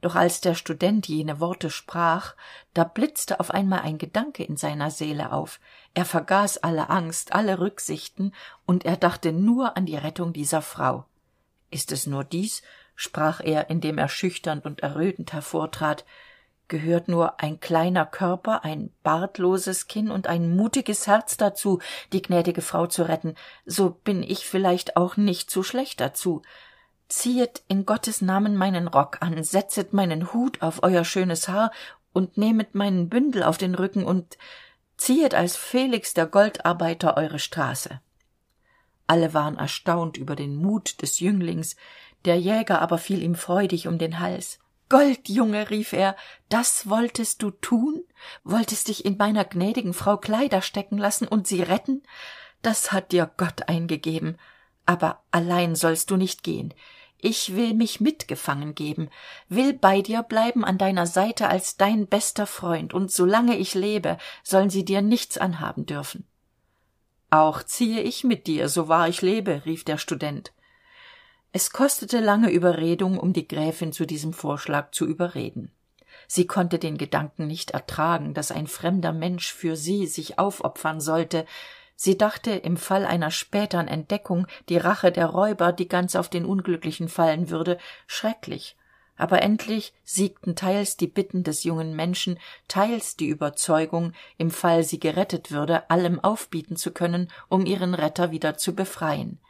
Doch 0.00 0.16
als 0.16 0.40
der 0.40 0.54
student 0.54 1.06
jene 1.06 1.38
worte 1.38 1.70
sprach 1.70 2.34
da 2.74 2.82
blitzte 2.82 3.38
auf 3.38 3.52
einmal 3.52 3.80
ein 3.80 3.98
gedanke 3.98 4.42
in 4.42 4.56
seiner 4.56 4.90
seele 4.90 5.30
auf. 5.30 5.60
Er 5.94 6.04
vergaß 6.04 6.58
alle 6.58 6.90
angst 6.90 7.32
alle 7.32 7.60
rücksichten 7.60 8.34
und 8.66 8.84
er 8.84 8.96
dachte 8.96 9.32
nur 9.32 9.76
an 9.76 9.86
die 9.86 9.96
rettung 9.96 10.32
dieser 10.32 10.62
frau. 10.62 11.04
Ist 11.70 11.92
es 11.92 12.06
nur 12.06 12.24
dies 12.24 12.62
sprach 12.98 13.40
er 13.40 13.70
indem 13.70 13.96
er 13.96 14.08
schüchtern 14.08 14.58
und 14.58 14.80
errötend 14.80 15.32
hervortrat 15.32 16.04
gehört 16.66 17.06
nur 17.06 17.38
ein 17.40 17.60
kleiner 17.60 18.04
körper 18.04 18.64
ein 18.64 18.90
bartloses 19.04 19.86
kinn 19.86 20.10
und 20.10 20.26
ein 20.26 20.54
mutiges 20.56 21.06
herz 21.06 21.36
dazu 21.36 21.78
die 22.12 22.22
gnädige 22.22 22.60
frau 22.60 22.88
zu 22.88 23.04
retten. 23.08 23.36
So 23.64 23.90
bin 23.90 24.24
ich 24.24 24.48
vielleicht 24.48 24.96
auch 24.96 25.16
nicht 25.16 25.48
zu 25.48 25.62
schlecht 25.62 26.00
dazu. 26.00 26.42
Ziehet 27.08 27.62
in 27.68 27.86
gottes 27.86 28.20
namen 28.20 28.56
meinen 28.56 28.88
rock 28.88 29.18
an 29.20 29.44
setzet 29.44 29.92
meinen 29.92 30.32
hut 30.32 30.60
auf 30.60 30.82
euer 30.82 31.04
schönes 31.04 31.48
haar 31.48 31.70
und 32.12 32.36
nehmet 32.36 32.74
meinen 32.74 33.08
bündel 33.08 33.44
auf 33.44 33.58
den 33.58 33.76
rücken 33.76 34.04
und 34.04 34.38
ziehet 34.96 35.36
als 35.36 35.56
felix 35.56 36.14
der 36.14 36.26
goldarbeiter 36.26 37.16
eure 37.16 37.38
straße. 37.38 38.00
Alle 39.06 39.32
waren 39.32 39.56
erstaunt 39.56 40.18
über 40.18 40.36
den 40.36 40.56
mut 40.56 41.00
des 41.00 41.18
jünglings 41.18 41.76
der 42.24 42.38
jäger 42.38 42.80
aber 42.80 42.98
fiel 42.98 43.22
ihm 43.22 43.34
freudig 43.34 43.86
um 43.86 43.98
den 43.98 44.18
hals. 44.20 44.58
Goldjunge 44.88 45.68
rief 45.70 45.92
er 45.92 46.16
das 46.48 46.88
wolltest 46.88 47.42
du 47.42 47.50
tun? 47.50 48.02
Wolltest 48.42 48.88
dich 48.88 49.04
in 49.04 49.16
meiner 49.18 49.44
gnädigen 49.44 49.92
frau 49.92 50.16
kleider 50.16 50.62
stecken 50.62 50.96
lassen 50.96 51.28
und 51.28 51.46
sie 51.46 51.62
retten? 51.62 52.02
Das 52.62 52.90
hat 52.90 53.12
dir 53.12 53.30
gott 53.36 53.68
eingegeben. 53.68 54.38
Aber 54.86 55.22
allein 55.30 55.74
sollst 55.74 56.10
du 56.10 56.16
nicht 56.16 56.42
gehen. 56.42 56.72
Ich 57.20 57.56
will 57.56 57.74
mich 57.74 58.00
mitgefangen 58.00 58.74
geben 58.74 59.10
will 59.48 59.72
bei 59.72 60.02
dir 60.02 60.22
bleiben 60.22 60.64
an 60.64 60.78
deiner 60.78 61.06
seite 61.06 61.48
als 61.48 61.76
dein 61.76 62.06
bester 62.06 62.46
freund 62.46 62.94
und 62.94 63.10
solange 63.10 63.56
ich 63.56 63.74
lebe 63.74 64.18
sollen 64.44 64.70
sie 64.70 64.84
dir 64.84 65.02
nichts 65.02 65.36
anhaben 65.36 65.84
dürfen. 65.84 66.26
Auch 67.30 67.62
ziehe 67.62 68.02
ich 68.02 68.22
mit 68.22 68.46
dir 68.46 68.68
so 68.68 68.86
wahr 68.88 69.08
ich 69.08 69.20
lebe 69.20 69.62
rief 69.66 69.84
der 69.84 69.98
student 69.98 70.52
es 71.50 71.70
kostete 71.70 72.20
lange 72.20 72.50
überredung 72.50 73.18
um 73.18 73.32
die 73.32 73.48
gräfin 73.48 73.92
zu 73.92 74.06
diesem 74.06 74.32
vorschlag 74.32 74.90
zu 74.90 75.06
überreden. 75.06 75.72
Sie 76.26 76.46
konnte 76.46 76.78
den 76.78 76.98
gedanken 76.98 77.46
nicht 77.46 77.70
ertragen 77.70 78.34
dass 78.34 78.52
ein 78.52 78.66
fremder 78.66 79.12
mensch 79.12 79.52
für 79.52 79.76
sie 79.76 80.06
sich 80.06 80.38
aufopfern 80.38 81.00
sollte. 81.00 81.46
Sie 81.96 82.18
dachte 82.18 82.50
im 82.50 82.76
fall 82.76 83.06
einer 83.06 83.30
spätern 83.30 83.88
entdeckung 83.88 84.46
die 84.68 84.76
rache 84.76 85.10
der 85.10 85.26
räuber 85.26 85.72
die 85.72 85.88
ganz 85.88 86.16
auf 86.16 86.28
den 86.28 86.44
unglücklichen 86.44 87.08
fallen 87.08 87.48
würde 87.48 87.78
schrecklich. 88.06 88.76
Aber 89.16 89.42
endlich 89.42 89.94
siegten 90.04 90.54
teils 90.54 90.96
die 90.96 91.08
bitten 91.08 91.44
des 91.44 91.64
jungen 91.64 91.96
menschen 91.96 92.38
teils 92.68 93.16
die 93.16 93.26
überzeugung 93.26 94.12
im 94.36 94.50
fall 94.50 94.84
sie 94.84 95.00
gerettet 95.00 95.50
würde 95.50 95.88
allem 95.90 96.20
aufbieten 96.20 96.76
zu 96.76 96.92
können 96.92 97.32
um 97.48 97.64
ihren 97.64 97.94
retter 97.94 98.30
wieder 98.30 98.58
zu 98.58 98.74
befreien. 98.74 99.40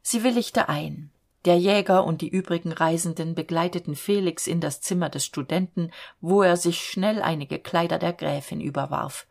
Sie 0.00 0.22
willigte 0.22 0.68
ein 0.68 1.10
der 1.44 1.58
jäger 1.58 2.04
und 2.04 2.20
die 2.22 2.28
übrigen 2.28 2.72
reisenden 2.72 3.34
begleiteten 3.34 3.96
felix 3.96 4.46
in 4.46 4.60
das 4.60 4.80
zimmer 4.80 5.08
des 5.08 5.24
studenten 5.24 5.90
wo 6.20 6.42
er 6.42 6.56
sich 6.56 6.80
schnell 6.80 7.22
einige 7.22 7.58
kleider 7.58 7.98
der 7.98 8.12
gräfin 8.12 8.60
überwarf. 8.60 9.26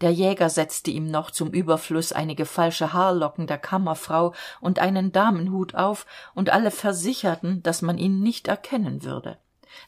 Der 0.00 0.10
jäger 0.10 0.50
setzte 0.50 0.90
ihm 0.90 1.10
noch 1.10 1.30
zum 1.30 1.50
überfluß 1.50 2.12
einige 2.12 2.46
falsche 2.46 2.92
haarlocken 2.92 3.46
der 3.46 3.58
kammerfrau 3.58 4.34
und 4.60 4.80
einen 4.80 5.12
damenhut 5.12 5.74
auf 5.74 6.06
und 6.34 6.50
alle 6.50 6.70
versicherten 6.70 7.62
dass 7.62 7.82
man 7.82 7.98
ihn 7.98 8.20
nicht 8.20 8.48
erkennen 8.48 9.04
würde. 9.04 9.38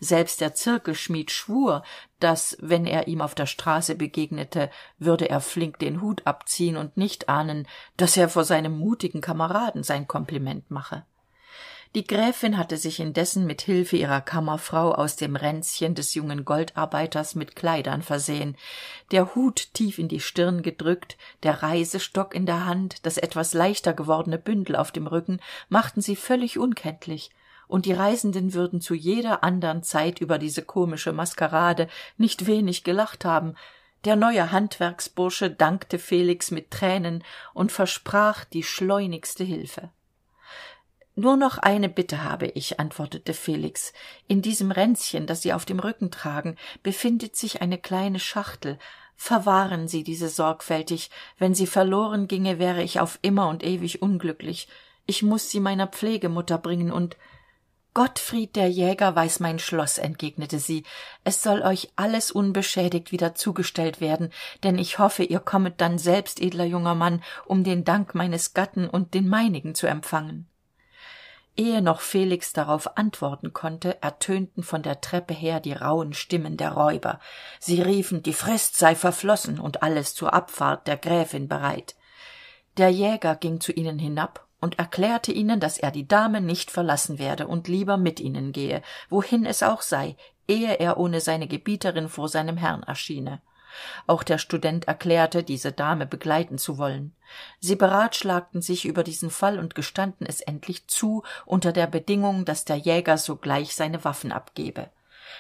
Selbst 0.00 0.40
der 0.40 0.54
zirkelschmied 0.54 1.30
schwur 1.30 1.82
dass 2.20 2.56
wenn 2.60 2.86
er 2.86 3.08
ihm 3.08 3.20
auf 3.20 3.34
der 3.34 3.46
straße 3.46 3.96
begegnete 3.96 4.70
würde 4.98 5.28
er 5.28 5.40
flink 5.40 5.80
den 5.80 6.00
hut 6.00 6.22
abziehen 6.26 6.76
und 6.76 6.96
nicht 6.96 7.28
ahnen 7.28 7.66
dass 7.96 8.16
er 8.16 8.28
vor 8.28 8.44
seinem 8.44 8.78
mutigen 8.78 9.20
kameraden 9.20 9.82
sein 9.82 10.06
kompliment 10.06 10.70
mache 10.70 11.04
die 11.96 12.06
gräfin 12.06 12.58
hatte 12.58 12.76
sich 12.76 13.00
indessen 13.00 13.46
mit 13.46 13.62
hilfe 13.62 13.96
ihrer 13.96 14.20
kammerfrau 14.20 14.92
aus 14.92 15.16
dem 15.16 15.34
ränzchen 15.34 15.94
des 15.94 16.12
jungen 16.12 16.44
goldarbeiters 16.44 17.34
mit 17.34 17.56
kleidern 17.56 18.02
versehen 18.02 18.54
der 19.12 19.34
hut 19.34 19.72
tief 19.72 19.98
in 19.98 20.06
die 20.06 20.20
stirn 20.20 20.60
gedrückt 20.60 21.16
der 21.42 21.62
reisestock 21.62 22.34
in 22.34 22.44
der 22.44 22.66
hand 22.66 23.06
das 23.06 23.16
etwas 23.16 23.54
leichter 23.54 23.94
gewordene 23.94 24.36
bündel 24.36 24.76
auf 24.76 24.92
dem 24.92 25.06
rücken 25.06 25.40
machten 25.70 26.02
sie 26.02 26.16
völlig 26.16 26.58
unkenntlich 26.58 27.30
und 27.66 27.86
die 27.86 27.94
reisenden 27.94 28.52
würden 28.52 28.82
zu 28.82 28.94
jeder 28.94 29.42
andern 29.42 29.82
zeit 29.82 30.20
über 30.20 30.38
diese 30.38 30.62
komische 30.62 31.12
maskerade 31.14 31.88
nicht 32.18 32.46
wenig 32.46 32.84
gelacht 32.84 33.24
haben. 33.24 33.54
Der 34.04 34.14
neue 34.14 34.52
handwerksbursche 34.52 35.50
dankte 35.50 35.98
felix 35.98 36.50
mit 36.50 36.70
tränen 36.70 37.24
und 37.54 37.72
versprach 37.72 38.44
die 38.44 38.62
schleunigste 38.62 39.42
hilfe 39.42 39.90
nur 41.18 41.38
noch 41.38 41.56
eine 41.56 41.88
bitte 41.88 42.24
habe 42.24 42.46
ich 42.48 42.78
antwortete 42.78 43.32
felix. 43.32 43.94
In 44.28 44.42
diesem 44.42 44.70
ränzchen 44.70 45.26
das 45.26 45.40
sie 45.40 45.54
auf 45.54 45.64
dem 45.64 45.80
rücken 45.80 46.10
tragen 46.10 46.56
befindet 46.82 47.36
sich 47.36 47.62
eine 47.62 47.78
kleine 47.78 48.20
schachtel. 48.20 48.78
Verwahren 49.16 49.88
sie 49.88 50.04
diese 50.04 50.28
sorgfältig. 50.28 51.10
Wenn 51.38 51.54
sie 51.54 51.66
verloren 51.66 52.28
ginge 52.28 52.58
wäre 52.58 52.82
ich 52.82 53.00
auf 53.00 53.18
immer 53.22 53.48
und 53.48 53.64
ewig 53.64 54.02
unglücklich. 54.02 54.68
Ich 55.06 55.22
muss 55.22 55.50
sie 55.50 55.58
meiner 55.58 55.86
pflegemutter 55.86 56.58
bringen 56.58 56.92
und 56.92 57.16
gottfried 57.94 58.54
der 58.54 58.68
jäger 58.68 59.16
weiß 59.16 59.40
mein 59.40 59.58
schloss 59.58 59.96
entgegnete 59.96 60.58
sie. 60.58 60.84
Es 61.24 61.42
soll 61.42 61.62
euch 61.62 61.92
alles 61.96 62.30
unbeschädigt 62.30 63.10
wieder 63.10 63.34
zugestellt 63.34 64.02
werden 64.02 64.34
denn 64.64 64.76
ich 64.76 64.98
hoffe 64.98 65.24
ihr 65.24 65.40
kommet 65.40 65.80
dann 65.80 65.96
selbst 65.96 66.42
edler 66.42 66.66
junger 66.66 66.94
mann 66.94 67.22
um 67.46 67.64
den 67.64 67.84
dank 67.84 68.14
meines 68.14 68.52
gatten 68.52 68.86
und 68.86 69.14
den 69.14 69.26
meinigen 69.26 69.74
zu 69.74 69.86
empfangen 69.86 70.46
ehe 71.56 71.82
noch 71.82 72.00
felix 72.00 72.52
darauf 72.52 72.96
antworten 72.96 73.52
konnte 73.52 74.02
ertönten 74.02 74.62
von 74.62 74.82
der 74.82 75.00
treppe 75.00 75.34
her 75.34 75.60
die 75.60 75.72
rauhen 75.72 76.12
stimmen 76.12 76.56
der 76.56 76.72
räuber. 76.72 77.20
Sie 77.60 77.80
riefen 77.80 78.22
die 78.22 78.32
frist 78.32 78.76
sei 78.76 78.94
verflossen 78.94 79.58
und 79.58 79.82
alles 79.82 80.14
zur 80.14 80.34
abfahrt 80.34 80.86
der 80.86 80.96
gräfin 80.96 81.48
bereit. 81.48 81.96
Der 82.76 82.90
jäger 82.90 83.36
ging 83.36 83.60
zu 83.60 83.72
ihnen 83.72 83.98
hinab 83.98 84.46
und 84.60 84.78
erklärte 84.78 85.32
ihnen 85.32 85.60
dass 85.60 85.78
er 85.78 85.90
die 85.90 86.08
dame 86.08 86.40
nicht 86.40 86.70
verlassen 86.70 87.18
werde 87.18 87.46
und 87.46 87.68
lieber 87.68 87.96
mit 87.96 88.20
ihnen 88.20 88.52
gehe 88.52 88.82
wohin 89.08 89.44
es 89.46 89.62
auch 89.62 89.82
sei 89.82 90.16
ehe 90.48 90.74
er 90.74 90.96
ohne 90.98 91.20
seine 91.20 91.46
gebieterin 91.46 92.08
vor 92.08 92.28
seinem 92.28 92.56
herrn 92.56 92.82
erschiene 92.82 93.40
auch 94.06 94.22
der 94.22 94.38
student 94.38 94.88
erklärte 94.88 95.42
diese 95.42 95.72
dame 95.72 96.06
begleiten 96.06 96.58
zu 96.58 96.78
wollen. 96.78 97.14
Sie 97.60 97.76
beratschlagten 97.76 98.62
sich 98.62 98.84
über 98.84 99.02
diesen 99.02 99.30
fall 99.30 99.58
und 99.58 99.74
gestanden 99.74 100.26
es 100.26 100.40
endlich 100.40 100.86
zu 100.86 101.22
unter 101.44 101.72
der 101.72 101.86
bedingung 101.86 102.44
dass 102.44 102.64
der 102.64 102.76
jäger 102.76 103.18
sogleich 103.18 103.74
seine 103.74 104.04
waffen 104.04 104.32
abgebe. 104.32 104.90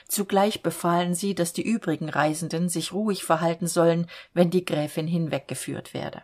Zugleich 0.08 0.62
befahlen 0.62 1.14
sie 1.14 1.34
dass 1.34 1.52
die 1.52 1.62
übrigen 1.62 2.08
reisenden 2.08 2.68
sich 2.68 2.92
ruhig 2.92 3.24
verhalten 3.24 3.66
sollen 3.66 4.08
wenn 4.34 4.50
die 4.50 4.64
gräfin 4.64 5.06
hinweggeführt 5.06 5.94
werde. 5.94 6.22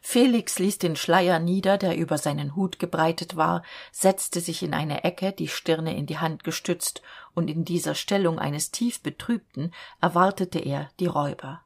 Felix 0.00 0.58
ließ 0.58 0.78
den 0.78 0.96
schleier 0.96 1.38
nieder 1.38 1.78
der 1.78 1.96
über 1.96 2.18
seinen 2.18 2.54
hut 2.54 2.78
gebreitet 2.78 3.36
war 3.36 3.62
setzte 3.90 4.40
sich 4.40 4.62
in 4.62 4.74
eine 4.74 5.04
ecke 5.04 5.32
die 5.32 5.48
stirne 5.48 5.96
in 5.96 6.06
die 6.06 6.18
hand 6.18 6.44
gestützt 6.44 7.02
und 7.36 7.48
in 7.48 7.64
dieser 7.64 7.94
stellung 7.94 8.38
eines 8.38 8.72
tief 8.72 9.00
betrübten 9.02 9.72
erwartete 10.00 10.58
er 10.58 10.88
die 10.98 11.06
räuber. 11.06 11.60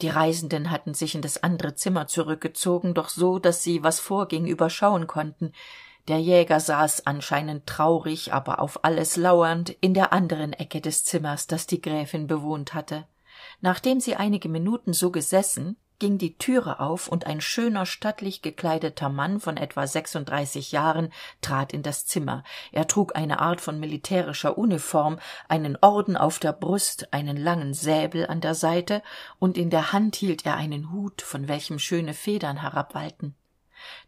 Die 0.00 0.08
reisenden 0.08 0.70
hatten 0.70 0.94
sich 0.94 1.14
in 1.14 1.22
das 1.22 1.42
andere 1.42 1.74
zimmer 1.74 2.06
zurückgezogen 2.06 2.94
doch 2.94 3.08
so 3.08 3.38
dass 3.38 3.62
sie 3.62 3.84
was 3.84 4.00
vorging 4.00 4.46
überschauen 4.46 5.06
konnten. 5.06 5.52
Der 6.08 6.18
jäger 6.18 6.58
saß 6.58 7.06
anscheinend 7.06 7.66
traurig 7.66 8.32
aber 8.32 8.58
auf 8.58 8.84
alles 8.84 9.16
lauernd 9.16 9.70
in 9.80 9.94
der 9.94 10.12
anderen 10.12 10.52
ecke 10.52 10.80
des 10.80 11.04
zimmers 11.04 11.46
das 11.46 11.66
die 11.66 11.80
gräfin 11.80 12.26
bewohnt 12.26 12.74
hatte. 12.74 13.06
Nachdem 13.60 14.00
sie 14.00 14.16
einige 14.16 14.48
minuten 14.48 14.92
so 14.92 15.10
gesessen 15.10 15.76
ging 16.02 16.18
die 16.18 16.36
türe 16.36 16.80
auf 16.80 17.06
und 17.06 17.28
ein 17.28 17.40
schöner 17.40 17.86
stattlich 17.86 18.42
gekleideter 18.42 19.08
mann 19.08 19.38
von 19.38 19.56
etwa 19.56 19.86
sechsunddreißig 19.86 20.72
jahren 20.72 21.12
trat 21.42 21.72
in 21.72 21.84
das 21.84 22.06
zimmer. 22.06 22.42
Er 22.72 22.88
trug 22.88 23.14
eine 23.14 23.38
art 23.38 23.60
von 23.60 23.78
militärischer 23.78 24.58
uniform 24.58 25.20
einen 25.48 25.78
orden 25.80 26.16
auf 26.16 26.40
der 26.40 26.54
brust 26.54 27.12
einen 27.12 27.36
langen 27.36 27.72
säbel 27.72 28.26
an 28.26 28.40
der 28.40 28.56
seite 28.56 29.00
und 29.38 29.56
in 29.56 29.70
der 29.70 29.92
hand 29.92 30.16
hielt 30.16 30.44
er 30.44 30.56
einen 30.56 30.90
hut 30.90 31.22
von 31.22 31.46
welchem 31.46 31.78
schöne 31.78 32.14
federn 32.14 32.62
herabwallten. 32.62 33.36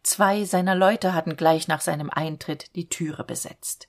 Zwei 0.03 0.43
seiner 0.43 0.75
leute 0.75 1.15
hatten 1.15 1.37
gleich 1.37 1.69
nach 1.69 1.81
seinem 1.81 2.11
eintritt 2.11 2.75
die 2.75 2.89
türe 2.89 3.23
besetzt. 3.23 3.87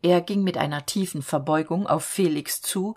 Er 0.00 0.20
ging 0.20 0.42
mit 0.42 0.58
einer 0.58 0.84
tiefen 0.84 1.22
verbeugung 1.22 1.86
auf 1.86 2.04
felix 2.04 2.60
zu 2.60 2.96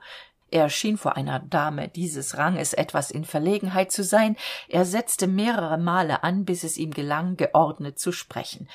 er 0.50 0.70
schien 0.70 0.98
vor 0.98 1.18
einer 1.18 1.40
dame 1.40 1.90
dieses 1.90 2.38
ranges 2.38 2.74
etwas 2.74 3.12
in 3.12 3.26
verlegenheit 3.26 3.92
zu 3.92 4.04
sein. 4.04 4.36
Er 4.68 4.86
setzte 4.86 5.28
mehrere 5.28 5.78
male 5.78 6.24
an 6.24 6.46
bis 6.46 6.64
es 6.64 6.78
ihm 6.78 6.92
gelang 6.92 7.38
geordnet 7.38 8.00
zu 8.00 8.12
sprechen. 8.12 8.70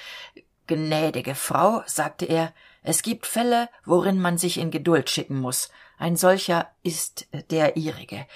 Gnädige 0.66 1.34
frau 1.34 1.82
sagte 1.86 2.26
er 2.26 2.52
es 2.82 3.02
gibt 3.02 3.26
fälle 3.26 3.68
worin 3.84 4.20
man 4.20 4.38
sich 4.38 4.58
in 4.58 4.70
geduld 4.70 5.08
schicken 5.10 5.40
muss 5.40 5.70
ein 5.98 6.16
solcher 6.16 6.68
ist 6.82 7.28
der 7.50 7.76
ihrige. 7.76 8.26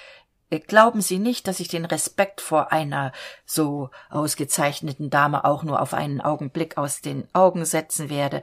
Glauben 0.68 1.00
sie 1.00 1.18
nicht 1.18 1.48
dass 1.48 1.58
ich 1.58 1.66
den 1.66 1.84
respekt 1.84 2.40
vor 2.40 2.70
einer 2.70 3.10
so 3.44 3.90
ausgezeichneten 4.08 5.10
dame 5.10 5.44
auch 5.44 5.64
nur 5.64 5.82
auf 5.82 5.92
einen 5.92 6.20
augenblick 6.20 6.78
aus 6.78 7.00
den 7.00 7.26
augen 7.34 7.64
setzen 7.64 8.08
werde 8.08 8.42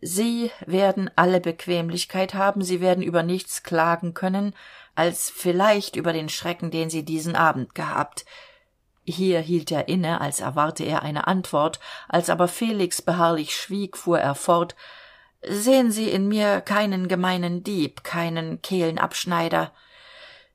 sie 0.00 0.50
werden 0.66 1.10
alle 1.16 1.40
bequemlichkeit 1.40 2.34
haben 2.34 2.62
sie 2.62 2.80
werden 2.80 3.02
über 3.02 3.22
nichts 3.22 3.62
klagen 3.62 4.14
können 4.14 4.54
als 4.94 5.30
vielleicht 5.30 5.96
über 5.96 6.12
den 6.12 6.28
schrecken 6.28 6.70
den 6.70 6.90
sie 6.90 7.04
diesen 7.04 7.36
abend 7.36 7.74
gehabt. 7.74 8.24
Hier 9.04 9.40
hielt 9.40 9.70
er 9.70 9.88
inne 9.88 10.20
als 10.20 10.40
erwarte 10.40 10.84
er 10.84 11.02
eine 11.02 11.26
antwort 11.26 11.80
als 12.08 12.30
aber 12.30 12.48
felix 12.48 13.02
beharrlich 13.02 13.54
schwieg 13.54 13.96
fuhr 13.96 14.20
er 14.20 14.34
fort 14.34 14.76
sehen 15.42 15.90
sie 15.90 16.10
in 16.10 16.28
mir 16.28 16.60
keinen 16.60 17.08
gemeinen 17.08 17.64
dieb 17.64 18.04
keinen 18.04 18.60
kehlenabschneider. 18.62 19.72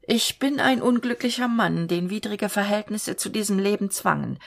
Ich 0.08 0.38
bin 0.38 0.60
ein 0.60 0.84
unglücklicher 0.84 1.48
mann 1.48 1.88
den 1.88 2.12
widrige 2.12 2.50
verhältnisse 2.50 3.18
zu 3.18 3.30
diesem 3.30 3.58
leben 3.58 3.90
zwangen 3.90 4.38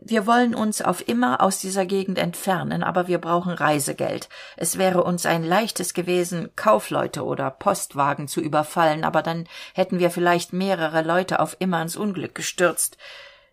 wir 0.00 0.26
wollen 0.26 0.54
uns 0.54 0.82
auf 0.82 1.06
immer 1.08 1.40
aus 1.40 1.58
dieser 1.58 1.86
gegend 1.86 2.18
entfernen 2.18 2.82
aber 2.82 3.08
wir 3.08 3.18
brauchen 3.18 3.52
reisegeld. 3.52 4.28
Es 4.56 4.78
wäre 4.78 5.04
uns 5.04 5.26
ein 5.26 5.44
leichtes 5.44 5.94
gewesen 5.94 6.50
kaufleute 6.56 7.24
oder 7.24 7.50
postwagen 7.50 8.28
zu 8.28 8.40
überfallen 8.40 9.04
aber 9.04 9.22
dann 9.22 9.46
hätten 9.74 9.98
wir 9.98 10.10
vielleicht 10.10 10.52
mehrere 10.52 11.02
leute 11.02 11.40
auf 11.40 11.56
immer 11.58 11.82
ins 11.82 11.96
unglück 11.96 12.34
gestürzt. 12.34 12.96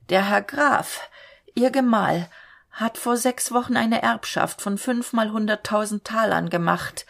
Der 0.10 0.30
herr 0.30 0.42
graf 0.42 1.02
ihr 1.56 1.72
gemahl 1.72 2.30
hat 2.72 2.98
vor 2.98 3.18
sechs 3.18 3.52
wochen 3.52 3.76
eine 3.76 4.02
erbschaft 4.02 4.62
von 4.62 4.78
fünfmal 4.78 5.32
hunderttausend 5.32 6.06
talern 6.06 6.50
gemacht. 6.50 7.06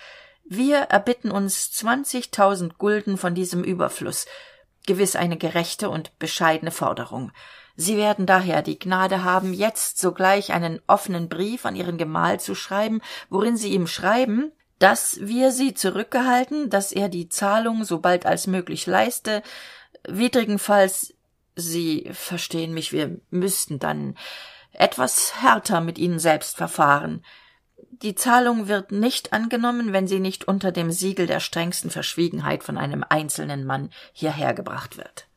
Wir 0.45 0.77
erbitten 0.77 1.29
uns 1.29 1.71
zwanzigtausend 1.71 2.77
gulden 2.77 3.17
von 3.17 3.35
diesem 3.35 3.63
überfluß 3.63 4.25
gewiss 4.87 5.15
eine 5.15 5.37
gerechte 5.37 5.89
und 5.89 6.17
bescheidene 6.17 6.71
forderung 6.71 7.31
sie 7.79 7.95
werden 7.95 8.25
daher 8.25 8.61
die 8.61 8.77
gnade 8.77 9.23
haben 9.23 9.53
jetzt 9.53 9.99
sogleich 9.99 10.51
einen 10.51 10.81
offenen 10.85 11.29
brief 11.29 11.65
an 11.65 11.77
ihren 11.77 11.97
gemahl 11.97 12.37
zu 12.37 12.53
schreiben 12.53 13.01
worin 13.29 13.55
sie 13.55 13.69
ihm 13.69 13.87
schreiben 13.87 14.51
dass 14.79 15.17
wir 15.21 15.51
sie 15.51 15.73
zurückgehalten 15.73 16.69
dass 16.69 16.91
er 16.91 17.07
die 17.07 17.29
zahlung 17.29 17.85
sobald 17.85 18.25
als 18.25 18.47
möglich 18.47 18.85
leiste. 18.85 19.43
Widrigenfalls 20.07 21.13
sie 21.55 22.09
verstehen 22.11 22.73
mich 22.73 22.91
wir 22.91 23.19
müssten 23.29 23.79
dann 23.79 24.17
etwas 24.73 25.41
härter 25.41 25.79
mit 25.79 25.97
ihnen 25.97 26.19
selbst 26.19 26.57
verfahren. 26.57 27.23
Die 27.91 28.15
zahlung 28.15 28.67
wird 28.67 28.91
nicht 28.91 29.31
angenommen 29.31 29.93
wenn 29.93 30.07
sie 30.07 30.19
nicht 30.19 30.49
unter 30.49 30.73
dem 30.73 30.91
siegel 30.91 31.27
der 31.27 31.39
strengsten 31.39 31.91
verschwiegenheit 31.91 32.63
von 32.63 32.77
einem 32.77 33.05
einzelnen 33.07 33.65
mann 33.65 33.89
hierhergebracht 34.11 34.97
wird 34.97 35.28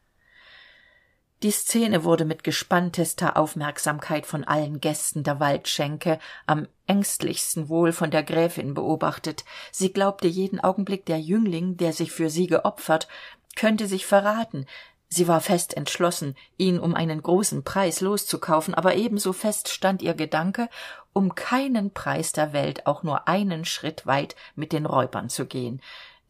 die 1.43 1.51
szene 1.51 2.05
wurde 2.05 2.25
mit 2.25 2.45
gespanntester 2.45 3.37
aufmerksamkeit 3.37 4.27
von 4.27 4.45
allen 4.45 4.81
gästen 4.81 5.25
der 5.25 5.41
waldschenke 5.41 6.19
am 6.47 6.69
ängstlichsten 6.87 7.69
wohl 7.69 7.93
von 7.93 8.11
der 8.11 8.23
gräfin 8.23 8.75
beobachtet. 8.75 9.45
Sie 9.73 9.93
glaubte 9.93 10.29
jeden 10.29 10.61
augenblick 10.61 11.05
der 11.07 11.21
jüngling 11.21 11.77
der 11.77 11.93
sich 11.93 12.13
für 12.13 12.31
sie 12.31 12.47
geopfert 12.47 13.09
könnte 13.57 13.87
sich 13.87 14.07
verraten. 14.07 14.67
Sie 15.09 15.29
war 15.29 15.43
fest 15.43 15.77
entschlossen 15.77 16.37
ihn 16.57 16.79
um 16.79 16.95
einen 16.95 17.23
großen 17.23 17.65
preis 17.65 18.01
loszukaufen 18.01 18.73
aber 18.73 18.95
ebenso 18.95 19.35
fest 19.35 19.69
stand 19.69 20.01
ihr 20.01 20.15
gedanke 20.15 20.71
um 21.13 21.35
keinen 21.35 21.91
preis 21.93 22.33
der 22.33 22.55
welt 22.55 22.87
auch 22.87 23.03
nur 23.03 23.29
einen 23.29 23.67
schritt 23.67 24.07
weit 24.07 24.37
mit 24.55 24.73
den 24.73 24.87
räubern 24.87 25.29
zu 25.29 25.45
gehen 25.45 25.83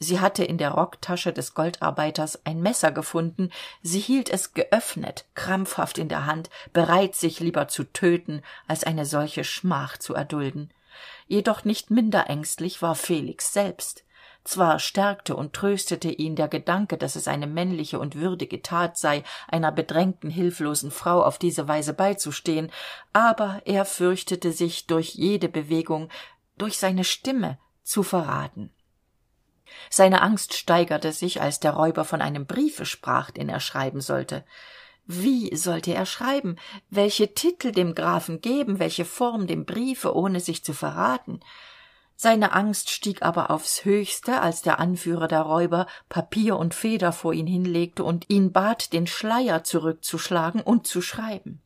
sie 0.02 0.20
hatte 0.20 0.44
in 0.44 0.58
der 0.58 0.72
rocktasche 0.72 1.32
des 1.32 1.54
goldarbeiters 1.54 2.44
ein 2.44 2.60
messer 2.60 2.92
gefunden. 2.92 3.50
Sie 3.82 4.00
hielt 4.00 4.28
es 4.30 4.54
geöffnet 4.54 5.24
krampfhaft 5.34 5.98
in 5.98 6.08
der 6.08 6.26
hand 6.26 6.50
bereit 6.72 7.14
sich 7.14 7.40
lieber 7.40 7.68
zu 7.68 7.84
töten 7.84 8.42
als 8.66 8.84
eine 8.84 9.06
solche 9.06 9.44
schmach 9.44 9.96
zu 9.96 10.14
erdulden. 10.14 10.70
Jedoch 11.26 11.64
nicht 11.64 11.90
minder 11.90 12.28
ängstlich 12.28 12.82
war 12.82 12.94
felix 12.94 13.52
selbst. 13.52 14.04
Zwar 14.44 14.80
stärkte 14.80 15.36
und 15.36 15.52
tröstete 15.52 16.10
ihn 16.10 16.34
der 16.34 16.48
gedanke 16.48 16.98
dass 16.98 17.14
es 17.14 17.28
eine 17.28 17.46
männliche 17.46 18.00
und 18.00 18.16
würdige 18.16 18.60
tat 18.60 18.98
sei 18.98 19.22
einer 19.46 19.70
bedrängten 19.70 20.30
hilflosen 20.30 20.90
frau 20.90 21.22
auf 21.22 21.38
diese 21.38 21.68
weise 21.68 21.94
beizustehen 21.94 22.72
aber 23.12 23.62
er 23.66 23.84
fürchtete 23.84 24.50
sich 24.50 24.88
durch 24.88 25.14
jede 25.14 25.48
bewegung 25.48 26.08
durch 26.58 26.78
seine 26.78 27.04
stimme 27.04 27.56
zu 27.84 28.02
verraten 28.02 28.72
seine 29.90 30.22
angst 30.22 30.54
steigerte 30.54 31.12
sich 31.12 31.40
als 31.40 31.60
der 31.60 31.72
räuber 31.72 32.04
von 32.04 32.22
einem 32.22 32.46
briefe 32.46 32.86
sprach 32.86 33.30
den 33.30 33.48
er 33.48 33.60
schreiben 33.60 34.00
sollte. 34.00 34.44
Wie 35.04 35.54
sollte 35.56 35.92
er 35.94 36.06
schreiben? 36.06 36.56
Welche 36.88 37.34
titel 37.34 37.72
dem 37.72 37.94
grafen 37.94 38.40
geben? 38.40 38.78
Welche 38.78 39.04
form 39.04 39.46
dem 39.46 39.64
briefe 39.64 40.14
ohne 40.14 40.40
sich 40.40 40.64
zu 40.64 40.72
verraten? 40.72 41.40
Seine 42.14 42.52
angst 42.52 42.90
stieg 42.90 43.22
aber 43.22 43.50
aufs 43.50 43.84
höchste 43.84 44.40
als 44.40 44.62
der 44.62 44.78
anführer 44.78 45.26
der 45.26 45.40
räuber 45.40 45.86
papier 46.08 46.56
und 46.56 46.72
feder 46.72 47.12
vor 47.12 47.32
ihn 47.32 47.48
hinlegte 47.48 48.04
und 48.04 48.30
ihn 48.30 48.52
bat 48.52 48.92
den 48.92 49.08
schleier 49.08 49.64
zurückzuschlagen 49.64 50.60
und 50.60 50.86
zu 50.86 51.02
schreiben 51.02 51.62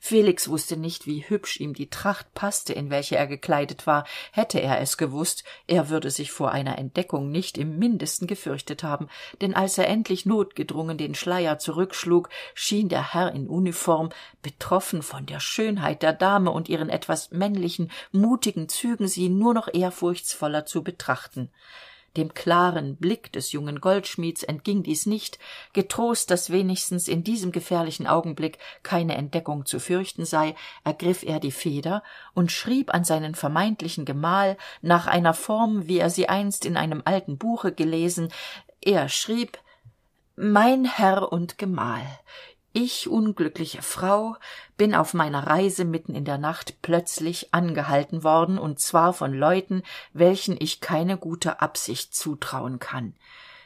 felix 0.00 0.48
wusste 0.48 0.76
nicht 0.76 1.06
wie 1.06 1.24
hübsch 1.28 1.60
ihm 1.60 1.74
die 1.74 1.90
tracht 1.90 2.34
passte 2.34 2.72
in 2.72 2.90
welche 2.90 3.16
er 3.16 3.26
gekleidet 3.26 3.86
war. 3.86 4.04
Hätte 4.32 4.60
er 4.60 4.80
es 4.80 4.96
gewusst 4.96 5.44
er 5.66 5.88
würde 5.88 6.10
sich 6.10 6.32
vor 6.32 6.52
einer 6.52 6.78
entdeckung 6.78 7.30
nicht 7.30 7.58
im 7.58 7.78
mindesten 7.78 8.26
gefürchtet 8.26 8.82
haben. 8.82 9.08
Denn 9.40 9.54
als 9.54 9.78
er 9.78 9.88
endlich 9.88 10.26
notgedrungen 10.26 10.98
den 10.98 11.14
schleier 11.14 11.58
zurückschlug 11.58 12.28
schien 12.54 12.88
der 12.88 13.14
herr 13.14 13.32
in 13.32 13.48
uniform 13.48 14.10
betroffen 14.42 15.02
von 15.02 15.26
der 15.26 15.40
schönheit 15.40 16.02
der 16.02 16.12
dame 16.12 16.50
und 16.50 16.68
ihren 16.68 16.88
etwas 16.88 17.30
männlichen 17.30 17.90
mutigen 18.10 18.68
zügen 18.68 19.08
sie 19.08 19.28
nur 19.28 19.54
noch 19.54 19.68
ehrfurchtsvoller 19.72 20.66
zu 20.66 20.82
betrachten 20.82 21.50
dem 22.16 22.34
klaren 22.34 22.96
blick 22.96 23.32
des 23.32 23.52
jungen 23.52 23.80
goldschmieds 23.80 24.42
entging 24.42 24.82
dies 24.82 25.06
nicht. 25.06 25.38
Getrost 25.72 26.30
dass 26.30 26.50
wenigstens 26.50 27.08
in 27.08 27.24
diesem 27.24 27.52
gefährlichen 27.52 28.06
augenblick 28.06 28.58
keine 28.82 29.16
entdeckung 29.16 29.66
zu 29.66 29.80
fürchten 29.80 30.24
sei 30.24 30.54
ergriff 30.84 31.22
er 31.22 31.40
die 31.40 31.52
feder 31.52 32.02
und 32.34 32.52
schrieb 32.52 32.92
an 32.92 33.04
seinen 33.04 33.34
vermeintlichen 33.34 34.04
gemahl 34.04 34.56
nach 34.80 35.06
einer 35.06 35.34
form 35.34 35.88
wie 35.88 35.98
er 35.98 36.10
sie 36.10 36.28
einst 36.28 36.64
in 36.64 36.76
einem 36.76 37.02
alten 37.04 37.38
buche 37.38 37.72
gelesen. 37.72 38.28
Er 38.80 39.08
schrieb 39.08 39.58
mein 40.36 40.84
herr 40.84 41.30
und 41.30 41.58
gemahl 41.58 42.06
ich 42.72 43.08
unglückliche 43.08 43.82
frau 43.82 44.36
bin 44.76 44.94
auf 44.94 45.14
meiner 45.14 45.46
reise 45.46 45.84
mitten 45.84 46.14
in 46.14 46.24
der 46.24 46.38
nacht 46.38 46.80
plötzlich 46.82 47.52
angehalten 47.52 48.24
worden 48.24 48.58
und 48.58 48.80
zwar 48.80 49.12
von 49.12 49.32
leuten 49.32 49.82
welchen 50.12 50.56
ich 50.58 50.80
keine 50.80 51.16
gute 51.16 51.60
absicht 51.60 52.14
zutrauen 52.14 52.78
kann. 52.78 53.14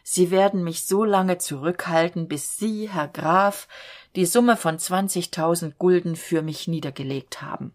Sie 0.02 0.30
werden 0.30 0.62
mich 0.62 0.86
so 0.86 1.04
lange 1.04 1.38
zurückhalten 1.38 2.28
bis 2.28 2.58
sie 2.58 2.88
herr 2.88 3.08
graf 3.08 3.68
die 4.14 4.26
summe 4.26 4.56
von 4.56 4.78
zwanzigtausend 4.78 5.78
gulden 5.78 6.16
für 6.16 6.42
mich 6.42 6.68
niedergelegt 6.68 7.42
haben 7.42 7.72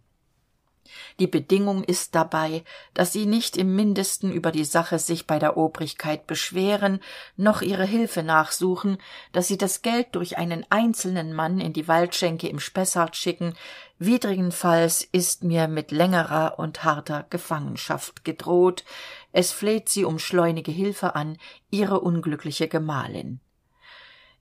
die 1.20 1.28
bedingung 1.28 1.84
ist 1.84 2.16
dabei 2.16 2.64
dass 2.94 3.14
sie 3.14 3.26
nicht 3.26 3.58
im 3.58 3.76
mindesten 3.76 4.32
über 4.32 4.52
die 4.52 4.66
sache 4.66 5.00
sich 5.00 5.28
bei 5.28 5.40
der 5.40 5.58
obrigkeit 5.58 6.28
beschweren 6.28 7.00
noch 7.38 7.62
ihre 7.62 7.86
hilfe 7.86 8.24
nachsuchen 8.24 8.98
dass 9.32 9.48
sie 9.48 9.58
das 9.58 9.82
geld 9.82 10.08
durch 10.14 10.38
einen 10.38 10.66
einzelnen 10.70 11.34
mann 11.34 11.60
in 11.60 11.74
die 11.74 11.88
waldschenke 11.88 12.48
im 12.48 12.60
spessart 12.60 13.16
schicken. 13.16 13.54
Widrigenfalls 14.00 15.08
ist 15.12 15.44
mir 15.44 15.68
mit 15.68 15.92
längerer 15.92 16.58
und 16.58 16.84
harter 16.84 17.26
gefangenschaft 17.30 18.24
gedroht. 18.26 18.84
Es 19.32 19.52
fleht 19.52 19.90
sie 19.90 20.06
um 20.06 20.20
schleunige 20.20 20.72
hilfe 20.72 21.16
an 21.16 21.38
ihre 21.70 22.00
unglückliche 22.00 22.68
gemahlin. 22.68 23.40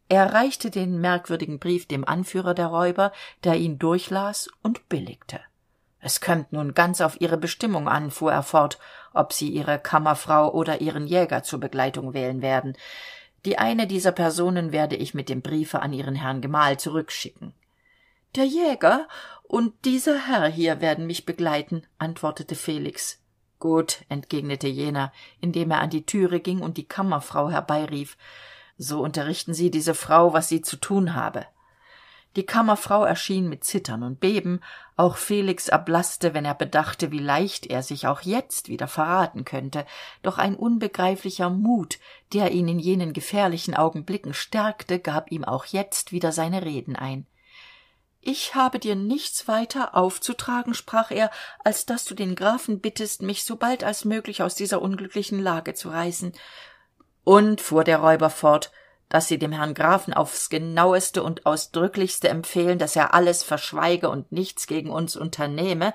Er 0.08 0.32
reichte 0.32 0.70
den 0.70 1.00
merkwürdigen 1.00 1.58
brief 1.60 1.86
dem 1.86 2.04
anführer 2.04 2.54
der 2.54 2.66
räuber 2.66 3.12
der 3.44 3.56
ihn 3.56 3.78
durchlas 3.78 4.48
und 4.62 4.88
billigte 4.88 5.40
es 6.00 6.20
kömmt 6.20 6.52
nun 6.52 6.74
ganz 6.74 7.00
auf 7.00 7.20
ihre 7.20 7.36
bestimmung 7.36 7.88
an 7.88 8.10
fuhr 8.10 8.32
er 8.32 8.42
fort 8.42 8.78
ob 9.12 9.32
sie 9.32 9.48
ihre 9.48 9.78
kammerfrau 9.78 10.52
oder 10.52 10.80
ihren 10.80 11.06
jäger 11.06 11.42
zur 11.42 11.60
begleitung 11.60 12.14
wählen 12.14 12.42
werden. 12.42 12.76
Die 13.44 13.58
eine 13.58 13.86
dieser 13.86 14.12
personen 14.12 14.72
werde 14.72 14.96
ich 14.96 15.14
mit 15.14 15.28
dem 15.28 15.42
briefe 15.42 15.80
an 15.80 15.92
ihren 15.92 16.14
herrn 16.14 16.40
gemahl 16.40 16.78
zurückschicken. 16.78 17.54
Der 18.36 18.44
jäger 18.44 19.08
und 19.42 19.84
dieser 19.84 20.28
herr 20.28 20.46
hier 20.46 20.80
werden 20.80 21.06
mich 21.06 21.26
begleiten 21.26 21.82
antwortete 21.98 22.54
felix. 22.54 23.18
Gut 23.58 24.04
entgegnete 24.08 24.68
jener 24.68 25.12
indem 25.40 25.70
er 25.70 25.80
an 25.80 25.90
die 25.90 26.06
türe 26.06 26.40
ging 26.40 26.60
und 26.60 26.76
die 26.76 26.86
kammerfrau 26.86 27.50
herbeirief. 27.50 28.16
So 28.78 29.02
unterrichten 29.02 29.54
sie 29.54 29.70
diese 29.70 29.94
frau 29.94 30.32
was 30.32 30.48
sie 30.48 30.62
zu 30.62 30.76
tun 30.76 31.14
habe 31.14 31.46
die 32.36 32.44
kammerfrau 32.44 33.04
erschien 33.04 33.48
mit 33.48 33.64
zittern 33.64 34.02
und 34.02 34.20
beben. 34.20 34.60
Auch 34.96 35.16
felix 35.16 35.68
erblaßte 35.68 36.34
wenn 36.34 36.44
er 36.44 36.54
bedachte 36.54 37.10
wie 37.10 37.18
leicht 37.18 37.66
er 37.66 37.82
sich 37.82 38.06
auch 38.06 38.20
jetzt 38.20 38.68
wieder 38.68 38.86
verraten 38.86 39.44
könnte. 39.44 39.84
Doch 40.22 40.38
ein 40.38 40.56
unbegreiflicher 40.56 41.50
mut 41.50 41.98
der 42.32 42.52
ihn 42.52 42.68
in 42.68 42.78
jenen 42.78 43.12
gefährlichen 43.12 43.74
augenblicken 43.74 44.34
stärkte 44.34 45.00
gab 45.00 45.32
ihm 45.32 45.44
auch 45.44 45.64
jetzt 45.64 46.12
wieder 46.12 46.30
seine 46.30 46.64
reden 46.64 46.94
ein. 46.94 47.26
Ich 48.20 48.54
habe 48.54 48.78
dir 48.78 48.94
nichts 48.94 49.48
weiter 49.48 49.96
aufzutragen 49.96 50.74
sprach 50.74 51.10
er 51.10 51.30
als 51.64 51.86
dass 51.86 52.04
du 52.04 52.14
den 52.14 52.34
grafen 52.34 52.80
bittest 52.80 53.22
mich 53.22 53.44
so 53.44 53.56
bald 53.56 53.82
als 53.82 54.04
möglich 54.04 54.42
aus 54.42 54.54
dieser 54.54 54.82
unglücklichen 54.82 55.42
lage 55.42 55.74
zu 55.74 55.88
reißen 55.88 56.32
und 57.24 57.60
fuhr 57.60 57.82
der 57.82 57.98
räuber 57.98 58.30
fort 58.30 58.70
dass 59.10 59.28
sie 59.28 59.38
dem 59.38 59.52
herrn 59.52 59.74
grafen 59.74 60.14
aufs 60.14 60.48
genaueste 60.48 61.22
und 61.22 61.44
ausdrücklichste 61.44 62.30
empfehlen 62.30 62.78
dass 62.78 62.96
er 62.96 63.12
alles 63.12 63.42
verschweige 63.42 64.08
und 64.08 64.32
nichts 64.32 64.66
gegen 64.66 64.90
uns 64.90 65.16
unternehme 65.16 65.92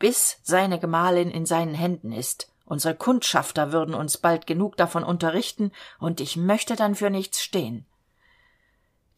bis 0.00 0.38
seine 0.42 0.80
gemahlin 0.80 1.30
in 1.30 1.46
seinen 1.46 1.74
händen 1.74 2.10
ist. 2.10 2.50
Unsere 2.66 2.96
kundschafter 2.96 3.72
würden 3.72 3.94
uns 3.94 4.18
bald 4.18 4.48
genug 4.48 4.76
davon 4.76 5.04
unterrichten 5.04 5.70
und 6.00 6.20
ich 6.20 6.36
möchte 6.36 6.74
dann 6.74 6.96
für 6.96 7.10
nichts 7.10 7.40
stehen 7.42 7.86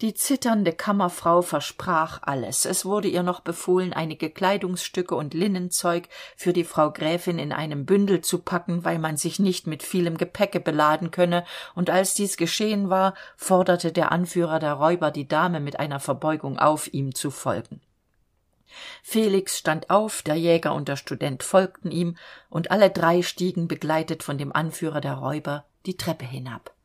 die 0.03 0.13
zitternde 0.13 0.73
kammerfrau 0.73 1.41
versprach 1.41 2.21
alles. 2.23 2.67
Es 2.67 2.85
wurde 2.85 3.09
ihr 3.09 3.23
noch 3.23 3.41
befohlen 3.41 3.95
einige 3.95 4.29
kleidungsstücke 4.29 5.15
und 5.15 5.33
linnenzeug 5.33 6.09
für 6.37 6.53
die 6.53 6.65
frau 6.65 6.91
gräfin 6.91 7.39
in 7.39 7.51
einem 7.51 7.87
bündel 7.87 8.21
zu 8.21 8.41
packen 8.41 8.85
weil 8.85 8.99
man 8.99 9.17
sich 9.17 9.39
nicht 9.39 9.67
mit 9.67 9.83
vielem 9.83 10.19
gepäcke 10.19 10.61
beladen 10.61 11.11
könne. 11.11 11.45
Und 11.75 11.89
als 11.89 12.13
dies 12.13 12.37
geschehen 12.37 12.91
war 12.91 13.15
forderte 13.37 13.91
der 13.91 14.13
anführer 14.13 14.59
der 14.59 14.75
räuber 14.75 15.11
die 15.11 15.27
dame 15.27 15.61
mit 15.61 15.81
einer 15.81 16.01
verbeugung 16.01 16.59
auf 16.59 16.93
ihm 16.93 17.15
zu 17.15 17.31
folgen. 17.31 17.81
Felix 19.03 19.57
stand 19.57 19.89
auf 19.89 20.21
der 20.21 20.35
jäger 20.35 20.75
und 20.75 20.89
der 20.89 20.97
student 20.97 21.43
folgten 21.43 21.91
ihm 21.91 22.19
und 22.51 22.71
alle 22.71 22.91
drei 22.91 23.23
stiegen 23.23 23.67
begleitet 23.67 24.23
von 24.23 24.37
dem 24.37 24.53
anführer 24.53 25.01
der 25.01 25.15
räuber 25.15 25.65
die 25.87 25.97
treppe 25.97 26.27
hinab 26.27 26.76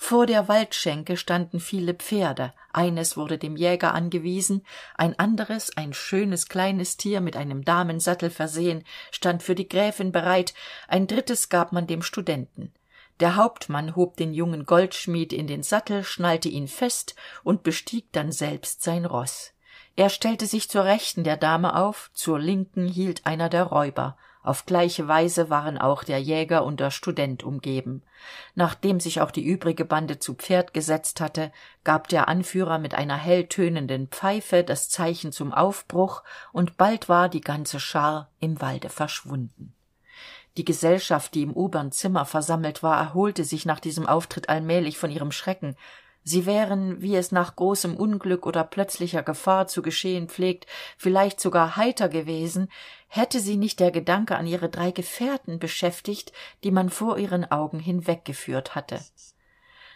vor 0.00 0.24
der 0.26 0.48
waldschenke 0.48 1.16
standen 1.16 1.60
viele 1.60 1.92
pferde. 1.92 2.54
Eines 2.72 3.16
wurde 3.16 3.36
dem 3.36 3.56
jäger 3.56 3.92
angewiesen 3.92 4.64
ein 4.94 5.18
anderes 5.18 5.76
ein 5.76 5.92
schönes 5.92 6.48
kleines 6.48 6.96
tier 6.96 7.20
mit 7.20 7.36
einem 7.36 7.64
damensattel 7.64 8.30
versehen 8.30 8.84
stand 9.10 9.42
für 9.42 9.54
die 9.54 9.68
gräfin 9.68 10.12
bereit 10.12 10.54
ein 10.86 11.08
drittes 11.08 11.48
gab 11.48 11.72
man 11.72 11.86
dem 11.86 12.02
studenten. 12.02 12.72
Der 13.20 13.34
hauptmann 13.34 13.96
hob 13.96 14.16
den 14.16 14.32
jungen 14.32 14.64
goldschmied 14.64 15.32
in 15.32 15.48
den 15.48 15.64
sattel 15.64 16.04
schnallte 16.04 16.48
ihn 16.48 16.68
fest 16.68 17.16
und 17.42 17.64
bestieg 17.64 18.12
dann 18.12 18.30
selbst 18.32 18.82
sein 18.82 19.04
roß 19.04 19.52
er 19.98 20.10
stellte 20.10 20.46
sich 20.46 20.70
zur 20.70 20.84
rechten 20.84 21.24
der 21.24 21.36
dame 21.36 21.74
auf 21.74 22.12
zur 22.14 22.38
linken 22.38 22.86
hielt 22.86 23.26
einer 23.26 23.48
der 23.48 23.64
räuber 23.64 24.16
auf 24.42 24.66
gleiche 24.66 25.08
weise 25.08 25.50
waren 25.50 25.78
auch 25.78 26.04
der 26.04 26.20
jäger 26.20 26.64
und 26.64 26.80
der 26.80 26.90
student 26.90 27.42
umgeben. 27.42 28.02
Nachdem 28.54 29.00
sich 29.00 29.20
auch 29.20 29.30
die 29.30 29.44
übrige 29.44 29.84
bande 29.84 30.18
zu 30.18 30.34
pferd 30.34 30.72
gesetzt 30.72 31.20
hatte 31.20 31.52
gab 31.84 32.08
der 32.08 32.28
anführer 32.28 32.78
mit 32.78 32.94
einer 32.94 33.16
helltönenden 33.16 34.08
pfeife 34.08 34.64
das 34.64 34.88
zeichen 34.88 35.32
zum 35.32 35.52
aufbruch 35.52 36.22
und 36.52 36.76
bald 36.76 37.08
war 37.08 37.28
die 37.28 37.40
ganze 37.40 37.80
schar 37.80 38.30
im 38.40 38.60
walde 38.60 38.88
verschwunden. 38.88 39.74
Die 40.56 40.64
gesellschaft 40.64 41.34
die 41.34 41.42
im 41.42 41.52
obern 41.52 41.92
zimmer 41.92 42.24
versammelt 42.24 42.82
war 42.82 42.98
erholte 42.98 43.44
sich 43.44 43.66
nach 43.66 43.80
diesem 43.80 44.06
auftritt 44.06 44.48
allmählich 44.48 44.98
von 44.98 45.10
ihrem 45.10 45.30
schrecken 45.30 45.76
sie 46.28 46.46
wären 46.46 47.00
wie 47.00 47.16
es 47.16 47.32
nach 47.32 47.56
großem 47.56 47.96
unglück 47.96 48.46
oder 48.46 48.64
plötzlicher 48.64 49.22
gefahr 49.22 49.66
zu 49.66 49.82
geschehen 49.82 50.28
pflegt 50.28 50.66
vielleicht 50.96 51.40
sogar 51.40 51.76
heiter 51.76 52.08
gewesen 52.08 52.68
hätte 53.08 53.40
sie 53.40 53.56
nicht 53.56 53.80
der 53.80 53.90
gedanke 53.90 54.36
an 54.36 54.46
ihre 54.46 54.68
drei 54.68 54.90
gefährten 54.90 55.58
beschäftigt 55.58 56.32
die 56.64 56.70
man 56.70 56.90
vor 56.90 57.18
ihren 57.18 57.50
augen 57.50 57.80
hinweggeführt 57.80 58.74
hatte. 58.74 59.00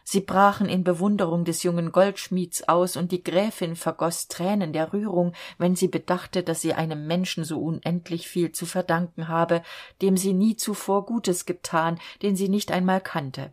Sie 0.04 0.20
brachen 0.20 0.68
in 0.68 0.82
bewunderung 0.82 1.44
des 1.44 1.62
jungen 1.62 1.92
goldschmieds 1.92 2.68
aus 2.68 2.96
und 2.96 3.12
die 3.12 3.22
gräfin 3.22 3.76
vergoß 3.76 4.28
tränen 4.28 4.72
der 4.72 4.92
rührung 4.92 5.32
wenn 5.58 5.76
sie 5.76 5.88
bedachte 5.88 6.42
dass 6.42 6.60
sie 6.60 6.74
einem 6.74 7.06
menschen 7.06 7.44
so 7.44 7.60
unendlich 7.60 8.26
viel 8.26 8.52
zu 8.52 8.66
verdanken 8.66 9.28
habe 9.28 9.62
dem 10.00 10.16
sie 10.16 10.32
nie 10.32 10.56
zuvor 10.56 11.06
gutes 11.06 11.46
getan 11.46 12.00
den 12.22 12.34
sie 12.34 12.48
nicht 12.48 12.72
einmal 12.72 13.00
kannte 13.00 13.52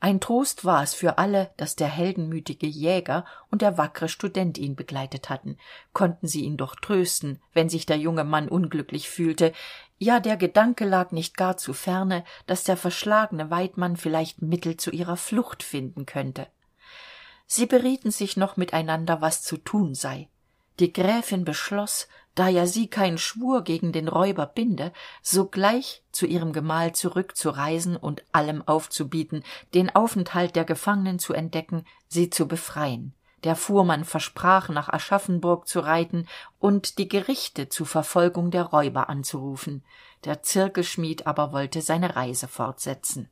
ein 0.00 0.20
trost 0.20 0.64
war 0.64 0.82
es 0.82 0.94
für 0.94 1.18
alle 1.18 1.50
dass 1.56 1.76
der 1.76 1.88
heldenmütige 1.88 2.66
jäger 2.66 3.24
und 3.50 3.62
der 3.62 3.78
wackre 3.78 4.08
student 4.08 4.58
ihn 4.58 4.76
begleitet 4.76 5.30
hatten. 5.30 5.58
Konnten 5.92 6.26
sie 6.26 6.42
ihn 6.42 6.56
doch 6.56 6.76
trösten 6.76 7.40
wenn 7.52 7.68
sich 7.68 7.86
der 7.86 7.98
junge 7.98 8.24
mann 8.24 8.48
unglücklich 8.48 9.08
fühlte. 9.08 9.52
Ja 9.98 10.20
der 10.20 10.36
gedanke 10.36 10.84
lag 10.84 11.10
nicht 11.12 11.36
gar 11.36 11.56
zu 11.56 11.72
ferne 11.72 12.24
dass 12.46 12.64
der 12.64 12.76
verschlagene 12.76 13.50
weidmann 13.50 13.96
vielleicht 13.96 14.42
mittel 14.42 14.76
zu 14.76 14.90
ihrer 14.90 15.16
flucht 15.16 15.62
finden 15.62 16.06
könnte. 16.06 16.46
Sie 17.46 17.66
berieten 17.66 18.10
sich 18.10 18.36
noch 18.36 18.56
miteinander 18.56 19.20
was 19.20 19.42
zu 19.42 19.56
tun 19.56 19.94
sei. 19.94 20.28
Die 20.80 20.92
gräfin 20.92 21.44
beschloss 21.44 22.06
da 22.38 22.46
ja 22.46 22.66
sie 22.66 22.86
keinen 22.86 23.18
schwur 23.18 23.64
gegen 23.64 23.90
den 23.90 24.06
räuber 24.06 24.46
binde 24.46 24.92
sogleich 25.22 26.04
zu 26.12 26.24
ihrem 26.24 26.52
gemahl 26.52 26.92
zurückzureisen 26.92 27.96
und 27.96 28.22
allem 28.30 28.62
aufzubieten 28.66 29.42
den 29.74 29.92
aufenthalt 29.92 30.54
der 30.54 30.64
gefangenen 30.64 31.18
zu 31.18 31.32
entdecken 31.32 31.84
sie 32.06 32.30
zu 32.30 32.46
befreien. 32.46 33.12
Der 33.42 33.56
fuhrmann 33.56 34.04
versprach 34.04 34.68
nach 34.68 34.88
aschaffenburg 34.88 35.66
zu 35.66 35.80
reiten 35.80 36.26
und 36.60 36.98
die 36.98 37.08
gerichte 37.08 37.68
zu 37.68 37.84
verfolgung 37.84 38.52
der 38.52 38.64
räuber 38.64 39.08
anzurufen. 39.08 39.84
Der 40.24 40.42
zirkelschmied 40.42 41.26
aber 41.26 41.52
wollte 41.52 41.82
seine 41.82 42.14
reise 42.14 42.46
fortsetzen. 42.46 43.28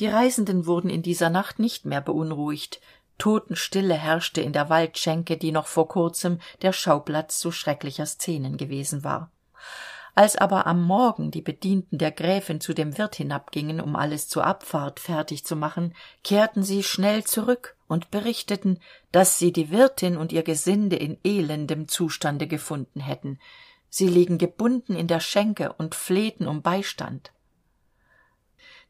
Die 0.00 0.06
reisenden 0.06 0.66
wurden 0.66 0.90
in 0.90 1.02
dieser 1.02 1.30
nacht 1.30 1.58
nicht 1.58 1.84
mehr 1.84 2.00
beunruhigt 2.00 2.80
totenstille 3.22 3.94
herrschte 3.94 4.40
in 4.40 4.52
der 4.52 4.68
waldschenke 4.68 5.36
die 5.36 5.52
noch 5.52 5.68
vor 5.68 5.86
kurzem 5.86 6.40
der 6.60 6.72
schauplatz 6.72 7.38
so 7.38 7.52
schrecklicher 7.52 8.04
szenen 8.04 8.56
gewesen 8.56 9.04
war. 9.04 9.30
Als 10.16 10.34
aber 10.34 10.66
am 10.66 10.82
morgen 10.82 11.30
die 11.30 11.40
bedienten 11.40 11.98
der 11.98 12.10
gräfin 12.10 12.60
zu 12.60 12.74
dem 12.74 12.98
wirt 12.98 13.14
hinabgingen 13.14 13.80
um 13.80 13.94
alles 13.94 14.26
zur 14.26 14.44
abfahrt 14.44 14.98
fertig 14.98 15.44
zu 15.44 15.54
machen 15.54 15.94
kehrten 16.24 16.64
sie 16.64 16.82
schnell 16.82 17.22
zurück 17.22 17.76
und 17.86 18.10
berichteten 18.10 18.80
dass 19.12 19.38
sie 19.38 19.52
die 19.52 19.70
wirtin 19.70 20.16
und 20.16 20.32
ihr 20.32 20.42
gesinde 20.42 20.96
in 20.96 21.16
elendem 21.22 21.86
zustande 21.86 22.48
gefunden 22.48 22.98
hätten. 22.98 23.38
Sie 23.88 24.08
liegen 24.08 24.38
gebunden 24.38 24.96
in 24.96 25.06
der 25.06 25.20
schenke 25.20 25.72
und 25.74 25.94
flehten 25.94 26.48
um 26.48 26.60
beistand. 26.60 27.30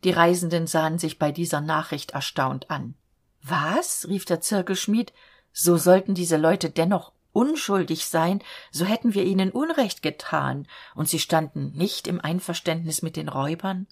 Die 0.05 0.11
reisenden 0.11 0.66
sahen 0.66 0.99
sich 0.99 1.18
bei 1.18 1.33
dieser 1.33 1.61
nachricht 1.61 2.12
erstaunt 2.12 2.70
an 2.70 2.95
was? 3.43 4.07
rief 4.09 4.24
der 4.24 4.40
zirkelschmied 4.40 5.12
so 5.53 5.76
sollten 5.76 6.14
diese 6.14 6.36
leute 6.36 6.70
dennoch 6.70 7.12
unschuldig 7.32 8.07
sein 8.07 8.43
so 8.70 8.84
hätten 8.84 9.14
wir 9.14 9.24
ihnen 9.24 9.51
unrecht 9.51 10.03
getan. 10.03 10.66
Und 10.95 11.09
sie 11.09 11.18
standen 11.18 11.72
nicht 11.72 12.07
im 12.07 12.20
einverständnis 12.20 13.03
mit 13.03 13.16
den 13.16 13.28
räubern? 13.28 13.86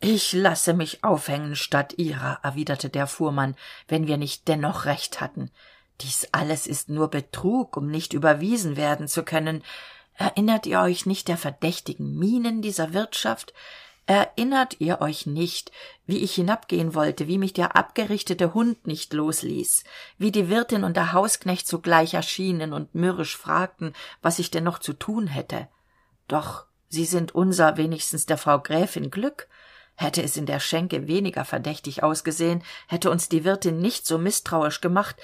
Ich 0.00 0.32
lasse 0.32 0.74
mich 0.74 1.02
aufhängen 1.02 1.56
statt 1.56 1.94
ihrer 1.96 2.40
erwiderte 2.42 2.88
der 2.88 3.06
fuhrmann 3.06 3.56
wenn 3.88 4.06
wir 4.06 4.16
nicht 4.16 4.48
dennoch 4.48 4.84
recht 4.84 5.20
hatten. 5.20 5.50
Dies 6.00 6.28
alles 6.32 6.66
ist 6.66 6.88
nur 6.88 7.08
betrug 7.08 7.76
um 7.76 7.88
nicht 7.88 8.12
überwiesen 8.12 8.76
werden 8.76 9.08
zu 9.08 9.24
können. 9.24 9.62
Erinnert 10.14 10.66
ihr 10.66 10.80
euch 10.80 11.06
nicht 11.06 11.28
der 11.28 11.36
verdächtigen 11.36 12.16
mienen 12.18 12.62
dieser 12.62 12.92
wirtschaft 12.92 13.52
erinnert 14.08 14.76
ihr 14.80 15.02
euch 15.02 15.26
nicht 15.26 15.70
wie 16.06 16.18
ich 16.24 16.34
hinabgehen 16.34 16.94
wollte 16.94 17.28
wie 17.28 17.36
mich 17.36 17.52
der 17.52 17.76
abgerichtete 17.76 18.54
hund 18.54 18.86
nicht 18.86 19.12
losließ 19.12 19.84
wie 20.16 20.32
die 20.32 20.48
wirtin 20.48 20.82
und 20.82 20.96
der 20.96 21.12
hausknecht 21.12 21.68
sogleich 21.68 22.14
erschienen 22.14 22.72
und 22.72 22.94
mürrisch 22.94 23.36
fragten 23.36 23.92
was 24.22 24.38
ich 24.38 24.50
denn 24.50 24.64
noch 24.64 24.78
zu 24.78 24.94
tun 24.94 25.26
hätte? 25.26 25.68
Doch 26.26 26.64
sie 26.88 27.04
sind 27.04 27.34
unser 27.34 27.76
wenigstens 27.76 28.24
der 28.24 28.38
frau 28.38 28.58
gräfin 28.60 29.10
glück. 29.10 29.46
Hätte 29.94 30.22
es 30.22 30.38
in 30.38 30.46
der 30.46 30.60
schenke 30.60 31.06
weniger 31.06 31.44
verdächtig 31.44 32.02
ausgesehen 32.02 32.62
hätte 32.86 33.10
uns 33.10 33.28
die 33.28 33.44
wirtin 33.44 33.78
nicht 33.78 34.06
so 34.06 34.16
mißtrauisch 34.16 34.80
gemacht 34.80 35.16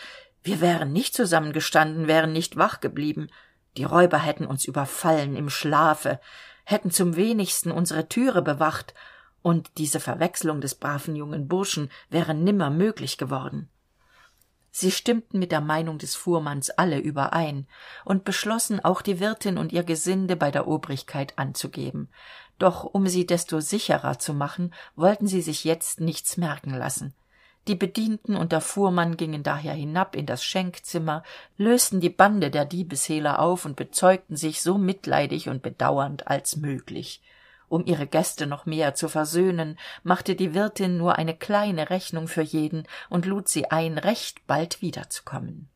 wir 0.43 0.61
wären 0.61 0.93
nicht 0.93 1.14
zusammengestanden 1.14 2.07
wären 2.07 2.35
nicht 2.35 2.59
wach 2.59 2.80
geblieben. 2.80 3.30
Die 3.78 3.85
räuber 3.85 4.18
hätten 4.18 4.45
uns 4.45 4.66
überfallen 4.66 5.37
im 5.37 5.49
schlafe 5.49 6.20
hätten 6.65 6.91
zum 6.91 7.17
wenigsten 7.17 7.71
unsere 7.71 8.09
türe 8.09 8.43
bewacht 8.43 8.95
und 9.43 9.71
diese 9.79 10.01
verwechslung 10.01 10.61
des 10.61 10.75
braven 10.75 11.17
jungen 11.17 11.49
burschen 11.49 11.91
wäre 12.09 12.35
nimmer 12.35 12.71
möglich 12.71 13.19
geworden. 13.19 13.69
Sie 14.71 14.91
stimmten 14.91 15.39
mit 15.39 15.53
der 15.53 15.61
meinung 15.61 15.99
des 15.99 16.17
fuhrmanns 16.17 16.71
alle 16.71 16.99
überein 16.99 17.69
und 18.05 18.25
beschlossen 18.25 18.81
auch 18.85 19.03
die 19.03 19.21
wirtin 19.21 19.57
und 19.57 19.73
ihr 19.73 19.85
gesinde 19.85 20.35
bei 20.35 20.51
der 20.51 20.67
obrigkeit 20.67 21.39
anzugeben. 21.39 22.09
Doch 22.59 22.83
um 22.83 23.07
sie 23.07 23.27
desto 23.27 23.61
sicherer 23.61 24.19
zu 24.19 24.35
machen 24.35 24.75
wollten 24.97 25.29
sie 25.29 25.43
sich 25.43 25.62
jetzt 25.62 26.01
nichts 26.01 26.37
merken 26.37 26.71
lassen 26.71 27.15
die 27.67 27.75
bedienten 27.75 28.37
und 28.37 28.53
der 28.53 28.61
fuhrmann 28.61 29.17
gingen 29.17 29.43
daher 29.43 29.73
hinab 29.73 30.17
in 30.17 30.27
das 30.27 30.45
schenkzimmer 30.45 31.23
lösten 31.57 32.01
die 32.01 32.11
bande 32.11 32.51
der 32.51 32.65
diebeshehler 32.65 33.39
auf 33.39 33.65
und 33.65 33.77
bezeugten 33.77 34.37
sich 34.37 34.62
so 34.62 34.77
mitleidig 34.77 35.49
und 35.49 35.62
bedauernd 35.62 36.27
als 36.29 36.57
möglich. 36.57 37.23
Um 37.69 37.87
ihre 37.87 38.07
gäste 38.07 38.47
noch 38.47 38.67
mehr 38.67 38.95
zu 38.95 39.09
versöhnen 39.09 39.79
machte 40.03 40.35
die 40.35 40.55
wirtin 40.55 40.99
nur 40.99 41.17
eine 41.17 41.35
kleine 41.35 41.91
rechnung 41.91 42.29
für 42.29 42.43
jeden 42.43 42.85
und 43.09 43.25
lud 43.25 43.49
sie 43.49 43.71
ein 43.71 43.97
recht 43.97 44.47
bald 44.47 44.83
wiederzukommen. 44.83 45.71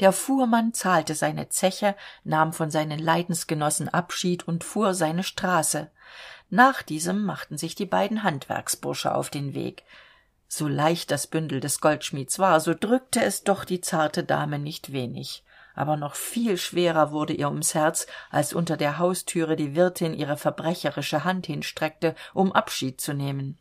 Der 0.00 0.12
fuhrmann 0.12 0.74
zahlte 0.74 1.14
seine 1.14 1.48
zeche 1.48 1.94
nahm 2.24 2.52
von 2.52 2.70
seinen 2.70 2.98
leidensgenossen 2.98 3.88
abschied 3.88 4.48
und 4.48 4.64
fuhr 4.64 4.94
seine 4.94 5.22
straße. 5.22 5.90
Nach 6.48 6.82
diesem 6.82 7.24
machten 7.24 7.56
sich 7.56 7.76
die 7.76 7.86
beiden 7.86 8.24
handwerksbursche 8.24 9.14
auf 9.14 9.30
den 9.30 9.54
weg 9.54 9.84
so 10.52 10.66
leicht 10.66 11.12
das 11.12 11.28
bündel 11.28 11.60
des 11.60 11.80
goldschmieds 11.80 12.40
war 12.40 12.58
so 12.58 12.74
drückte 12.74 13.22
es 13.22 13.44
doch 13.44 13.64
die 13.64 13.80
zarte 13.80 14.24
dame 14.24 14.58
nicht 14.58 14.92
wenig. 14.92 15.44
Aber 15.76 15.96
noch 15.96 16.16
viel 16.16 16.56
schwerer 16.58 17.12
wurde 17.12 17.32
ihr 17.32 17.48
ums 17.48 17.74
herz 17.74 18.08
als 18.30 18.52
unter 18.52 18.76
der 18.76 18.98
haustüre 18.98 19.54
die 19.54 19.76
wirtin 19.76 20.12
ihre 20.12 20.36
verbrecherische 20.36 21.22
hand 21.22 21.46
hinstreckte 21.46 22.16
um 22.34 22.50
abschied 22.50 23.00
zu 23.00 23.14
nehmen 23.14 23.59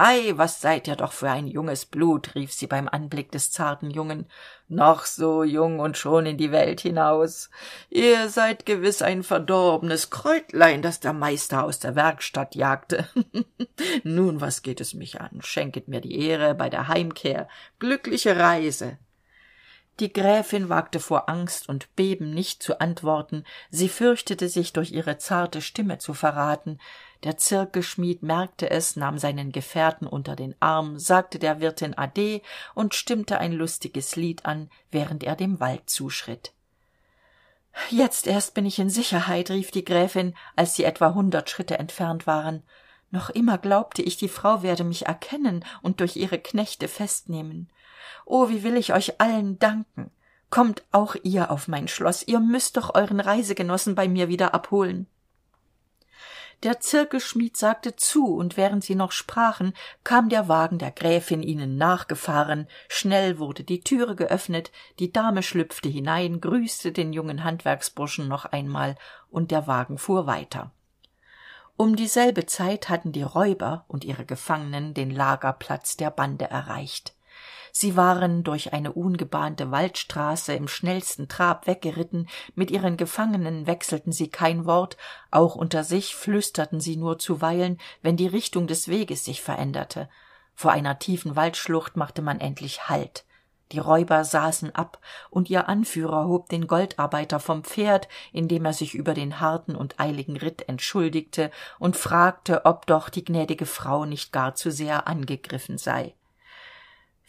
ei 0.00 0.32
was 0.36 0.62
seid 0.62 0.88
ihr 0.88 0.96
doch 0.96 1.12
für 1.12 1.30
ein 1.30 1.46
junges 1.46 1.84
blut 1.84 2.34
rief 2.34 2.52
sie 2.52 2.66
beim 2.66 2.88
anblick 2.88 3.30
des 3.30 3.50
zarten 3.50 3.90
jungen. 3.90 4.26
Noch 4.66 5.04
so 5.04 5.44
jung 5.44 5.78
und 5.78 5.98
schon 5.98 6.24
in 6.24 6.38
die 6.38 6.52
welt 6.52 6.80
hinaus. 6.80 7.50
Ihr 7.90 8.30
seid 8.30 8.64
gewiss 8.64 9.02
ein 9.02 9.22
verdorbenes 9.22 10.08
kräutlein 10.08 10.80
das 10.80 11.00
der 11.00 11.12
meister 11.12 11.64
aus 11.64 11.80
der 11.80 11.96
werkstatt 11.96 12.54
jagte. 12.54 13.08
Nun 14.02 14.40
was 14.40 14.62
geht 14.62 14.80
es 14.80 14.94
mich 14.94 15.20
an? 15.20 15.42
Schenket 15.42 15.88
mir 15.88 16.00
die 16.00 16.18
ehre 16.18 16.54
bei 16.54 16.70
der 16.70 16.88
heimkehr. 16.88 17.46
Glückliche 17.78 18.38
reise. 18.38 18.96
Die 19.98 20.12
gräfin 20.12 20.70
wagte 20.70 20.98
vor 20.98 21.28
angst 21.28 21.68
und 21.68 21.94
beben 21.94 22.32
nicht 22.32 22.62
zu 22.62 22.80
antworten. 22.80 23.44
Sie 23.70 23.90
fürchtete 23.90 24.48
sich 24.48 24.72
durch 24.72 24.92
ihre 24.92 25.18
zarte 25.18 25.60
stimme 25.60 25.98
zu 25.98 26.14
verraten 26.14 26.78
der 27.24 27.36
zirkelschmied 27.36 28.22
merkte 28.22 28.70
es 28.70 28.96
nahm 28.96 29.18
seinen 29.18 29.52
gefährten 29.52 30.06
unter 30.06 30.36
den 30.36 30.54
arm 30.60 30.98
sagte 30.98 31.38
der 31.38 31.60
wirtin 31.60 31.96
ade 31.96 32.40
und 32.74 32.94
stimmte 32.94 33.38
ein 33.38 33.52
lustiges 33.52 34.16
lied 34.16 34.46
an 34.46 34.70
während 34.90 35.22
er 35.22 35.36
dem 35.36 35.60
wald 35.60 35.88
zuschritt. 35.90 36.52
Jetzt 37.90 38.26
erst 38.26 38.54
bin 38.54 38.64
ich 38.66 38.78
in 38.78 38.90
sicherheit 38.90 39.50
rief 39.50 39.70
die 39.70 39.84
gräfin 39.84 40.34
als 40.56 40.74
sie 40.74 40.84
etwa 40.84 41.14
hundert 41.14 41.50
schritte 41.50 41.78
entfernt 41.78 42.26
waren. 42.26 42.62
Noch 43.10 43.28
immer 43.28 43.58
glaubte 43.58 44.02
ich 44.02 44.16
die 44.16 44.28
frau 44.28 44.62
werde 44.62 44.84
mich 44.84 45.06
erkennen 45.06 45.64
und 45.82 46.00
durch 46.00 46.16
ihre 46.16 46.38
knechte 46.38 46.88
festnehmen. 46.88 47.68
Oh 48.24 48.48
wie 48.48 48.62
will 48.62 48.76
ich 48.76 48.94
euch 48.94 49.20
allen 49.20 49.58
danken. 49.58 50.10
Kommt 50.48 50.84
auch 50.90 51.16
ihr 51.22 51.50
auf 51.50 51.68
mein 51.68 51.86
schloss 51.86 52.26
ihr 52.26 52.40
müßt 52.40 52.76
doch 52.78 52.94
euren 52.94 53.20
reisegenossen 53.20 53.94
bei 53.94 54.08
mir 54.08 54.28
wieder 54.28 54.54
abholen 54.54 55.06
der 56.62 56.80
zirkelschmied 56.80 57.56
sagte 57.56 57.96
zu 57.96 58.34
und 58.34 58.56
während 58.56 58.84
sie 58.84 58.94
noch 58.94 59.12
sprachen 59.12 59.72
kam 60.04 60.28
der 60.28 60.48
wagen 60.48 60.78
der 60.78 60.90
gräfin 60.90 61.42
ihnen 61.42 61.76
nachgefahren. 61.76 62.68
Schnell 62.88 63.38
wurde 63.38 63.64
die 63.64 63.80
türe 63.80 64.14
geöffnet 64.14 64.70
die 64.98 65.12
dame 65.12 65.42
schlüpfte 65.42 65.88
hinein 65.88 66.40
grüßte 66.40 66.92
den 66.92 67.12
jungen 67.12 67.44
handwerksburschen 67.44 68.28
noch 68.28 68.44
einmal 68.44 68.96
und 69.30 69.50
der 69.50 69.66
wagen 69.66 69.98
fuhr 69.98 70.26
weiter. 70.26 70.72
Um 71.76 71.96
dieselbe 71.96 72.44
zeit 72.44 72.90
hatten 72.90 73.12
die 73.12 73.22
räuber 73.22 73.86
und 73.88 74.04
ihre 74.04 74.26
gefangenen 74.26 74.92
den 74.92 75.10
lagerplatz 75.10 75.96
der 75.96 76.10
bande 76.10 76.44
erreicht 76.44 77.14
sie 77.72 77.96
waren 77.96 78.42
durch 78.42 78.72
eine 78.72 78.92
ungebahnte 78.92 79.70
waldstraße 79.70 80.52
im 80.54 80.68
schnellsten 80.68 81.28
trab 81.28 81.66
weggeritten 81.66 82.28
mit 82.54 82.70
ihren 82.70 82.96
gefangenen 82.96 83.66
wechselten 83.66 84.12
sie 84.12 84.28
kein 84.28 84.66
wort 84.66 84.96
auch 85.30 85.54
unter 85.54 85.84
sich 85.84 86.14
flüsterten 86.14 86.80
sie 86.80 86.96
nur 86.96 87.18
zuweilen 87.18 87.78
wenn 88.02 88.16
die 88.16 88.26
richtung 88.26 88.66
des 88.66 88.88
weges 88.88 89.24
sich 89.24 89.40
veränderte. 89.40 90.08
Vor 90.54 90.72
einer 90.72 90.98
tiefen 90.98 91.36
waldschlucht 91.36 91.96
machte 91.96 92.22
man 92.22 92.40
endlich 92.40 92.88
halt. 92.88 93.24
Die 93.72 93.78
räuber 93.78 94.24
saßen 94.24 94.74
ab 94.74 94.98
und 95.30 95.48
ihr 95.48 95.68
anführer 95.68 96.26
hob 96.26 96.48
den 96.48 96.66
goldarbeiter 96.66 97.38
vom 97.38 97.62
pferd 97.62 98.08
indem 98.32 98.64
er 98.64 98.72
sich 98.72 98.94
über 98.94 99.14
den 99.14 99.40
harten 99.40 99.76
und 99.76 100.00
eiligen 100.00 100.36
ritt 100.36 100.68
entschuldigte 100.68 101.50
und 101.78 101.96
fragte 101.96 102.64
ob 102.64 102.86
doch 102.86 103.08
die 103.08 103.24
gnädige 103.24 103.66
frau 103.66 104.04
nicht 104.04 104.32
gar 104.32 104.54
zu 104.54 104.70
sehr 104.70 105.06
angegriffen 105.06 105.78
sei 105.78 106.14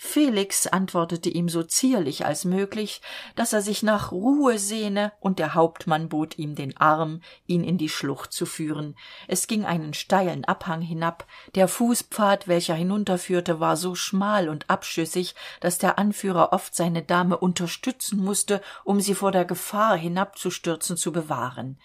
felix 0.04 0.66
antwortete 0.66 1.30
ihm 1.30 1.47
so 1.47 1.62
zierlich 1.62 2.26
als 2.26 2.43
möglich 2.43 3.04
dass 3.36 3.54
er 3.54 3.62
sich 3.62 3.84
nach 3.84 4.12
ruhe 4.12 4.58
sehne 4.58 5.12
und 5.20 5.38
der 5.38 5.54
hauptmann 5.54 6.10
bot 6.10 6.39
ihm 6.39 6.56
den 6.56 6.76
arm 6.76 7.22
ihn 7.45 7.64
in 7.64 7.78
die 7.78 7.88
schlucht 7.88 8.34
zu 8.34 8.47
führen. 8.47 8.95
Es 9.28 9.45
ging 9.45 9.64
einen 9.64 9.93
steilen 9.93 10.43
abhang 10.43 10.82
hinab. 10.82 11.28
Der 11.54 11.68
fußpfad 11.68 12.47
welcher 12.47 12.74
hinunterführte 12.74 13.60
war 13.60 13.78
so 13.78 13.93
schmal 13.93 14.49
und 14.49 14.72
abschüssig 14.72 15.36
dass 15.60 15.78
der 15.78 15.99
anführer 15.99 16.52
oft 16.52 16.74
seine 16.74 17.04
dame 17.04 17.38
unterstützen 17.38 18.24
musste 18.24 18.60
um 18.84 19.02
sie 19.02 19.14
vor 19.14 19.32
der 19.32 19.45
gefahr 19.45 19.95
hinabzustürzen 19.95 20.97
zu 20.97 21.12
bewahren. 21.12 21.80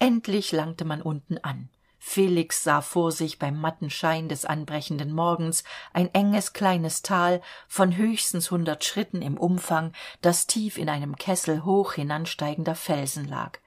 Endlich 0.00 0.50
langte 0.50 0.84
man 0.84 1.00
unten 1.00 1.38
an 1.38 1.70
felix 2.08 2.62
sah 2.62 2.82
vor 2.82 3.10
sich 3.10 3.40
beim 3.40 3.60
matten 3.60 3.90
schein 3.90 4.28
des 4.28 4.44
anbrechenden 4.44 5.12
morgens 5.12 5.64
ein 5.92 6.08
enges 6.14 6.52
kleines 6.52 7.02
tal 7.02 7.42
von 7.66 7.96
höchstens 7.96 8.52
hundert 8.52 8.84
schritten 8.84 9.22
im 9.22 9.36
umfang 9.36 9.92
das 10.22 10.46
tief 10.46 10.78
in 10.78 10.88
einem 10.88 11.16
kessel 11.16 11.64
hoch 11.64 11.94
hinansteigender 11.94 12.76
felsen 12.76 13.26
lag. 13.28 13.58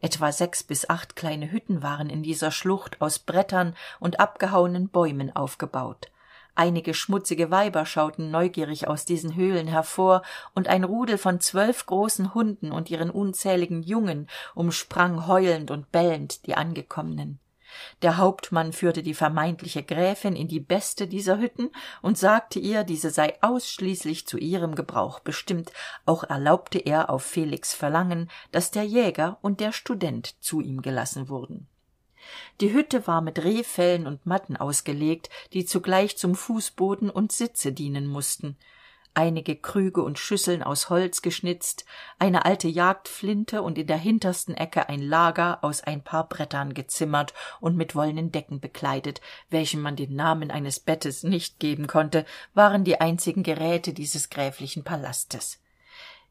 Etwa 0.00 0.32
sechs 0.32 0.62
bis 0.62 0.88
acht 0.88 1.14
kleine 1.14 1.52
hütten 1.52 1.82
waren 1.82 2.08
in 2.08 2.22
dieser 2.22 2.50
schlucht 2.50 3.02
aus 3.02 3.18
brettern 3.18 3.76
und 4.00 4.18
abgehauenen 4.18 4.88
bäumen 4.88 5.36
aufgebaut. 5.36 6.10
Einige 6.54 6.94
schmutzige 6.94 7.50
weiber 7.50 7.84
schauten 7.84 8.30
neugierig 8.30 8.88
aus 8.88 9.04
diesen 9.04 9.36
höhlen 9.36 9.68
hervor 9.68 10.22
und 10.54 10.68
ein 10.68 10.84
rudel 10.84 11.18
von 11.18 11.38
zwölf 11.38 11.84
großen 11.84 12.32
hunden 12.32 12.72
und 12.72 12.90
ihren 12.90 13.10
unzähligen 13.10 13.82
jungen 13.82 14.26
umsprang 14.54 15.26
heulend 15.26 15.70
und 15.70 15.92
bellend 15.92 16.46
die 16.46 16.54
angekommenen 16.54 17.40
der 18.02 18.16
hauptmann 18.16 18.72
führte 18.72 19.02
die 19.02 19.14
vermeintliche 19.14 19.82
gräfin 19.82 20.36
in 20.36 20.48
die 20.48 20.60
beste 20.60 21.06
dieser 21.06 21.38
hütten 21.38 21.70
und 22.02 22.18
sagte 22.18 22.58
ihr 22.58 22.84
diese 22.84 23.10
sei 23.10 23.36
ausschließlich 23.42 24.26
zu 24.26 24.38
ihrem 24.38 24.74
gebrauch 24.74 25.20
bestimmt. 25.20 25.72
Auch 26.06 26.24
erlaubte 26.24 26.78
er 26.78 27.10
auf 27.10 27.24
felix 27.24 27.74
verlangen 27.74 28.30
dass 28.52 28.70
der 28.70 28.84
jäger 28.84 29.38
und 29.42 29.60
der 29.60 29.72
student 29.72 30.42
zu 30.42 30.60
ihm 30.60 30.82
gelassen 30.82 31.28
wurden. 31.28 31.68
Die 32.60 32.72
hütte 32.72 33.06
war 33.06 33.20
mit 33.20 33.44
rehfellen 33.44 34.06
und 34.06 34.26
matten 34.26 34.56
ausgelegt 34.56 35.28
die 35.52 35.64
zugleich 35.64 36.16
zum 36.16 36.34
fußboden 36.34 37.10
und 37.10 37.32
sitze 37.32 37.72
dienen 37.72 38.06
mussten 38.06 38.56
einige 39.14 39.56
krüge 39.56 40.02
und 40.02 40.18
schüsseln 40.18 40.62
aus 40.62 40.90
holz 40.90 41.22
geschnitzt 41.22 41.84
eine 42.18 42.44
alte 42.44 42.68
jagdflinte 42.68 43.62
und 43.62 43.78
in 43.78 43.86
der 43.86 43.96
hintersten 43.96 44.54
ecke 44.54 44.88
ein 44.88 45.00
lager 45.00 45.62
aus 45.62 45.82
ein 45.82 46.02
paar 46.02 46.28
brettern 46.28 46.74
gezimmert 46.74 47.32
und 47.60 47.76
mit 47.76 47.94
wollenen 47.94 48.32
decken 48.32 48.60
bekleidet 48.60 49.20
welchen 49.50 49.80
man 49.80 49.96
den 49.96 50.14
namen 50.14 50.50
eines 50.50 50.80
bettes 50.80 51.22
nicht 51.22 51.60
geben 51.60 51.86
konnte 51.86 52.24
waren 52.54 52.84
die 52.84 53.00
einzigen 53.00 53.42
geräte 53.42 53.92
dieses 53.92 54.30
gräflichen 54.30 54.84
palastes. 54.84 55.60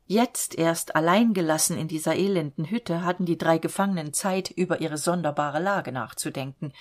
Jetzt 0.06 0.56
erst 0.56 0.96
allein 0.96 1.34
gelassen 1.34 1.78
in 1.78 1.88
dieser 1.88 2.16
elenden 2.16 2.70
hütte 2.70 3.04
hatten 3.04 3.26
die 3.26 3.38
drei 3.38 3.58
gefangenen 3.58 4.14
zeit 4.14 4.52
über 4.52 4.82
ihre 4.82 4.98
sonderbare 4.98 5.60
lage 5.60 5.94
nachzudenken 5.94 6.74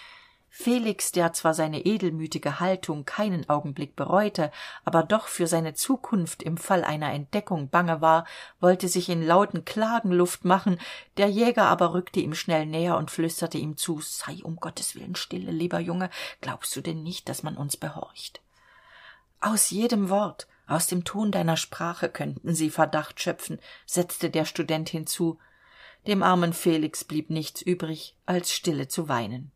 felix 0.55 1.13
der 1.13 1.33
zwar 1.33 1.55
seine 1.55 1.87
edelmütige 1.87 2.61
haltung 2.61 3.07
keinen 3.07 3.49
augenblick 3.49 3.97
bereute 3.97 4.53
aber 4.85 5.03
doch 5.03 5.27
für 5.27 5.47
seine 5.47 5.73
zukunft 5.73 6.43
im 6.43 6.59
fall 6.59 6.85
einer 6.85 7.11
entdeckung 7.11 7.71
bange 7.71 8.03
war 8.03 8.27
wollte 8.61 8.87
sich 8.89 9.09
in 9.09 9.27
lauten 9.27 9.65
klagen 9.65 10.13
luft 10.13 10.45
machen 10.45 10.79
der 11.17 11.29
jäger 11.31 11.65
aber 11.65 11.95
rückte 11.95 12.21
ihm 12.21 12.35
schnell 12.35 12.67
näher 12.67 12.99
und 12.99 13.11
flüsterte 13.11 13.57
ihm 13.57 13.79
zu 13.79 14.03
sei 14.03 14.41
um 14.43 14.57
gottes 14.57 14.95
willen 14.95 15.17
stille 15.17 15.51
lieber 15.51 15.81
junge 15.81 16.11
glaubst 16.43 16.77
du 16.77 16.83
denn 16.83 17.03
nicht 17.03 17.31
dass 17.31 17.43
man 17.43 17.57
uns 17.57 17.79
behorcht? 17.79 18.43
Aus 19.41 19.71
jedem 19.71 20.11
wort 20.11 20.47
aus 20.67 20.87
dem 20.87 21.05
ton 21.05 21.33
deiner 21.33 21.57
sprache 21.57 22.11
könnten 22.11 22.55
sie 22.55 22.69
verdacht 22.69 23.21
schöpfen 23.21 23.59
setzte 23.87 24.29
der 24.29 24.45
student 24.45 24.91
hinzu. 24.91 25.39
Dem 26.07 26.23
armen 26.23 26.53
felix 26.53 27.05
blieb 27.05 27.31
nichts 27.31 27.63
übrig 27.63 28.17
als 28.27 28.53
stille 28.53 28.89
zu 28.89 29.09
weinen 29.09 29.51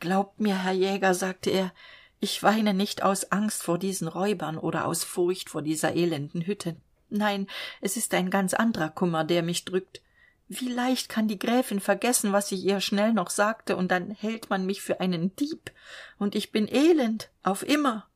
glaubt 0.00 0.40
mir 0.40 0.62
herr 0.62 0.72
jäger 0.72 1.14
sagte 1.14 1.50
er 1.50 1.72
ich 2.20 2.42
weine 2.42 2.74
nicht 2.74 3.02
aus 3.02 3.30
angst 3.30 3.62
vor 3.62 3.78
diesen 3.78 4.08
räubern 4.08 4.58
oder 4.58 4.86
aus 4.86 5.04
furcht 5.04 5.50
vor 5.50 5.62
dieser 5.62 5.94
elenden 5.94 6.46
hütte. 6.46 6.76
Nein 7.10 7.46
es 7.80 7.96
ist 7.96 8.12
ein 8.14 8.30
ganz 8.30 8.54
anderer 8.54 8.90
kummer 8.90 9.24
der 9.24 9.42
mich 9.42 9.64
drückt. 9.64 10.02
Wie 10.48 10.68
leicht 10.68 11.08
kann 11.08 11.28
die 11.28 11.38
gräfin 11.38 11.80
vergessen 11.80 12.32
was 12.32 12.50
ich 12.52 12.64
ihr 12.64 12.80
schnell 12.80 13.12
noch 13.12 13.30
sagte 13.30 13.76
und 13.76 13.90
dann 13.90 14.10
hält 14.10 14.50
man 14.50 14.66
mich 14.66 14.82
für 14.82 15.00
einen 15.00 15.34
dieb. 15.36 15.70
Und 16.18 16.34
ich 16.34 16.52
bin 16.52 16.66
elend 16.66 17.30
auf 17.42 17.62
immer. 17.62 18.06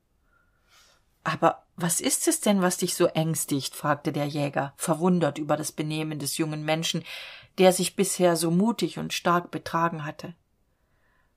Aber 1.25 1.63
was 1.77 2.01
ist 2.01 2.27
es 2.27 2.41
denn 2.41 2.63
was 2.63 2.79
dich 2.79 2.95
so 2.95 3.07
ängstigt? 3.07 3.75
fragte 3.75 4.13
der 4.13 4.27
jäger 4.27 4.73
verwundert 4.77 5.39
über 5.39 5.57
das 5.57 5.73
benehmen 5.73 6.19
des 6.19 6.39
jungen 6.39 6.65
menschen 6.65 7.05
der 7.59 7.73
sich 7.73 7.97
bisher 7.97 8.37
so 8.37 8.51
mutig 8.51 8.99
und 8.99 9.13
stark 9.13 9.51
betragen 9.51 10.07
hatte 10.07 10.35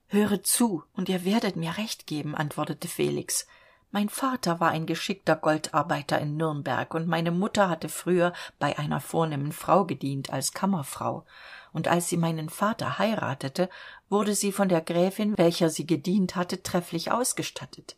höret 0.08 0.46
zu 0.46 0.84
und 0.94 1.10
ihr 1.10 1.26
werdet 1.26 1.56
mir 1.56 1.78
recht 1.78 2.08
geben 2.08 2.36
antwortete 2.36 2.88
felix. 2.88 3.48
Mein 3.92 4.10
vater 4.10 4.60
war 4.60 4.72
ein 4.72 4.86
geschickter 4.86 5.38
goldarbeiter 5.38 6.20
in 6.20 6.36
nürnberg 6.36 6.94
und 6.94 7.08
meine 7.08 7.32
mutter 7.32 7.70
hatte 7.70 7.88
früher 7.88 8.34
bei 8.60 8.78
einer 8.78 9.00
vornehmen 9.00 9.54
frau 9.54 9.86
gedient 9.86 10.32
als 10.34 10.52
kammerfrau. 10.52 11.26
Und 11.72 11.88
als 11.88 12.10
sie 12.10 12.18
meinen 12.18 12.50
vater 12.50 13.00
heiratete 13.00 13.70
wurde 14.10 14.36
sie 14.36 14.52
von 14.52 14.68
der 14.68 14.82
gräfin 14.82 15.38
welcher 15.38 15.70
sie 15.70 15.88
gedient 15.88 16.36
hatte 16.36 16.62
trefflich 16.62 17.12
ausgestattet. 17.12 17.96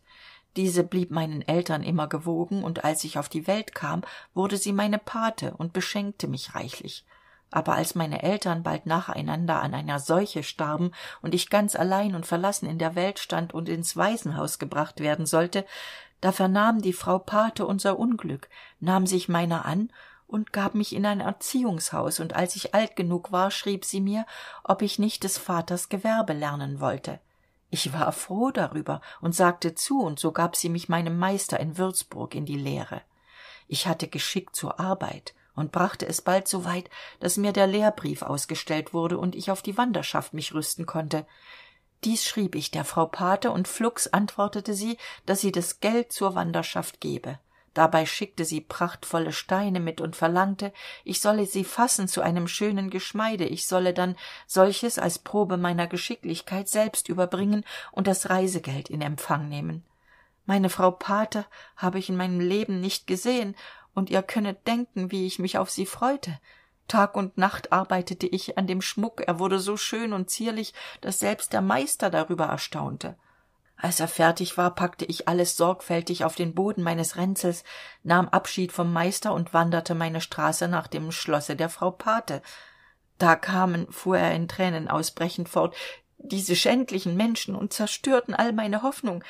Diese 0.56 0.84
blieb 0.84 1.10
meinen 1.10 1.42
eltern 1.42 1.82
immer 1.82 2.06
gewogen 2.06 2.62
und 2.62 2.84
als 2.84 3.02
ich 3.04 3.18
auf 3.18 3.28
die 3.28 3.46
welt 3.46 3.74
kam 3.74 4.02
wurde 4.34 4.56
sie 4.56 4.72
meine 4.72 4.98
pate 4.98 5.54
und 5.56 5.72
beschenkte 5.72 6.28
mich 6.28 6.54
reichlich 6.54 7.04
aber 7.50 7.74
als 7.74 7.94
meine 7.94 8.22
eltern 8.22 8.62
bald 8.62 8.86
nacheinander 8.86 9.60
an 9.60 9.74
einer 9.74 10.00
seuche 10.00 10.42
starben 10.42 10.92
und 11.22 11.34
ich 11.34 11.50
ganz 11.50 11.76
allein 11.76 12.14
und 12.14 12.26
verlassen 12.26 12.68
in 12.68 12.78
der 12.78 12.94
welt 12.94 13.18
stand 13.18 13.54
und 13.54 13.68
ins 13.68 13.96
waisenhaus 13.96 14.58
gebracht 14.58 15.00
werden 15.00 15.26
sollte 15.26 15.64
da 16.20 16.32
vernahm 16.32 16.82
die 16.82 16.92
frau 16.92 17.18
pate 17.18 17.66
unser 17.66 17.98
unglück 17.98 18.48
nahm 18.80 19.06
sich 19.06 19.28
meiner 19.28 19.64
an 19.64 19.90
und 20.26 20.52
gab 20.52 20.74
mich 20.74 20.94
in 20.94 21.06
ein 21.06 21.20
erziehungshaus. 21.20 22.20
Und 22.20 22.34
als 22.34 22.54
ich 22.56 22.74
alt 22.74 22.96
genug 22.96 23.32
war 23.32 23.50
schrieb 23.50 23.84
sie 23.84 24.00
mir 24.00 24.26
ob 24.64 24.82
ich 24.82 24.98
nicht 24.98 25.24
des 25.24 25.38
vaters 25.38 25.88
gewerbe 25.88 26.32
lernen 26.32 26.80
wollte. 26.80 27.20
Ich 27.70 27.92
war 27.92 28.12
froh 28.12 28.50
darüber 28.50 29.00
und 29.20 29.34
sagte 29.34 29.74
zu 29.74 30.00
und 30.00 30.18
so 30.18 30.32
gab 30.32 30.56
sie 30.56 30.68
mich 30.68 30.88
meinem 30.88 31.18
meister 31.18 31.60
in 31.60 31.76
würzburg 31.78 32.34
in 32.34 32.46
die 32.46 32.56
lehre. 32.56 33.02
Ich 33.68 33.86
hatte 33.86 34.08
geschick 34.08 34.56
zur 34.56 34.80
arbeit 34.80 35.34
und 35.58 35.72
brachte 35.72 36.06
es 36.06 36.22
bald 36.22 36.48
so 36.48 36.64
weit 36.64 36.88
dass 37.20 37.36
mir 37.36 37.52
der 37.52 37.66
lehrbrief 37.66 38.22
ausgestellt 38.22 38.94
wurde 38.94 39.18
und 39.18 39.34
ich 39.34 39.50
auf 39.50 39.60
die 39.60 39.76
wanderschaft 39.76 40.32
mich 40.32 40.54
rüsten 40.54 40.86
konnte. 40.86 41.26
Dies 42.04 42.24
schrieb 42.24 42.54
ich 42.54 42.70
der 42.70 42.84
frau 42.84 43.06
pate 43.06 43.50
und 43.50 43.68
flugs 43.68 44.06
antwortete 44.06 44.74
sie 44.74 44.96
dass 45.26 45.40
sie 45.40 45.52
das 45.52 45.80
geld 45.80 46.12
zur 46.12 46.34
wanderschaft 46.34 47.00
gebe. 47.00 47.38
Dabei 47.74 48.06
schickte 48.06 48.44
sie 48.44 48.60
prachtvolle 48.60 49.32
steine 49.32 49.78
mit 49.78 50.00
und 50.00 50.16
verlangte 50.16 50.72
ich 51.04 51.20
solle 51.20 51.46
sie 51.46 51.64
fassen 51.64 52.08
zu 52.08 52.22
einem 52.22 52.48
schönen 52.48 52.90
geschmeide. 52.90 53.44
Ich 53.44 53.66
solle 53.66 53.94
dann 53.94 54.16
solches 54.46 54.98
als 54.98 55.18
probe 55.18 55.56
meiner 55.56 55.86
geschicklichkeit 55.86 56.68
selbst 56.68 57.08
überbringen 57.08 57.64
und 57.92 58.06
das 58.06 58.30
reisegeld 58.30 58.90
in 58.90 59.00
empfang 59.00 59.48
nehmen. 59.48 59.84
Meine 60.48 60.70
frau 60.70 60.90
pate 60.90 61.44
habe 61.76 61.98
ich 61.98 62.08
in 62.08 62.16
meinem 62.16 62.40
leben 62.40 62.80
nicht 62.80 63.06
gesehen 63.06 63.54
und 63.98 64.08
ihr 64.10 64.22
könnet 64.22 64.66
denken 64.66 65.10
wie 65.10 65.26
ich 65.26 65.38
mich 65.38 65.58
auf 65.58 65.70
sie 65.70 65.86
freute. 65.86 66.38
Tag 66.86 67.16
und 67.16 67.36
nacht 67.36 67.72
arbeitete 67.72 68.26
ich 68.26 68.56
an 68.56 68.66
dem 68.66 68.80
schmuck 68.80 69.20
er 69.26 69.38
wurde 69.38 69.58
so 69.58 69.76
schön 69.76 70.14
und 70.14 70.30
zierlich 70.30 70.72
dass 71.02 71.18
selbst 71.18 71.52
der 71.52 71.60
meister 71.60 72.08
darüber 72.08 72.46
erstaunte. 72.46 73.16
Als 73.76 74.00
er 74.00 74.08
fertig 74.08 74.56
war 74.56 74.74
packte 74.74 75.04
ich 75.04 75.28
alles 75.28 75.56
sorgfältig 75.56 76.24
auf 76.24 76.34
den 76.34 76.54
boden 76.54 76.82
meines 76.82 77.16
ränzels 77.16 77.62
nahm 78.02 78.28
abschied 78.28 78.72
vom 78.72 78.92
meister 78.92 79.34
und 79.34 79.52
wanderte 79.52 79.94
meine 79.94 80.20
straße 80.20 80.66
nach 80.66 80.86
dem 80.86 81.12
schlosse 81.12 81.54
der 81.54 81.68
frau 81.68 81.90
pate. 81.90 82.42
Da 83.18 83.36
kamen 83.36 83.90
fuhr 83.92 84.18
er 84.18 84.34
in 84.34 84.48
tränen 84.48 84.88
ausbrechend 84.88 85.48
fort 85.48 85.76
diese 86.18 86.56
schändlichen 86.56 87.16
menschen 87.16 87.54
und 87.54 87.72
zerstörten 87.72 88.34
all 88.34 88.52
meine 88.52 88.82
hoffnung 88.82 89.22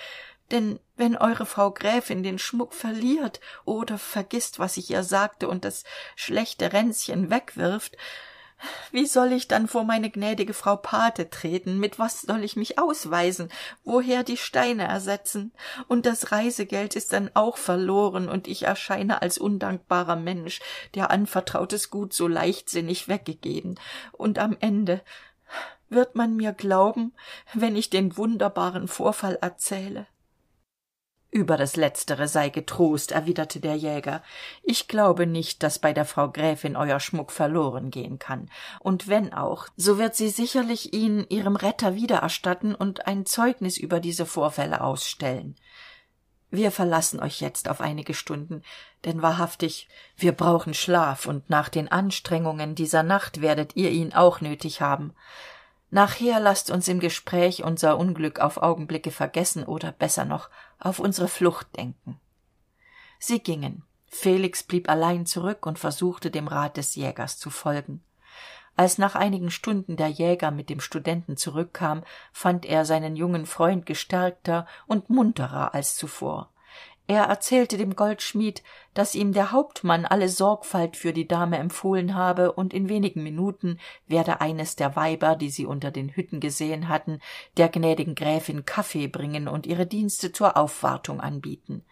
denn 0.50 0.80
wenn 0.96 1.16
eure 1.16 1.46
frau 1.46 1.70
gräfin 1.70 2.22
den 2.22 2.38
schmuck 2.38 2.74
verliert 2.74 3.40
oder 3.64 3.98
vergisst 3.98 4.58
was 4.58 4.76
ich 4.76 4.90
ihr 4.90 5.04
sagte 5.04 5.48
und 5.48 5.64
das 5.64 5.84
schlechte 6.16 6.72
ränzchen 6.72 7.30
wegwirft 7.30 7.96
wie 8.90 9.06
soll 9.06 9.32
ich 9.32 9.46
dann 9.46 9.68
vor 9.68 9.84
meine 9.84 10.10
gnädige 10.10 10.52
frau 10.52 10.76
pate 10.76 11.30
treten? 11.30 11.78
Mit 11.78 11.98
was 11.98 12.22
soll 12.22 12.42
ich 12.42 12.56
mich 12.56 12.78
ausweisen? 12.78 13.50
Woher 13.84 14.24
die 14.24 14.36
steine 14.36 14.84
ersetzen? 14.84 15.52
Und 15.86 16.06
das 16.06 16.32
reisegeld 16.32 16.96
ist 16.96 17.12
dann 17.12 17.30
auch 17.34 17.56
verloren 17.56 18.28
und 18.28 18.48
ich 18.48 18.64
erscheine 18.64 19.22
als 19.22 19.38
undankbarer 19.38 20.16
mensch 20.16 20.60
der 20.94 21.10
anvertrautes 21.10 21.90
gut 21.90 22.12
so 22.12 22.26
leichtsinnig 22.26 23.06
weggegeben. 23.06 23.78
Und 24.12 24.38
am 24.38 24.56
ende 24.58 25.02
wird 25.88 26.16
man 26.16 26.36
mir 26.36 26.52
glauben 26.52 27.14
wenn 27.54 27.76
ich 27.76 27.88
den 27.88 28.16
wunderbaren 28.18 28.88
vorfall 28.88 29.38
erzähle 29.40 30.06
über 31.30 31.56
das 31.56 31.76
letztere 31.76 32.26
sei 32.28 32.48
getrost 32.48 33.12
erwiderte 33.12 33.60
der 33.60 33.76
jäger. 33.76 34.22
Ich 34.62 34.88
glaube 34.88 35.26
nicht 35.26 35.62
dass 35.62 35.78
bei 35.78 35.92
der 35.92 36.04
frau 36.04 36.30
gräfin 36.30 36.76
euer 36.76 37.00
schmuck 37.00 37.32
verloren 37.32 37.90
gehen 37.90 38.18
kann. 38.18 38.50
Und 38.80 39.08
wenn 39.08 39.32
auch 39.32 39.66
so 39.76 39.98
wird 39.98 40.14
sie 40.14 40.30
sicherlich 40.30 40.94
ihn 40.94 41.26
ihrem 41.28 41.56
retter 41.56 41.94
wiedererstatten 41.94 42.74
und 42.74 43.06
ein 43.06 43.26
zeugnis 43.26 43.76
über 43.76 44.00
diese 44.00 44.26
vorfälle 44.26 44.80
ausstellen. 44.80 45.56
Wir 46.50 46.70
verlassen 46.70 47.20
euch 47.20 47.42
jetzt 47.42 47.68
auf 47.68 47.82
einige 47.82 48.14
stunden 48.14 48.62
denn 49.04 49.22
wahrhaftig 49.22 49.88
wir 50.16 50.32
brauchen 50.32 50.74
schlaf 50.74 51.26
und 51.26 51.50
nach 51.50 51.68
den 51.68 51.90
anstrengungen 51.90 52.74
dieser 52.74 53.02
nacht 53.02 53.40
werdet 53.40 53.76
ihr 53.76 53.90
ihn 53.90 54.12
auch 54.12 54.40
nötig 54.40 54.80
haben. 54.80 55.14
Nachher 55.90 56.38
laßt 56.40 56.70
uns 56.70 56.86
im 56.88 57.00
gespräch 57.00 57.64
unser 57.64 57.96
unglück 57.98 58.40
auf 58.40 58.58
augenblicke 58.58 59.10
vergessen 59.10 59.64
oder 59.64 59.92
besser 59.92 60.24
noch 60.24 60.50
auf 60.78 60.98
unsere 60.98 61.28
flucht 61.28 61.76
denken. 61.76 62.20
Sie 63.18 63.40
gingen. 63.40 63.82
Felix 64.06 64.62
blieb 64.62 64.88
allein 64.88 65.26
zurück 65.26 65.66
und 65.66 65.78
versuchte 65.78 66.30
dem 66.30 66.48
rat 66.48 66.76
des 66.76 66.94
jägers 66.94 67.38
zu 67.38 67.50
folgen. 67.50 68.02
Als 68.76 68.96
nach 68.96 69.16
einigen 69.16 69.50
stunden 69.50 69.96
der 69.96 70.08
jäger 70.08 70.50
mit 70.50 70.70
dem 70.70 70.80
studenten 70.80 71.36
zurückkam 71.36 72.04
fand 72.32 72.64
er 72.64 72.84
seinen 72.84 73.16
jungen 73.16 73.44
freund 73.44 73.86
gestärkter 73.86 74.66
und 74.86 75.10
munterer 75.10 75.74
als 75.74 75.96
zuvor 75.96 76.50
er 77.08 77.24
erzählte 77.24 77.78
dem 77.78 77.96
goldschmied 77.96 78.62
dass 78.94 79.14
ihm 79.14 79.32
der 79.32 79.50
hauptmann 79.50 80.04
alle 80.04 80.28
sorgfalt 80.28 80.96
für 80.96 81.12
die 81.12 81.26
dame 81.26 81.56
empfohlen 81.56 82.14
habe 82.14 82.52
und 82.52 82.74
in 82.74 82.88
wenigen 82.88 83.22
minuten 83.22 83.80
werde 84.06 84.40
eines 84.40 84.76
der 84.76 84.94
weiber 84.94 85.34
die 85.34 85.50
sie 85.50 85.66
unter 85.66 85.90
den 85.90 86.14
hütten 86.14 86.38
gesehen 86.38 86.88
hatten 86.88 87.20
der 87.56 87.70
gnädigen 87.70 88.14
gräfin 88.14 88.66
kaffee 88.66 89.08
bringen 89.08 89.48
und 89.48 89.66
ihre 89.66 89.86
dienste 89.86 90.32
zur 90.32 90.56
aufwartung 90.56 91.20
anbieten 91.20 91.82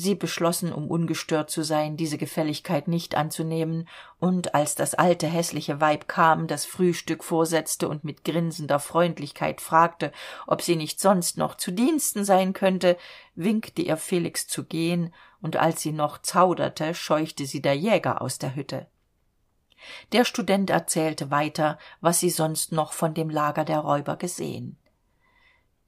sie 0.00 0.14
beschlossen 0.14 0.72
um 0.72 0.88
ungestört 0.88 1.50
zu 1.50 1.64
sein 1.64 1.96
diese 1.96 2.18
gefälligkeit 2.18 2.86
nicht 2.86 3.16
anzunehmen 3.16 3.88
und 4.20 4.54
als 4.54 4.76
das 4.76 4.94
alte 4.94 5.26
häßliche 5.26 5.80
weib 5.80 6.06
kam 6.06 6.46
das 6.46 6.64
frühstück 6.64 7.24
vorsetzte 7.24 7.88
und 7.88 8.04
mit 8.04 8.24
grinsender 8.24 8.78
freundlichkeit 8.78 9.60
fragte 9.60 10.12
ob 10.46 10.62
sie 10.62 10.76
nicht 10.76 11.00
sonst 11.00 11.36
noch 11.36 11.56
zu 11.56 11.72
diensten 11.72 12.24
sein 12.24 12.52
könnte 12.52 12.96
winkte 13.34 13.82
ihr 13.82 13.96
felix 13.96 14.46
zu 14.46 14.64
gehen 14.64 15.12
und 15.42 15.56
als 15.56 15.82
sie 15.82 15.92
noch 15.92 16.18
zauderte 16.18 16.94
scheuchte 16.94 17.44
sie 17.44 17.60
der 17.60 17.74
jäger 17.74 18.22
aus 18.22 18.38
der 18.38 18.54
hütte. 18.54 18.86
Der 20.12 20.24
student 20.24 20.70
erzählte 20.70 21.32
weiter 21.32 21.76
was 22.00 22.20
sie 22.20 22.30
sonst 22.30 22.70
noch 22.70 22.92
von 22.92 23.14
dem 23.14 23.30
lager 23.30 23.64
der 23.64 23.80
räuber 23.80 24.14
gesehen 24.14 24.76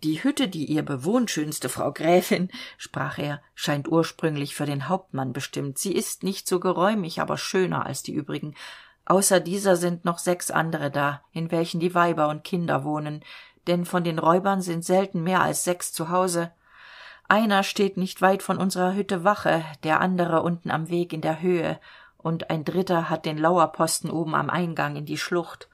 die 0.02 0.22
hütte 0.22 0.48
die 0.48 0.66
ihr 0.66 0.82
bewohnt 0.82 1.30
schönste 1.30 1.68
frau 1.68 1.92
gräfin 1.92 2.50
sprach 2.78 3.18
er 3.18 3.42
scheint 3.54 3.88
ursprünglich 3.88 4.54
für 4.54 4.66
den 4.66 4.88
hauptmann 4.88 5.32
bestimmt. 5.32 5.78
Sie 5.78 5.92
ist 5.92 6.22
nicht 6.22 6.48
so 6.48 6.60
geräumig 6.60 7.20
aber 7.20 7.36
schöner 7.36 7.86
als 7.86 8.02
die 8.02 8.12
übrigen. 8.12 8.54
Außer 9.04 9.40
dieser 9.40 9.76
sind 9.76 10.04
noch 10.04 10.18
sechs 10.18 10.50
andere 10.50 10.90
da 10.90 11.22
in 11.32 11.50
welchen 11.50 11.80
die 11.80 11.94
weiber 11.94 12.28
und 12.28 12.44
kinder 12.44 12.84
wohnen. 12.84 13.24
Denn 13.66 13.84
von 13.84 14.04
den 14.04 14.18
räubern 14.18 14.62
sind 14.62 14.84
selten 14.84 15.22
mehr 15.22 15.42
als 15.42 15.64
sechs 15.64 15.92
zu 15.92 16.08
hause. 16.08 16.50
Einer 17.28 17.62
steht 17.62 17.96
nicht 17.96 18.22
weit 18.22 18.42
von 18.42 18.58
unserer 18.58 18.94
hütte 18.94 19.22
wache 19.22 19.64
der 19.84 20.00
andere 20.00 20.42
unten 20.42 20.70
am 20.70 20.90
weg 20.90 21.12
in 21.12 21.20
der 21.20 21.40
höhe. 21.40 21.78
Und 22.16 22.50
ein 22.50 22.64
dritter 22.64 23.08
hat 23.08 23.24
den 23.24 23.38
lauerposten 23.38 24.10
oben 24.10 24.34
am 24.34 24.50
eingang 24.50 24.96
in 24.96 25.06
die 25.06 25.18
schlucht 25.18 25.69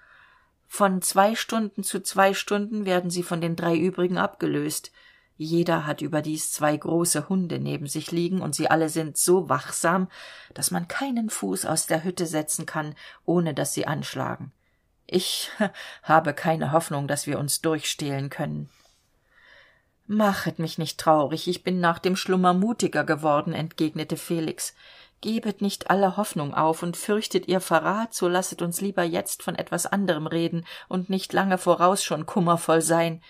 von 0.69 1.03
zwei 1.03 1.35
stunden 1.35 1.83
zu 1.83 2.03
zwei 2.03 2.35
stunden 2.35 2.85
werden 2.87 3.11
sie 3.11 3.23
von 3.23 3.41
den 3.41 3.57
drei 3.57 3.77
übrigen 3.77 4.19
abgelöst. 4.19 4.91
Jeder 5.39 5.87
hat 5.87 6.01
überdies 6.01 6.51
zwei 6.51 6.77
große 6.77 7.29
hunde 7.29 7.59
neben 7.59 7.87
sich 7.87 8.11
liegen 8.11 8.41
und 8.41 8.55
sie 8.55 8.71
alle 8.71 8.89
sind 8.89 9.19
so 9.19 9.49
wachsam 9.49 10.09
dass 10.55 10.71
man 10.71 10.89
keinen 10.89 11.29
fuß 11.29 11.67
aus 11.67 11.87
der 11.87 12.05
hütte 12.05 12.27
setzen 12.27 12.65
kann 12.65 12.95
ohne 13.27 13.53
dass 13.53 13.75
sie 13.75 13.87
anschlagen. 13.87 14.53
Ich 15.07 15.51
habe 16.03 16.33
keine 16.33 16.73
hoffnung 16.73 17.07
dass 17.07 17.27
wir 17.27 17.39
uns 17.39 17.61
durchstehlen 17.61 18.31
können. 18.31 18.71
Machet 20.07 20.59
mich 20.59 20.79
nicht 20.79 20.99
traurig 20.99 21.49
ich 21.49 21.63
bin 21.63 21.81
nach 21.81 21.99
dem 21.99 22.17
schlummer 22.17 22.55
mutiger 22.55 23.05
geworden 23.05 23.53
entgegnete 23.53 24.17
felix 24.17 24.75
gebet 25.21 25.63
nicht 25.63 25.91
alle 25.91 26.17
hoffnung 26.17 26.55
auf 26.55 26.83
und 26.83 26.97
fürchtet 26.97 27.49
ihr 27.49 27.61
verrat 27.61 28.15
so 28.15 28.29
lasset 28.29 28.63
uns 28.63 28.81
lieber 28.81 29.03
jetzt 29.03 29.43
von 29.43 29.55
etwas 29.55 29.87
anderem 29.87 30.27
reden 30.27 30.67
und 30.89 31.11
nicht 31.11 31.33
lange 31.33 31.59
voraus 31.59 32.05
schon 32.05 32.27
kummervoll 32.27 32.83
sein. 32.83 33.23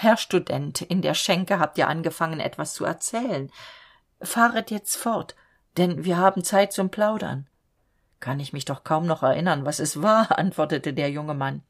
Herr 0.00 0.16
student 0.16 0.82
in 0.82 1.02
der 1.02 1.14
schenke 1.14 1.58
habt 1.58 1.78
ihr 1.78 1.88
angefangen 1.88 2.40
etwas 2.40 2.74
zu 2.74 2.84
erzählen. 2.84 3.50
Fahret 4.20 4.70
jetzt 4.70 4.96
fort 4.96 5.34
denn 5.76 6.04
wir 6.04 6.18
haben 6.18 6.44
zeit 6.44 6.72
zum 6.72 6.90
plaudern. 6.90 7.46
Kann 8.18 8.40
ich 8.40 8.52
mich 8.52 8.64
doch 8.64 8.84
kaum 8.84 9.06
noch 9.06 9.22
erinnern 9.22 9.64
was 9.64 9.80
es 9.80 10.02
war 10.02 10.38
antwortete 10.38 10.92
der 10.92 11.10
junge 11.10 11.34
mann. 11.34 11.62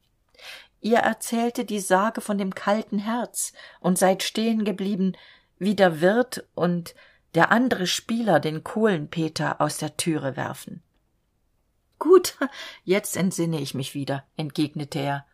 Ihr 0.81 0.99
erzählte 0.99 1.63
die 1.63 1.79
sage 1.79 2.21
von 2.21 2.37
dem 2.37 2.55
kalten 2.55 2.97
herz 2.97 3.53
und 3.79 3.97
seid 3.97 4.23
stehen 4.23 4.65
geblieben 4.65 5.13
wie 5.59 5.75
der 5.75 6.01
wirt 6.01 6.43
und 6.55 6.95
der 7.35 7.51
andere 7.51 7.87
spieler 7.87 8.39
den 8.39 8.63
kohlenpeter 8.63 9.61
aus 9.61 9.77
der 9.77 9.97
türe 9.97 10.35
werfen. 10.35 10.81
Gut 11.99 12.37
jetzt 12.83 13.15
entsinne 13.17 13.59
ich 13.59 13.73
mich 13.73 13.93
wieder 13.93 14.23
entgegnete 14.37 14.99
er. 14.99 15.25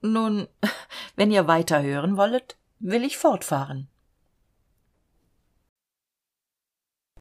Nun 0.00 0.48
wenn 1.16 1.30
ihr 1.30 1.46
weiter 1.46 1.82
hören 1.82 2.16
wollet 2.16 2.56
will 2.78 3.04
ich 3.04 3.16
fortfahren 3.16 3.88